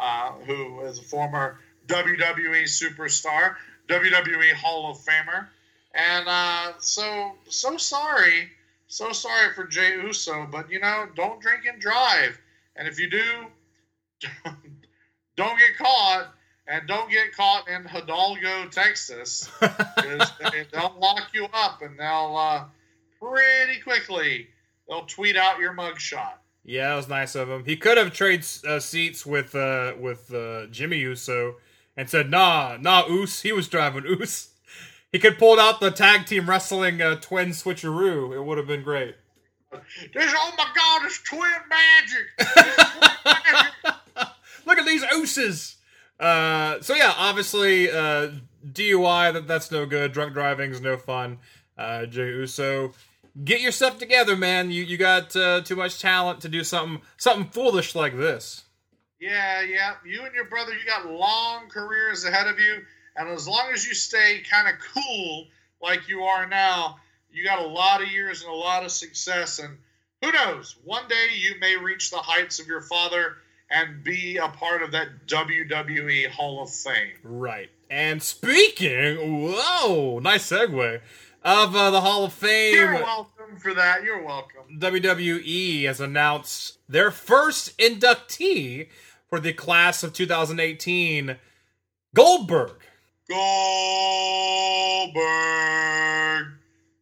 uh, 0.00 0.32
who 0.46 0.80
is 0.80 0.98
a 0.98 1.02
former 1.02 1.58
WWE 1.86 2.64
superstar, 2.64 3.56
WWE 3.88 4.52
Hall 4.54 4.90
of 4.90 4.98
Famer, 4.98 5.46
and 5.94 6.26
uh, 6.28 6.72
so 6.78 7.32
so 7.48 7.76
sorry, 7.76 8.48
so 8.88 9.12
sorry 9.12 9.52
for 9.54 9.66
Jay 9.66 9.92
Uso. 10.02 10.46
But 10.50 10.70
you 10.70 10.80
know, 10.80 11.06
don't 11.14 11.40
drink 11.40 11.64
and 11.70 11.80
drive, 11.80 12.38
and 12.76 12.88
if 12.88 12.98
you 12.98 13.10
do, 13.10 13.46
don't 15.36 15.58
get 15.58 15.76
caught. 15.78 16.32
And 16.66 16.86
don't 16.86 17.10
get 17.10 17.34
caught 17.34 17.66
in 17.68 17.84
Hidalgo, 17.84 18.68
Texas. 18.68 19.50
they- 19.60 20.66
they'll 20.72 20.94
lock 21.00 21.30
you 21.34 21.48
up 21.52 21.82
and 21.82 21.98
they'll 21.98 22.36
uh, 22.38 22.64
pretty 23.20 23.80
quickly 23.80 24.46
they'll 24.88 25.04
tweet 25.06 25.36
out 25.36 25.58
your 25.58 25.74
mugshot. 25.74 26.34
Yeah, 26.64 26.90
that 26.90 26.96
was 26.96 27.08
nice 27.08 27.34
of 27.34 27.48
him. 27.48 27.64
He 27.64 27.76
could 27.76 27.96
have 27.98 28.12
traded 28.12 28.46
uh, 28.66 28.80
seats 28.80 29.24
with 29.24 29.54
uh, 29.54 29.94
with 29.98 30.32
uh, 30.32 30.66
Jimmy 30.66 30.98
Uso 30.98 31.56
and 31.96 32.08
said, 32.08 32.30
"Nah, 32.30 32.76
nah, 32.80 33.02
Us." 33.08 33.40
He 33.40 33.52
was 33.52 33.68
driving 33.68 34.04
Us. 34.06 34.50
He 35.12 35.18
could 35.18 35.38
pulled 35.38 35.58
out 35.58 35.80
the 35.80 35.90
tag 35.90 36.26
team 36.26 36.48
wrestling 36.48 37.02
uh, 37.02 37.16
twin 37.16 37.48
switcheroo. 37.50 38.34
It 38.34 38.42
would 38.44 38.58
have 38.58 38.66
been 38.66 38.82
great. 38.82 39.16
This 39.72 40.32
oh 40.36 40.52
my 40.58 40.66
god, 40.74 41.06
it's 41.06 41.22
twin 41.22 41.50
magic. 41.68 42.26
It's 42.38 42.92
twin 42.92 43.12
magic. 43.24 44.32
Look 44.66 44.78
at 44.78 44.86
these 44.86 45.04
ooses. 45.12 45.76
Uh, 46.18 46.80
so 46.80 46.94
yeah, 46.94 47.12
obviously 47.16 47.90
uh, 47.90 48.30
DUI. 48.66 49.32
That 49.32 49.48
that's 49.48 49.70
no 49.70 49.86
good. 49.86 50.12
Drunk 50.12 50.34
driving 50.34 50.70
is 50.70 50.80
no 50.80 50.96
fun. 50.96 51.38
Uh, 51.78 52.06
Jay 52.06 52.26
Uso, 52.28 52.92
get 53.44 53.60
your 53.60 53.72
stuff 53.72 53.98
together, 53.98 54.36
man. 54.36 54.70
You 54.70 54.84
you 54.84 54.96
got 54.96 55.34
uh, 55.36 55.60
too 55.62 55.76
much 55.76 56.00
talent 56.00 56.40
to 56.42 56.48
do 56.48 56.64
something 56.64 57.00
something 57.16 57.50
foolish 57.50 57.94
like 57.94 58.16
this. 58.16 58.64
Yeah, 59.20 59.62
yeah. 59.62 59.94
You 60.04 60.22
and 60.22 60.34
your 60.34 60.46
brother, 60.46 60.72
you 60.72 60.84
got 60.86 61.10
long 61.10 61.68
careers 61.68 62.24
ahead 62.24 62.46
of 62.46 62.58
you, 62.58 62.82
and 63.16 63.28
as 63.28 63.46
long 63.46 63.70
as 63.72 63.86
you 63.86 63.94
stay 63.94 64.42
kind 64.50 64.68
of 64.68 64.74
cool 64.94 65.46
like 65.82 66.08
you 66.08 66.22
are 66.22 66.48
now, 66.48 66.96
you 67.30 67.44
got 67.44 67.58
a 67.58 67.66
lot 67.66 68.02
of 68.02 68.10
years 68.10 68.42
and 68.42 68.50
a 68.50 68.56
lot 68.56 68.84
of 68.84 68.90
success. 68.90 69.58
And 69.58 69.76
who 70.22 70.32
knows? 70.32 70.76
One 70.84 71.06
day 71.08 71.28
you 71.34 71.54
may 71.60 71.76
reach 71.76 72.10
the 72.10 72.18
heights 72.18 72.60
of 72.60 72.66
your 72.66 72.82
father 72.82 73.36
and 73.70 74.02
be 74.02 74.36
a 74.36 74.48
part 74.48 74.82
of 74.82 74.92
that 74.92 75.26
WWE 75.26 76.28
Hall 76.28 76.62
of 76.62 76.70
Fame. 76.70 77.12
Right. 77.22 77.70
And 77.88 78.22
speaking, 78.22 79.42
whoa, 79.42 80.18
nice 80.20 80.50
segue 80.50 81.00
of 81.42 81.74
uh, 81.74 81.90
the 81.90 82.00
Hall 82.00 82.24
of 82.24 82.32
Fame. 82.32 82.74
You're 82.74 82.94
welcome 82.94 83.56
for 83.58 83.74
that. 83.74 84.02
You're 84.04 84.22
welcome. 84.22 84.78
WWE 84.78 85.84
has 85.84 86.00
announced 86.00 86.78
their 86.88 87.10
first 87.10 87.76
inductee 87.78 88.88
for 89.28 89.40
the 89.40 89.52
class 89.52 90.02
of 90.02 90.12
2018, 90.12 91.36
Goldberg. 92.14 92.76
Goldberg. 93.28 93.50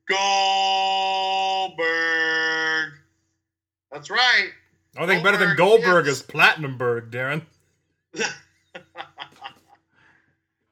Goldberg. 0.08 1.78
That's 3.90 4.10
right. 4.10 4.50
I 4.96 5.06
think 5.06 5.22
better 5.22 5.36
than 5.38 5.56
Goldberg 5.56 6.06
is 6.06 6.22
Platinumberg, 6.22 7.10
Daryn. 7.10 7.42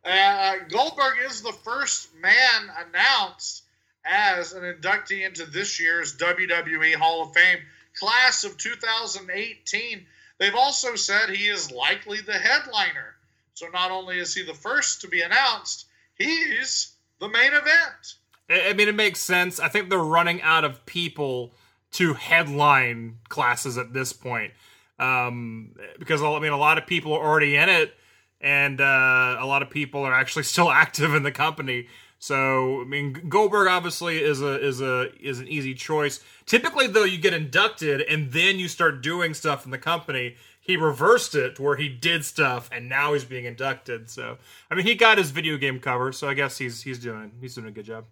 Uh, 0.07 0.55
Goldberg 0.69 1.19
is 1.29 1.43
the 1.43 1.53
first 1.65 2.15
man 2.15 2.71
announced 2.89 3.65
as 4.05 4.53
an 4.53 4.63
inductee 4.63 5.27
into 5.27 5.47
this 5.47 5.81
year's 5.81 6.17
WWE 6.17 6.95
Hall 6.95 7.23
of 7.23 7.33
Fame 7.33 7.59
class 7.99 8.45
of 8.45 8.57
2018. 8.57 10.07
They've 10.39 10.55
also 10.55 10.95
said 10.95 11.31
he 11.31 11.49
is 11.49 11.73
likely 11.73 12.21
the 12.21 12.35
headliner. 12.35 13.17
So 13.55 13.67
not 13.69 13.91
only 13.91 14.19
is 14.19 14.35
he 14.35 14.43
the 14.43 14.55
first 14.55 15.01
to 15.01 15.09
be 15.09 15.23
announced, 15.23 15.87
he's 16.15 16.93
the 17.21 17.29
main 17.29 17.53
event. 17.53 18.15
I 18.49 18.75
mean, 18.75 18.89
it 18.89 18.95
makes 18.95 19.21
sense. 19.21 19.59
I 19.59 19.69
think 19.69 19.91
they're 19.91 19.99
running 19.99 20.41
out 20.43 20.65
of 20.65 20.87
people 20.87 21.53
to 21.93 22.15
headline 22.15 23.17
classes 23.29 23.77
at 23.79 23.93
this 23.93 24.13
point. 24.13 24.53
Um, 24.99 25.75
because 25.99 26.23
I 26.23 26.39
mean, 26.39 26.53
a 26.53 26.57
lot 26.57 26.79
of 26.79 26.87
people 26.87 27.13
are 27.13 27.27
already 27.27 27.57
in 27.57 27.69
it, 27.69 27.95
and 28.41 28.81
uh, 28.81 29.37
a 29.39 29.47
lot 29.47 29.63
of 29.63 29.71
people 29.71 30.03
are 30.03 30.15
actually 30.15 30.43
still 30.55 30.71
active 30.71 31.15
in 31.15 31.23
the 31.23 31.33
company. 31.33 31.89
So, 32.19 32.81
I 32.81 32.85
mean, 32.85 33.13
Goldberg 33.29 33.69
obviously 33.69 34.23
is 34.23 34.41
a 34.41 34.59
is 34.65 34.81
a 34.81 35.11
is 35.21 35.39
an 35.39 35.49
easy 35.49 35.75
choice. 35.75 36.21
Typically, 36.47 36.87
though, 36.87 37.05
you 37.05 37.19
get 37.19 37.35
inducted 37.35 38.01
and 38.01 38.33
then 38.33 38.59
you 38.59 38.69
start 38.69 39.03
doing 39.03 39.35
stuff 39.35 39.65
in 39.65 39.71
the 39.71 39.79
company. 39.79 40.37
He 40.59 40.77
reversed 40.77 41.35
it 41.35 41.61
where 41.61 41.77
he 41.77 41.89
did 41.89 42.25
stuff 42.25 42.69
and 42.73 42.89
now 42.89 43.13
he's 43.13 43.25
being 43.25 43.45
inducted. 43.45 44.11
So, 44.11 44.39
I 44.71 44.75
mean, 44.75 44.87
he 44.87 44.95
got 44.95 45.19
his 45.19 45.31
video 45.31 45.57
game 45.59 45.79
cover, 45.79 46.11
so 46.11 46.29
I 46.29 46.35
guess 46.35 46.57
he's 46.57 46.83
he's 46.83 46.99
doing 46.99 47.33
he's 47.41 47.55
doing 47.55 47.69
a 47.69 47.71
good 47.71 47.85
job. 47.85 48.07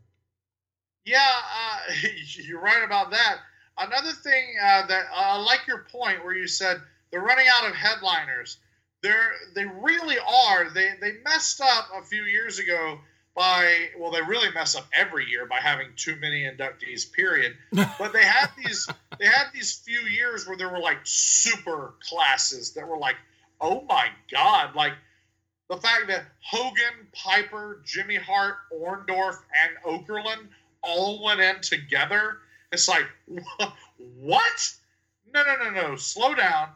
Yeah, 1.07 1.18
uh, 1.18 1.93
you're 2.47 2.61
right 2.61 2.85
about 2.85 3.11
that. 3.11 3.39
Another 3.79 4.12
thing 4.12 4.55
uh, 4.62 4.87
that 4.87 5.07
I 5.12 5.37
like 5.39 5.66
your 5.66 5.87
point 5.91 6.22
where 6.25 6.35
you 6.35 6.47
said 6.47 6.77
they're 7.11 7.22
running 7.22 7.47
out 7.53 7.68
of 7.68 7.75
headliners. 7.75 8.59
They're 9.05 9.32
they 9.55 9.66
really 9.66 10.16
are. 10.18 10.70
They 10.70 10.94
they 10.98 11.12
messed 11.24 11.61
up 11.61 11.90
a 11.94 12.02
few 12.02 12.22
years 12.22 12.59
ago 12.59 12.98
by 13.36 13.90
well 13.98 14.11
they 14.11 14.22
really 14.22 14.50
mess 14.55 14.74
up 14.74 14.86
every 14.94 15.26
year 15.26 15.44
by 15.44 15.61
having 15.61 15.88
too 15.94 16.16
many 16.16 16.44
inductees. 16.44 17.12
Period. 17.12 17.55
but 17.72 18.14
they 18.14 18.24
had 18.24 18.48
these 18.57 18.88
they 19.18 19.26
had 19.26 19.48
these 19.52 19.74
few 19.74 20.00
years 20.00 20.48
where 20.48 20.57
there 20.57 20.70
were 20.70 20.80
like 20.80 21.00
super 21.05 21.94
classes 22.00 22.72
that 22.72 22.88
were 22.88 22.96
like 22.96 23.16
oh 23.61 23.84
my 23.88 24.07
god 24.32 24.74
like 24.74 24.94
the 25.68 25.76
fact 25.76 26.09
that 26.09 26.24
Hogan, 26.40 27.09
Piper, 27.12 27.82
Jimmy 27.84 28.16
Hart, 28.16 28.57
Orndorff, 28.72 29.36
and 29.62 29.76
Okerlund 29.84 30.48
all 30.82 31.22
went 31.22 31.40
in 31.40 31.61
together. 31.62 32.38
It's 32.70 32.88
like, 32.88 33.07
what? 34.20 34.74
No, 35.32 35.42
no, 35.42 35.64
no, 35.64 35.70
no. 35.70 35.96
Slow 35.96 36.34
down. 36.34 36.68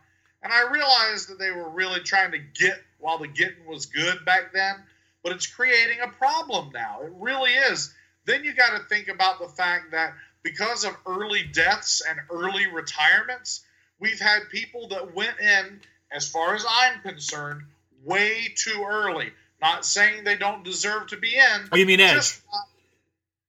And 0.42 0.52
I 0.52 0.70
realized 0.70 1.28
that 1.28 1.38
they 1.38 1.50
were 1.50 1.68
really 1.68 2.00
trying 2.00 2.32
to 2.32 2.38
get 2.38 2.80
while 2.98 3.18
the 3.18 3.28
getting 3.28 3.66
was 3.66 3.86
good 3.86 4.24
back 4.24 4.52
then, 4.52 4.76
but 5.22 5.32
it's 5.32 5.46
creating 5.46 5.98
a 6.02 6.08
problem 6.08 6.70
now. 6.72 7.00
It 7.02 7.12
really 7.16 7.52
is. 7.52 7.92
Then 8.24 8.44
you 8.44 8.54
got 8.54 8.76
to 8.76 8.84
think 8.84 9.08
about 9.08 9.40
the 9.40 9.48
fact 9.48 9.92
that 9.92 10.14
because 10.42 10.84
of 10.84 10.96
early 11.06 11.42
deaths 11.42 12.02
and 12.08 12.18
early 12.30 12.66
retirements, 12.66 13.64
we've 13.98 14.20
had 14.20 14.48
people 14.50 14.88
that 14.88 15.14
went 15.14 15.38
in, 15.40 15.80
as 16.12 16.28
far 16.28 16.54
as 16.54 16.64
I'm 16.68 17.00
concerned, 17.00 17.62
way 18.04 18.52
too 18.56 18.84
early. 18.88 19.32
Not 19.60 19.84
saying 19.84 20.24
they 20.24 20.36
don't 20.36 20.62
deserve 20.62 21.08
to 21.08 21.16
be 21.16 21.34
in. 21.34 21.68
Oh, 21.72 21.76
you 21.76 21.86
mean 21.86 22.00
Edge? 22.00 22.40
not- 22.52 22.68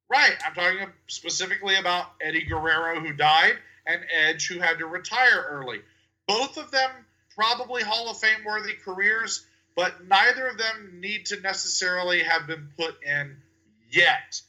right. 0.09 0.35
I'm 0.45 0.53
talking 0.53 0.89
specifically 1.07 1.75
about 1.75 2.13
Eddie 2.19 2.45
Guerrero, 2.45 2.99
who 2.99 3.13
died, 3.13 3.57
and 3.85 4.01
Edge, 4.11 4.47
who 4.47 4.59
had 4.59 4.79
to 4.79 4.87
retire 4.87 5.45
early. 5.49 5.81
Both 6.29 6.57
of 6.57 6.69
them 6.69 6.91
probably 7.35 7.81
Hall 7.81 8.07
of 8.11 8.19
Fame 8.19 8.45
worthy 8.45 8.73
careers, 8.73 9.47
but 9.75 10.07
neither 10.07 10.45
of 10.45 10.59
them 10.59 10.99
need 10.99 11.25
to 11.27 11.41
necessarily 11.41 12.21
have 12.21 12.45
been 12.45 12.69
put 12.77 13.01
in 13.03 13.35
yet. 13.89 14.39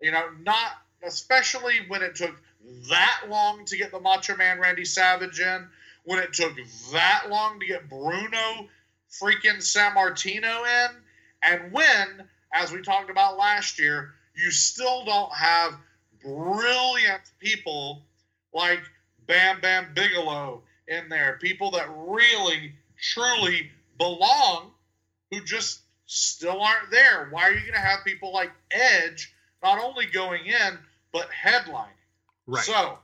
You 0.00 0.12
know, 0.12 0.30
not 0.40 0.70
especially 1.02 1.74
when 1.88 2.00
it 2.00 2.14
took 2.14 2.34
that 2.88 3.24
long 3.28 3.66
to 3.66 3.76
get 3.76 3.92
the 3.92 4.00
Macho 4.00 4.34
Man 4.34 4.58
Randy 4.58 4.86
Savage 4.86 5.38
in, 5.38 5.68
when 6.04 6.20
it 6.20 6.32
took 6.32 6.54
that 6.92 7.26
long 7.28 7.60
to 7.60 7.66
get 7.66 7.90
Bruno 7.90 8.68
freaking 9.22 9.58
Sammartino 9.58 10.64
in, 10.64 10.96
and 11.42 11.70
when, 11.70 12.26
as 12.54 12.72
we 12.72 12.80
talked 12.80 13.10
about 13.10 13.36
last 13.36 13.78
year, 13.78 14.14
you 14.34 14.50
still 14.50 15.04
don't 15.04 15.34
have 15.34 15.74
brilliant 16.24 17.30
people 17.40 18.00
like 18.54 18.80
Bam 19.26 19.60
Bam 19.60 19.92
Bigelow 19.94 20.62
in 20.88 21.08
there, 21.08 21.38
people 21.40 21.70
that 21.72 21.88
really, 21.96 22.72
truly 23.00 23.70
belong, 23.98 24.70
who 25.30 25.42
just 25.44 25.80
still 26.06 26.62
aren't 26.62 26.90
there. 26.90 27.28
Why 27.30 27.42
are 27.44 27.52
you 27.52 27.60
going 27.60 27.74
to 27.74 27.80
have 27.80 28.04
people 28.04 28.32
like 28.32 28.52
Edge 28.70 29.34
not 29.62 29.78
only 29.78 30.06
going 30.06 30.46
in 30.46 30.78
but 31.12 31.28
headlining? 31.30 31.88
Right. 32.46 32.64
So, 32.64 32.98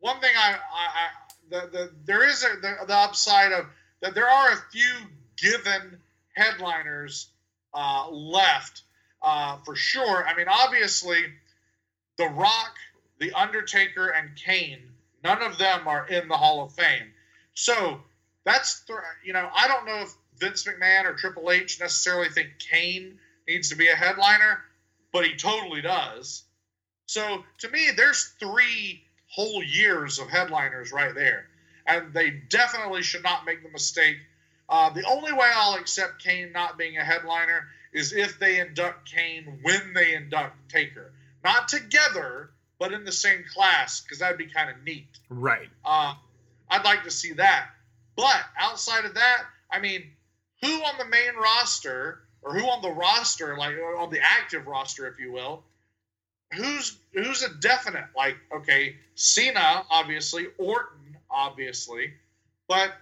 one 0.00 0.20
thing 0.20 0.32
I, 0.36 0.52
I, 0.52 0.54
I 0.54 1.08
the, 1.50 1.68
the 1.70 1.90
there 2.04 2.28
is 2.28 2.42
a, 2.42 2.60
the, 2.60 2.76
the 2.86 2.96
upside 2.96 3.52
of 3.52 3.66
that 4.00 4.14
there 4.14 4.28
are 4.28 4.52
a 4.52 4.56
few 4.72 4.94
given 5.36 5.98
headliners 6.34 7.28
uh, 7.74 8.08
left 8.10 8.82
uh, 9.22 9.58
for 9.64 9.76
sure. 9.76 10.26
I 10.26 10.34
mean, 10.36 10.46
obviously, 10.48 11.18
The 12.16 12.28
Rock, 12.28 12.76
The 13.18 13.32
Undertaker, 13.32 14.08
and 14.08 14.30
Kane. 14.36 14.80
None 15.22 15.42
of 15.42 15.58
them 15.58 15.86
are 15.86 16.06
in 16.08 16.28
the 16.28 16.36
Hall 16.36 16.64
of 16.64 16.72
Fame. 16.72 17.12
So 17.60 18.00
that's 18.44 18.80
th- 18.86 18.98
you 19.22 19.34
know 19.34 19.50
I 19.54 19.68
don't 19.68 19.84
know 19.84 20.00
if 20.00 20.14
Vince 20.38 20.64
McMahon 20.64 21.04
or 21.04 21.12
Triple 21.12 21.50
H 21.50 21.78
necessarily 21.78 22.30
think 22.30 22.52
Kane 22.58 23.18
needs 23.46 23.68
to 23.68 23.76
be 23.76 23.88
a 23.88 23.94
headliner, 23.94 24.60
but 25.12 25.26
he 25.26 25.36
totally 25.36 25.82
does. 25.82 26.42
So 27.04 27.44
to 27.58 27.68
me, 27.68 27.90
there's 27.94 28.32
three 28.40 29.02
whole 29.28 29.62
years 29.62 30.18
of 30.18 30.30
headliners 30.30 30.90
right 30.90 31.14
there, 31.14 31.48
and 31.86 32.14
they 32.14 32.30
definitely 32.30 33.02
should 33.02 33.22
not 33.22 33.44
make 33.44 33.62
the 33.62 33.68
mistake. 33.68 34.16
Uh, 34.66 34.88
the 34.88 35.04
only 35.06 35.34
way 35.34 35.50
I'll 35.54 35.74
accept 35.74 36.22
Kane 36.22 36.52
not 36.52 36.78
being 36.78 36.96
a 36.96 37.04
headliner 37.04 37.66
is 37.92 38.14
if 38.14 38.38
they 38.38 38.60
induct 38.60 39.10
Kane 39.10 39.58
when 39.60 39.92
they 39.92 40.14
induct 40.14 40.70
Taker, 40.70 41.12
not 41.44 41.68
together, 41.68 42.52
but 42.78 42.94
in 42.94 43.04
the 43.04 43.12
same 43.12 43.44
class, 43.52 44.00
because 44.00 44.20
that'd 44.20 44.38
be 44.38 44.46
kind 44.46 44.70
of 44.70 44.82
neat. 44.82 45.08
Right. 45.28 45.68
Uh, 45.84 46.14
I'd 46.70 46.84
like 46.84 47.02
to 47.04 47.10
see 47.10 47.32
that. 47.34 47.68
But 48.16 48.40
outside 48.58 49.04
of 49.04 49.14
that, 49.14 49.44
I 49.70 49.80
mean, 49.80 50.04
who 50.62 50.68
on 50.68 50.98
the 50.98 51.04
main 51.04 51.34
roster 51.40 52.20
or 52.42 52.54
who 52.54 52.64
on 52.66 52.82
the 52.82 52.90
roster, 52.90 53.56
like 53.56 53.74
on 53.98 54.10
the 54.10 54.20
active 54.20 54.66
roster, 54.66 55.06
if 55.06 55.18
you 55.18 55.32
will, 55.32 55.64
who's 56.54 56.96
who's 57.12 57.42
a 57.42 57.54
definite 57.60 58.06
like 58.16 58.36
okay, 58.54 58.96
Cena 59.14 59.84
obviously, 59.90 60.46
Orton 60.58 61.16
obviously, 61.30 62.12
but 62.68 62.92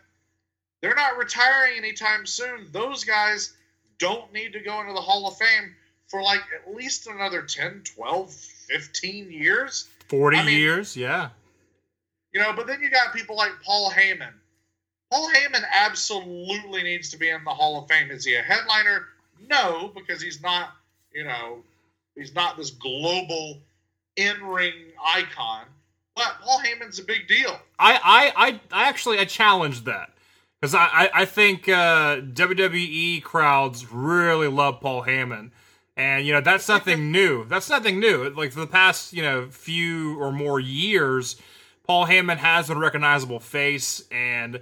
they're 0.81 0.95
not 0.95 1.17
retiring 1.19 1.77
anytime 1.79 2.27
soon. 2.27 2.69
Those 2.73 3.05
guys 3.05 3.55
don't 3.99 4.33
need 4.33 4.53
to 4.53 4.61
go 4.61 4.81
into 4.81 4.93
the 4.93 5.01
Hall 5.01 5.27
of 5.27 5.37
Fame 5.37 5.75
for 6.07 6.23
like 6.23 6.41
at 6.55 6.75
least 6.75 7.07
another 7.07 7.43
10, 7.43 7.83
12, 7.85 8.33
15 8.33 9.31
years. 9.31 9.89
40 10.09 10.39
I 10.39 10.45
mean- 10.45 10.59
years, 10.59 10.97
yeah. 10.97 11.31
You 12.33 12.41
know, 12.41 12.53
but 12.53 12.67
then 12.67 12.83
you 12.83 12.91
got 12.91 13.15
people 13.15 13.37
like 13.37 13.53
Paul 13.65 13.91
Heyman. 13.91 14.33
Paul 15.11 15.31
Heyman 15.31 15.65
absolutely 15.73 16.83
needs 16.83 17.11
to 17.11 17.17
be 17.17 17.31
in 17.31 17.43
the 17.45 17.51
Hall 17.51 17.83
of 17.83 17.89
Fame. 17.89 18.11
Is 18.11 18.25
he 18.25 18.35
a 18.35 18.43
headliner? 18.43 19.07
No, 19.49 19.91
because 19.95 20.21
he's 20.21 20.43
not, 20.43 20.71
you 21.13 21.25
know, 21.25 21.63
he's 22.15 22.35
not 22.35 22.57
this 22.57 22.71
global 22.71 23.59
in 24.17 24.43
ring 24.45 24.75
icon. 25.03 25.65
But 26.15 26.37
Paul 26.43 26.61
Heyman's 26.61 26.99
a 26.99 27.05
big 27.05 27.29
deal. 27.29 27.59
I, 27.79 27.95
I, 27.95 28.33
I, 28.37 28.61
I 28.73 28.89
actually 28.89 29.19
I 29.19 29.25
challenged 29.25 29.85
that 29.85 30.11
because 30.61 30.75
I, 30.75 30.87
I, 30.87 31.11
I 31.15 31.25
think 31.25 31.69
uh, 31.69 32.17
WWE 32.17 33.23
crowds 33.23 33.91
really 33.91 34.49
love 34.49 34.81
Paul 34.81 35.05
Heyman, 35.05 35.53
and 35.97 36.27
you 36.27 36.33
know 36.33 36.41
that's 36.41 36.69
nothing 36.69 37.13
new. 37.13 37.45
That's 37.45 37.71
nothing 37.71 38.01
new. 38.01 38.29
Like 38.31 38.53
for 38.53 38.61
the 38.61 38.67
past 38.67 39.13
you 39.13 39.23
know 39.23 39.49
few 39.49 40.21
or 40.21 40.33
more 40.33 40.59
years, 40.59 41.37
Paul 41.89 42.05
Heyman 42.07 42.37
has 42.37 42.69
a 42.69 42.77
recognizable 42.77 43.41
face, 43.41 44.05
and 44.13 44.61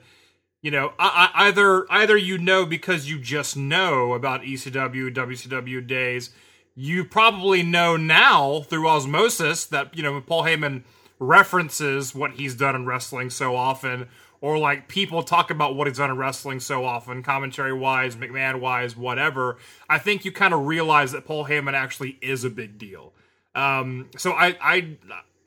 you 0.62 0.70
know 0.70 0.92
I, 0.96 1.30
I, 1.34 1.48
either 1.48 1.84
either 1.90 2.16
you 2.16 2.38
know 2.38 2.64
because 2.64 3.10
you 3.10 3.18
just 3.18 3.56
know 3.56 4.14
about 4.14 4.42
ECW, 4.42 5.12
WCW 5.12 5.84
days. 5.84 6.30
You 6.76 7.04
probably 7.04 7.64
know 7.64 7.96
now 7.96 8.60
through 8.60 8.86
osmosis 8.86 9.64
that 9.66 9.96
you 9.96 10.04
know 10.04 10.20
Paul 10.20 10.44
Heyman 10.44 10.84
references 11.18 12.14
what 12.14 12.32
he's 12.32 12.54
done 12.54 12.76
in 12.76 12.86
wrestling 12.86 13.30
so 13.30 13.56
often, 13.56 14.06
or 14.40 14.56
like 14.56 14.86
people 14.86 15.24
talk 15.24 15.50
about 15.50 15.74
what 15.74 15.88
he's 15.88 15.96
done 15.96 16.10
in 16.10 16.16
wrestling 16.16 16.60
so 16.60 16.84
often, 16.84 17.24
commentary 17.24 17.72
wise, 17.72 18.14
McMahon 18.14 18.60
wise, 18.60 18.96
whatever. 18.96 19.56
I 19.88 19.98
think 19.98 20.24
you 20.24 20.30
kind 20.30 20.54
of 20.54 20.66
realize 20.66 21.10
that 21.10 21.24
Paul 21.24 21.46
Heyman 21.46 21.72
actually 21.72 22.18
is 22.22 22.44
a 22.44 22.50
big 22.50 22.78
deal. 22.78 23.12
Um, 23.56 24.10
so 24.16 24.30
I, 24.30 24.56
I, 24.60 24.96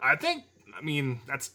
I 0.02 0.16
think, 0.18 0.44
I 0.78 0.82
mean, 0.82 1.22
that's, 1.28 1.52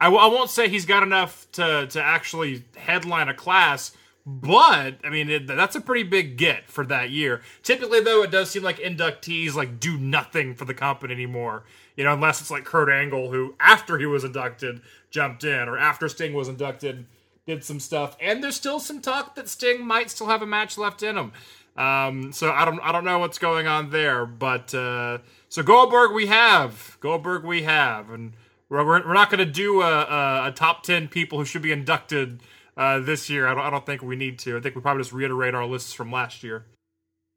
I, 0.00 0.06
w- 0.06 0.22
I 0.22 0.26
won't 0.26 0.50
say 0.50 0.68
he's 0.68 0.86
got 0.86 1.02
enough 1.02 1.46
to 1.52 1.86
to 1.88 2.02
actually 2.02 2.64
headline 2.76 3.28
a 3.28 3.34
class. 3.34 3.92
But 4.28 4.98
I 5.04 5.10
mean, 5.10 5.30
it, 5.30 5.46
that's 5.46 5.76
a 5.76 5.80
pretty 5.80 6.02
big 6.02 6.36
get 6.36 6.68
for 6.68 6.84
that 6.86 7.10
year. 7.10 7.42
Typically, 7.62 8.00
though, 8.00 8.24
it 8.24 8.32
does 8.32 8.50
seem 8.50 8.64
like 8.64 8.78
inductees 8.78 9.54
like 9.54 9.78
do 9.78 9.96
nothing 9.96 10.54
for 10.54 10.64
the 10.64 10.74
company 10.74 11.14
anymore. 11.14 11.62
You 11.96 12.04
know, 12.04 12.12
unless 12.12 12.40
it's 12.40 12.50
like 12.50 12.64
Kurt 12.64 12.90
Angle, 12.90 13.30
who 13.30 13.54
after 13.60 13.98
he 13.98 14.06
was 14.06 14.24
inducted 14.24 14.80
jumped 15.10 15.44
in, 15.44 15.68
or 15.68 15.78
after 15.78 16.08
Sting 16.08 16.34
was 16.34 16.48
inducted 16.48 17.06
did 17.46 17.62
some 17.64 17.78
stuff. 17.78 18.16
And 18.20 18.42
there's 18.42 18.56
still 18.56 18.80
some 18.80 19.00
talk 19.00 19.36
that 19.36 19.48
Sting 19.48 19.86
might 19.86 20.10
still 20.10 20.26
have 20.26 20.42
a 20.42 20.46
match 20.46 20.76
left 20.76 21.02
in 21.02 21.16
him. 21.16 21.32
Um, 21.76 22.32
so 22.32 22.50
I 22.50 22.64
don't 22.64 22.80
I 22.80 22.90
don't 22.90 23.04
know 23.04 23.18
what's 23.18 23.38
going 23.38 23.66
on 23.66 23.90
there, 23.90 24.26
but 24.26 24.74
uh, 24.74 25.18
so 25.48 25.62
Goldberg 25.62 26.12
we 26.12 26.26
have 26.26 26.96
Goldberg 27.00 27.44
we 27.44 27.62
have, 27.62 28.10
and 28.10 28.32
we're 28.68 28.84
we're, 28.84 29.14
not 29.14 29.30
going 29.30 29.38
to 29.38 29.50
do 29.50 29.82
a, 29.82 30.02
a, 30.02 30.48
a 30.48 30.52
top 30.52 30.82
ten 30.82 31.08
people 31.08 31.38
who 31.38 31.44
should 31.44 31.62
be 31.62 31.72
inducted 31.72 32.40
uh, 32.76 32.98
this 33.00 33.30
year. 33.30 33.46
I 33.46 33.54
don't 33.54 33.64
I 33.64 33.70
don't 33.70 33.86
think 33.86 34.02
we 34.02 34.16
need 34.16 34.38
to. 34.40 34.56
I 34.56 34.60
think 34.60 34.74
we 34.74 34.80
probably 34.80 35.02
just 35.02 35.12
reiterate 35.12 35.54
our 35.54 35.66
lists 35.66 35.92
from 35.92 36.10
last 36.10 36.42
year. 36.42 36.66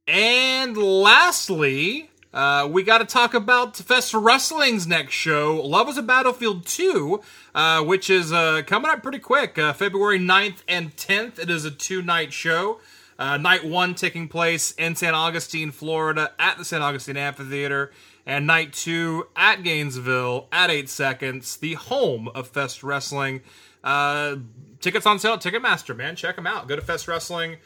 And 0.07 0.75
lastly, 0.75 2.09
uh, 2.33 2.67
we 2.71 2.83
got 2.83 2.99
to 2.99 3.05
talk 3.05 3.33
about 3.33 3.75
Fest 3.75 4.13
Wrestling's 4.13 4.85
next 4.85 5.13
show, 5.13 5.61
Love 5.63 5.89
is 5.89 5.97
a 5.97 6.03
Battlefield 6.03 6.65
2, 6.65 7.21
uh, 7.55 7.83
which 7.83 8.09
is 8.09 8.31
uh, 8.31 8.61
coming 8.67 8.91
up 8.91 9.01
pretty 9.01 9.19
quick, 9.19 9.57
uh, 9.57 9.73
February 9.73 10.19
9th 10.19 10.61
and 10.67 10.95
10th. 10.95 11.39
It 11.39 11.49
is 11.49 11.65
a 11.65 11.71
two 11.71 12.01
night 12.01 12.33
show. 12.33 12.79
Uh, 13.17 13.35
night 13.35 13.65
one 13.65 13.95
taking 13.95 14.29
place 14.29 14.71
in 14.73 14.95
San 14.95 15.13
Augustine, 15.13 15.71
Florida, 15.71 16.31
at 16.39 16.57
the 16.57 16.63
San 16.63 16.81
Augustine 16.81 17.17
Amphitheater, 17.17 17.91
and 18.29 18.45
night 18.45 18.71
two 18.73 19.25
at 19.35 19.63
Gainesville 19.63 20.49
at 20.51 20.69
8 20.69 20.87
Seconds, 20.87 21.57
the 21.57 21.73
home 21.73 22.29
of 22.35 22.47
Fest 22.47 22.83
Wrestling. 22.83 23.41
Uh, 23.83 24.35
tickets 24.79 25.07
on 25.07 25.17
sale 25.17 25.33
at 25.33 25.41
Ticketmaster, 25.41 25.97
man. 25.97 26.15
Check 26.15 26.35
them 26.35 26.45
out. 26.45 26.67
Go 26.67 26.75
to 26.75 26.81
Fest 26.83 27.07
Wrestling 27.07 27.57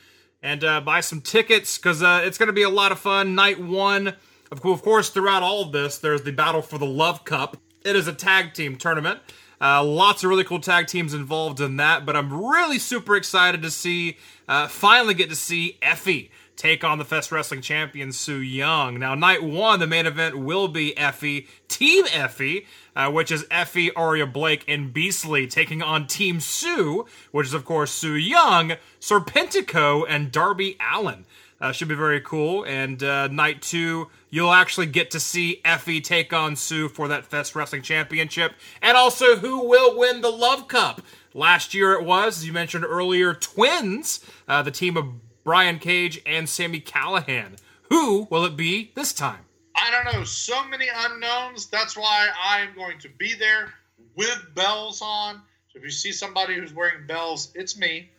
and 0.41 0.63
uh, 0.63 0.79
buy 0.79 1.01
some 1.01 1.19
tickets 1.19 1.77
because 1.77 2.01
uh, 2.01 2.21
it's 2.23 2.37
going 2.37 2.47
to 2.47 2.53
be 2.53 2.63
a 2.63 2.69
lot 2.69 2.93
of 2.93 2.99
fun. 2.99 3.35
Night 3.35 3.59
one, 3.59 4.15
of 4.53 4.65
of 4.65 4.81
course, 4.81 5.09
throughout 5.09 5.43
all 5.43 5.63
of 5.63 5.73
this, 5.73 5.97
there's 5.97 6.21
the 6.21 6.31
Battle 6.31 6.61
for 6.61 6.77
the 6.77 6.85
Love 6.85 7.25
Cup. 7.25 7.57
It 7.83 7.97
is 7.97 8.07
a 8.07 8.13
tag 8.13 8.53
team 8.53 8.77
tournament. 8.77 9.19
Uh, 9.59 9.83
lots 9.83 10.23
of 10.23 10.29
really 10.29 10.45
cool 10.45 10.61
tag 10.61 10.87
teams 10.87 11.13
involved 11.13 11.59
in 11.59 11.75
that, 11.75 12.05
but 12.05 12.15
I'm 12.15 12.33
really 12.33 12.79
super 12.79 13.17
excited 13.17 13.61
to 13.63 13.69
see, 13.69 14.15
uh, 14.47 14.69
finally 14.69 15.13
get 15.13 15.29
to 15.29 15.35
see 15.35 15.77
Effy 15.81 16.29
take 16.55 16.83
on 16.83 16.97
the 16.97 17.05
Fest 17.05 17.31
Wrestling 17.31 17.61
champion 17.61 18.11
Su 18.11 18.37
Yung. 18.37 18.99
Now, 18.99 19.15
night 19.15 19.43
one, 19.43 19.79
the 19.79 19.87
main 19.87 20.05
event 20.05 20.37
will 20.37 20.67
be 20.67 20.93
Effy, 20.95 21.47
Team 21.67 22.05
Effy, 22.05 22.65
uh, 22.95 23.11
which 23.11 23.31
is 23.31 23.43
Effy, 23.45 23.89
Aria 23.95 24.25
Blake, 24.25 24.63
and 24.67 24.93
Beastly 24.93 25.47
taking 25.47 25.81
on 25.81 26.07
Team 26.07 26.39
Su, 26.39 27.05
which 27.31 27.47
is, 27.47 27.53
of 27.53 27.65
course, 27.65 27.91
Su 27.91 28.13
Yung, 28.13 28.73
Serpentico, 28.99 30.05
and 30.07 30.31
Darby 30.31 30.77
Allin. 30.79 31.25
Uh, 31.61 31.71
should 31.71 31.87
be 31.87 31.95
very 31.95 32.19
cool. 32.19 32.65
And 32.65 33.01
uh, 33.01 33.27
night 33.27 33.61
two, 33.61 34.09
you'll 34.29 34.51
actually 34.51 34.87
get 34.87 35.11
to 35.11 35.19
see 35.19 35.61
Effy 35.63 36.03
take 36.03 36.33
on 36.33 36.57
Su 36.57 36.89
for 36.89 37.07
that 37.07 37.25
Fest 37.25 37.55
Wrestling 37.55 37.83
Championship. 37.83 38.51
And 38.81 38.97
also, 38.97 39.37
who 39.37 39.65
will 39.69 39.97
win 39.97 40.19
the 40.19 40.29
Love 40.29 40.67
Cup? 40.67 41.01
Last 41.33 41.73
year 41.73 41.93
it 41.93 42.03
was, 42.03 42.39
as 42.39 42.45
you 42.45 42.51
mentioned 42.51 42.83
earlier, 42.83 43.33
Twins, 43.33 44.19
uh, 44.47 44.61
the 44.61 44.71
team 44.71 44.97
of 44.97 45.05
Brian 45.43 45.79
Cage 45.79 46.21
and 46.25 46.47
Sami 46.47 46.79
Callihan. 46.79 47.57
Who 47.89 48.27
will 48.29 48.45
it 48.45 48.55
be 48.55 48.91
this 48.95 49.13
time? 49.13 49.45
I 49.75 49.91
don't 49.91 50.13
know. 50.13 50.23
So 50.23 50.65
many 50.67 50.87
unknowns. 50.95 51.67
That's 51.67 51.97
why 51.97 52.29
I'm 52.43 52.75
going 52.75 52.99
to 52.99 53.09
be 53.09 53.33
there 53.33 53.73
with 54.15 54.45
bells 54.55 55.01
on. 55.01 55.41
So 55.67 55.79
if 55.79 55.83
you 55.83 55.89
see 55.89 56.11
somebody 56.11 56.55
who's 56.55 56.73
wearing 56.73 57.05
bells, 57.07 57.51
it's 57.55 57.77
me. 57.77 58.09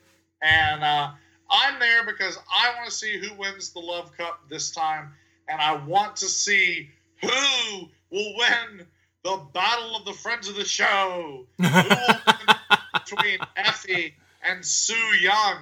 And 0.43 0.83
uh, 0.83 1.11
I'm 1.51 1.79
there 1.79 2.05
because 2.05 2.39
I 2.53 2.75
want 2.77 2.89
to 2.89 2.95
see 2.95 3.18
who 3.18 3.35
wins 3.35 3.70
the 3.70 3.81
Love 3.81 4.16
Cup 4.16 4.41
this 4.49 4.70
time. 4.70 5.12
And 5.49 5.61
I 5.61 5.77
want 5.77 6.16
to 6.16 6.27
see 6.27 6.91
who 7.20 7.89
will 8.11 8.35
win 8.37 8.87
the 9.22 9.41
Battle 9.53 9.97
of 9.97 10.05
the 10.05 10.12
Friends 10.12 10.49
of 10.49 10.57
the 10.57 10.64
Show. 10.64 11.47
Who 11.59 11.64
will 11.64 12.20
win 12.27 12.57
between 12.93 13.39
Effy 13.57 14.12
and 14.43 14.64
Su 14.64 14.95
Yung. 15.20 15.59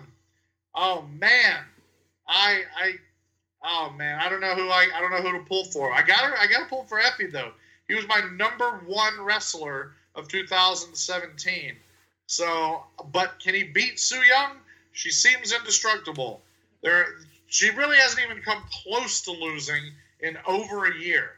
Oh, 0.75 1.07
man. 1.19 1.59
I, 2.27 2.63
I, 2.77 2.95
Oh 3.65 3.93
man, 3.97 4.19
I 4.21 4.29
don't 4.29 4.41
know 4.41 4.55
who 4.55 4.69
I 4.69 4.89
I 4.95 5.01
don't 5.01 5.11
know 5.11 5.23
who 5.23 5.39
to 5.39 5.45
pull 5.45 5.65
for. 5.67 5.93
I 5.93 6.03
got 6.03 6.25
I 6.39 6.47
got 6.47 6.61
to 6.61 6.67
pull 6.67 6.85
for 6.85 7.01
Effy 7.01 7.31
though. 7.31 7.53
He 7.87 7.95
was 7.95 8.07
my 8.09 8.21
number 8.37 8.83
one 8.87 9.21
wrestler 9.21 9.93
of 10.15 10.29
2017. 10.29 11.77
So, 12.27 12.83
but 13.13 13.39
can 13.41 13.55
he 13.55 13.65
beat 13.65 14.01
Su 14.01 14.17
Yung? 14.17 14.57
She 14.93 15.11
seems 15.11 15.53
indestructible. 15.53 16.41
There, 16.83 17.07
She 17.49 17.71
really 17.71 17.97
hasn't 17.97 18.25
even 18.25 18.43
come 18.43 18.63
close 18.83 19.21
to 19.23 19.33
losing 19.33 19.93
in 20.21 20.39
over 20.47 20.87
a 20.87 20.97
year. 20.97 21.33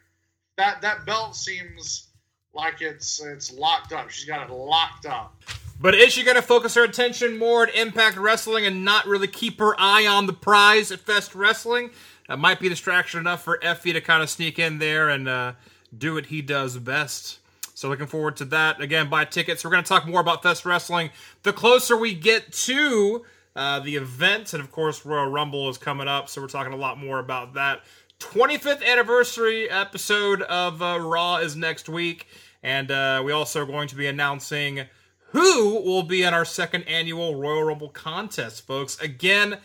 That 0.57 0.81
that 0.83 1.05
belt 1.05 1.37
seems 1.37 2.09
like 2.55 2.81
it's 2.81 3.21
it's 3.21 3.53
locked 3.53 3.93
up. 3.93 4.11
She's 4.11 4.25
got 4.25 4.49
it 4.49 4.53
locked 4.53 5.07
up. 5.07 5.35
But 5.81 5.95
is 5.95 6.13
she 6.13 6.23
going 6.23 6.37
to 6.37 6.43
focus 6.43 6.75
her 6.75 6.85
attention 6.85 7.39
more 7.39 7.67
at 7.67 7.75
Impact 7.75 8.17
Wrestling 8.17 8.65
and 8.65 8.85
not 8.85 9.07
really 9.07 9.27
keep 9.27 9.59
her 9.59 9.75
eye 9.79 10.07
on 10.07 10.27
the 10.27 10.33
prize 10.33 10.93
at 10.93 11.01
Fest 11.01 11.35
Wrestling? 11.35 11.91
That 12.29 12.39
might 12.39 12.61
be 12.61 12.69
distraction 12.69 13.21
enough 13.21 13.43
for 13.43 13.59
Effy 13.59 13.93
to 13.93 14.01
kind 14.01 14.23
of 14.23 14.31
sneak 14.31 14.59
in 14.59 14.79
there 14.79 15.09
and 15.09 15.29
uh, 15.29 15.53
do 15.97 16.15
what 16.15 16.27
he 16.27 16.41
does 16.43 16.79
best. 16.79 17.41
So 17.75 17.89
looking 17.89 18.07
forward 18.07 18.37
to 18.37 18.45
that. 18.47 18.81
Again, 18.81 19.11
buy 19.11 19.25
tickets. 19.25 19.65
We're 19.65 19.73
going 19.73 19.83
to 19.83 19.89
talk 19.89 20.07
more 20.07 20.21
about 20.21 20.43
Fest 20.43 20.65
Wrestling 20.65 21.11
the 21.43 21.53
closer 21.53 21.97
we 21.97 22.15
get 22.15 22.53
to 22.53 23.25
uh, 23.57 23.81
the 23.81 23.97
event, 23.97 24.53
and 24.53 24.63
of 24.63 24.73
course, 24.73 25.05
Royal 25.05 25.27
Rumble 25.27 25.69
is 25.69 25.79
coming 25.79 26.09
up, 26.09 26.29
so 26.29 26.41
we're 26.41 26.49
talking 26.49 26.73
a 26.73 26.77
lot 26.77 26.99
more 26.99 27.19
about 27.19 27.55
that. 27.55 27.83
25th 28.21 28.85
anniversary 28.85 29.69
episode 29.69 30.43
of 30.43 30.83
uh, 30.83 30.99
Raw 31.01 31.37
is 31.37 31.55
next 31.55 31.89
week, 31.89 32.27
and 32.63 32.91
uh, 32.91 33.23
we 33.25 33.33
also 33.33 33.63
are 33.63 33.67
going 33.67 33.89
to 33.89 33.97
be 33.97 34.07
announcing 34.07 34.87
who 35.35 35.81
will 35.83 36.05
be 36.05 36.23
in 36.23 36.33
our 36.33 36.45
second 36.45 36.85
annual 36.85 37.35
Royal 37.35 37.65
Rumble 37.65 37.89
contest, 37.89 38.65
folks. 38.65 38.97
Again, 39.01 39.59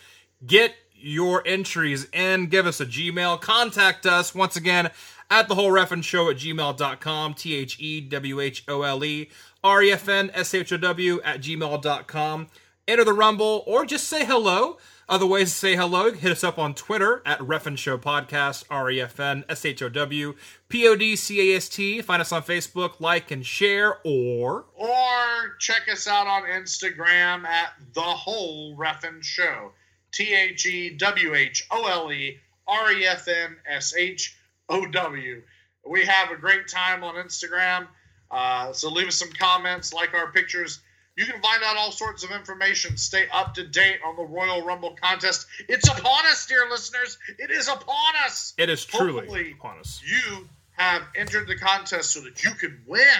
get 0.43 0.73
your 0.95 1.43
entries 1.45 2.07
in. 2.11 2.47
Give 2.47 2.65
us 2.65 2.81
a 2.81 2.87
Gmail. 2.87 3.39
Contact 3.39 4.07
us 4.07 4.33
once 4.33 4.55
again 4.55 4.89
at 5.29 5.47
the 5.47 5.53
whole 5.53 5.69
refn 5.69 6.03
show 6.03 6.27
at 6.31 6.37
gmail.com. 6.37 7.35
T 7.35 7.55
H 7.55 7.79
E 7.79 8.01
W 8.01 8.39
H 8.39 8.63
O 8.67 8.81
L 8.81 9.03
E 9.03 9.29
R 9.63 9.83
E 9.83 9.91
F 9.91 10.09
N 10.09 10.31
S 10.33 10.55
H 10.55 10.73
O 10.73 10.77
W 10.77 11.21
at 11.21 11.39
gmail.com. 11.39 12.47
Enter 12.87 13.03
the 13.05 13.13
Rumble 13.13 13.63
or 13.67 13.85
just 13.85 14.07
say 14.07 14.25
hello. 14.25 14.79
Other 15.09 15.25
ways 15.25 15.49
to 15.49 15.57
say 15.57 15.75
hello, 15.75 16.11
hit 16.11 16.31
us 16.31 16.43
up 16.43 16.59
on 16.59 16.75
Twitter 16.75 17.23
at 17.25 17.39
Refn 17.39 17.79
Show 17.79 17.97
Podcast, 17.97 18.65
R 18.69 18.91
E 18.91 19.01
F 19.01 19.19
N 19.19 19.43
S 19.49 19.65
H 19.65 19.81
O 19.81 19.89
W 19.89 20.35
P 20.67 20.87
O 20.87 20.95
D 20.95 21.15
C 21.15 21.51
A 21.51 21.57
S 21.57 21.67
T. 21.67 21.99
Find 22.03 22.21
us 22.21 22.31
on 22.31 22.43
Facebook, 22.43 22.99
like 22.99 23.31
and 23.31 23.43
share, 23.43 23.97
or. 24.05 24.65
Or 24.75 25.57
check 25.57 25.87
us 25.91 26.07
out 26.07 26.27
on 26.27 26.43
Instagram 26.43 27.43
at 27.45 27.73
The 27.95 28.01
Whole 28.01 28.77
Refn 28.77 29.23
Show. 29.23 29.71
T 30.11 30.31
H 30.35 30.67
E 30.67 30.91
W 30.91 31.33
H 31.33 31.65
O 31.71 31.87
L 31.87 32.13
E 32.13 32.37
R 32.67 32.91
E 32.91 33.07
F 33.07 33.27
N 33.27 33.55
S 33.67 33.95
H 33.97 34.37
O 34.69 34.85
W. 34.85 35.41
We 35.89 36.05
have 36.05 36.29
a 36.29 36.37
great 36.37 36.67
time 36.67 37.03
on 37.03 37.15
Instagram. 37.15 37.87
Uh, 38.29 38.73
so 38.73 38.91
leave 38.91 39.07
us 39.07 39.15
some 39.15 39.31
comments, 39.31 39.91
like 39.91 40.13
our 40.13 40.31
pictures. 40.31 40.81
You 41.15 41.25
can 41.25 41.41
find 41.41 41.61
out 41.63 41.75
all 41.75 41.91
sorts 41.91 42.23
of 42.23 42.31
information. 42.31 42.95
Stay 42.95 43.27
up 43.33 43.53
to 43.55 43.67
date 43.67 43.99
on 44.05 44.15
the 44.15 44.23
Royal 44.23 44.63
Rumble 44.63 44.95
contest. 45.01 45.47
It's 45.67 45.87
upon 45.87 46.25
us, 46.27 46.45
dear 46.47 46.69
listeners. 46.69 47.17
It 47.37 47.51
is 47.51 47.67
upon 47.67 48.13
us. 48.25 48.53
It 48.57 48.69
is 48.69 48.85
truly 48.85 49.13
Hopefully, 49.13 49.51
upon 49.51 49.79
us. 49.79 50.01
You 50.05 50.47
have 50.77 51.03
entered 51.15 51.47
the 51.47 51.57
contest 51.57 52.11
so 52.11 52.21
that 52.21 52.43
you 52.43 52.51
can 52.51 52.81
win. 52.87 53.19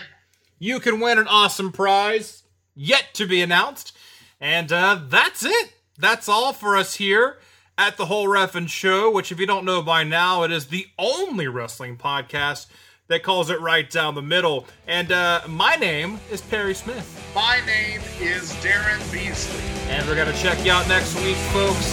You 0.59 0.79
can 0.79 0.99
win 0.99 1.17
an 1.19 1.27
awesome 1.27 1.71
prize 1.71 2.43
yet 2.73 3.07
to 3.15 3.25
be 3.25 3.41
announced. 3.41 3.97
And 4.39 4.71
uh, 4.71 5.01
that's 5.09 5.43
it. 5.43 5.73
That's 5.97 6.29
all 6.29 6.53
for 6.53 6.77
us 6.77 6.95
here 6.95 7.39
at 7.77 7.97
the 7.97 8.05
Whole 8.05 8.27
Ref'n 8.27 8.69
Show, 8.69 9.11
which, 9.11 9.31
if 9.31 9.39
you 9.39 9.45
don't 9.45 9.65
know 9.65 9.81
by 9.81 10.03
now, 10.03 10.43
it 10.43 10.51
is 10.51 10.67
the 10.67 10.87
only 10.97 11.47
wrestling 11.47 11.97
podcast 11.97 12.67
that 13.09 13.23
calls 13.23 13.49
it 13.49 13.59
right 13.59 13.89
down 13.89 14.15
the 14.15 14.21
middle. 14.21 14.65
And 14.87 15.11
uh, 15.11 15.41
my 15.47 15.75
name 15.75 16.19
is 16.31 16.41
Perry 16.41 16.73
Smith. 16.73 17.31
My 17.35 17.59
name 17.65 18.01
is 18.19 18.53
Daryn 18.55 18.99
Beasley. 19.11 19.61
And 19.89 20.07
we're 20.07 20.15
going 20.15 20.31
to 20.33 20.41
check 20.41 20.63
you 20.65 20.71
out 20.71 20.87
next 20.87 21.15
week, 21.23 21.37
folks. 21.51 21.85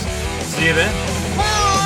See 0.44 0.68
you 0.68 0.74
then. 0.74 1.36
Bye! 1.36 1.86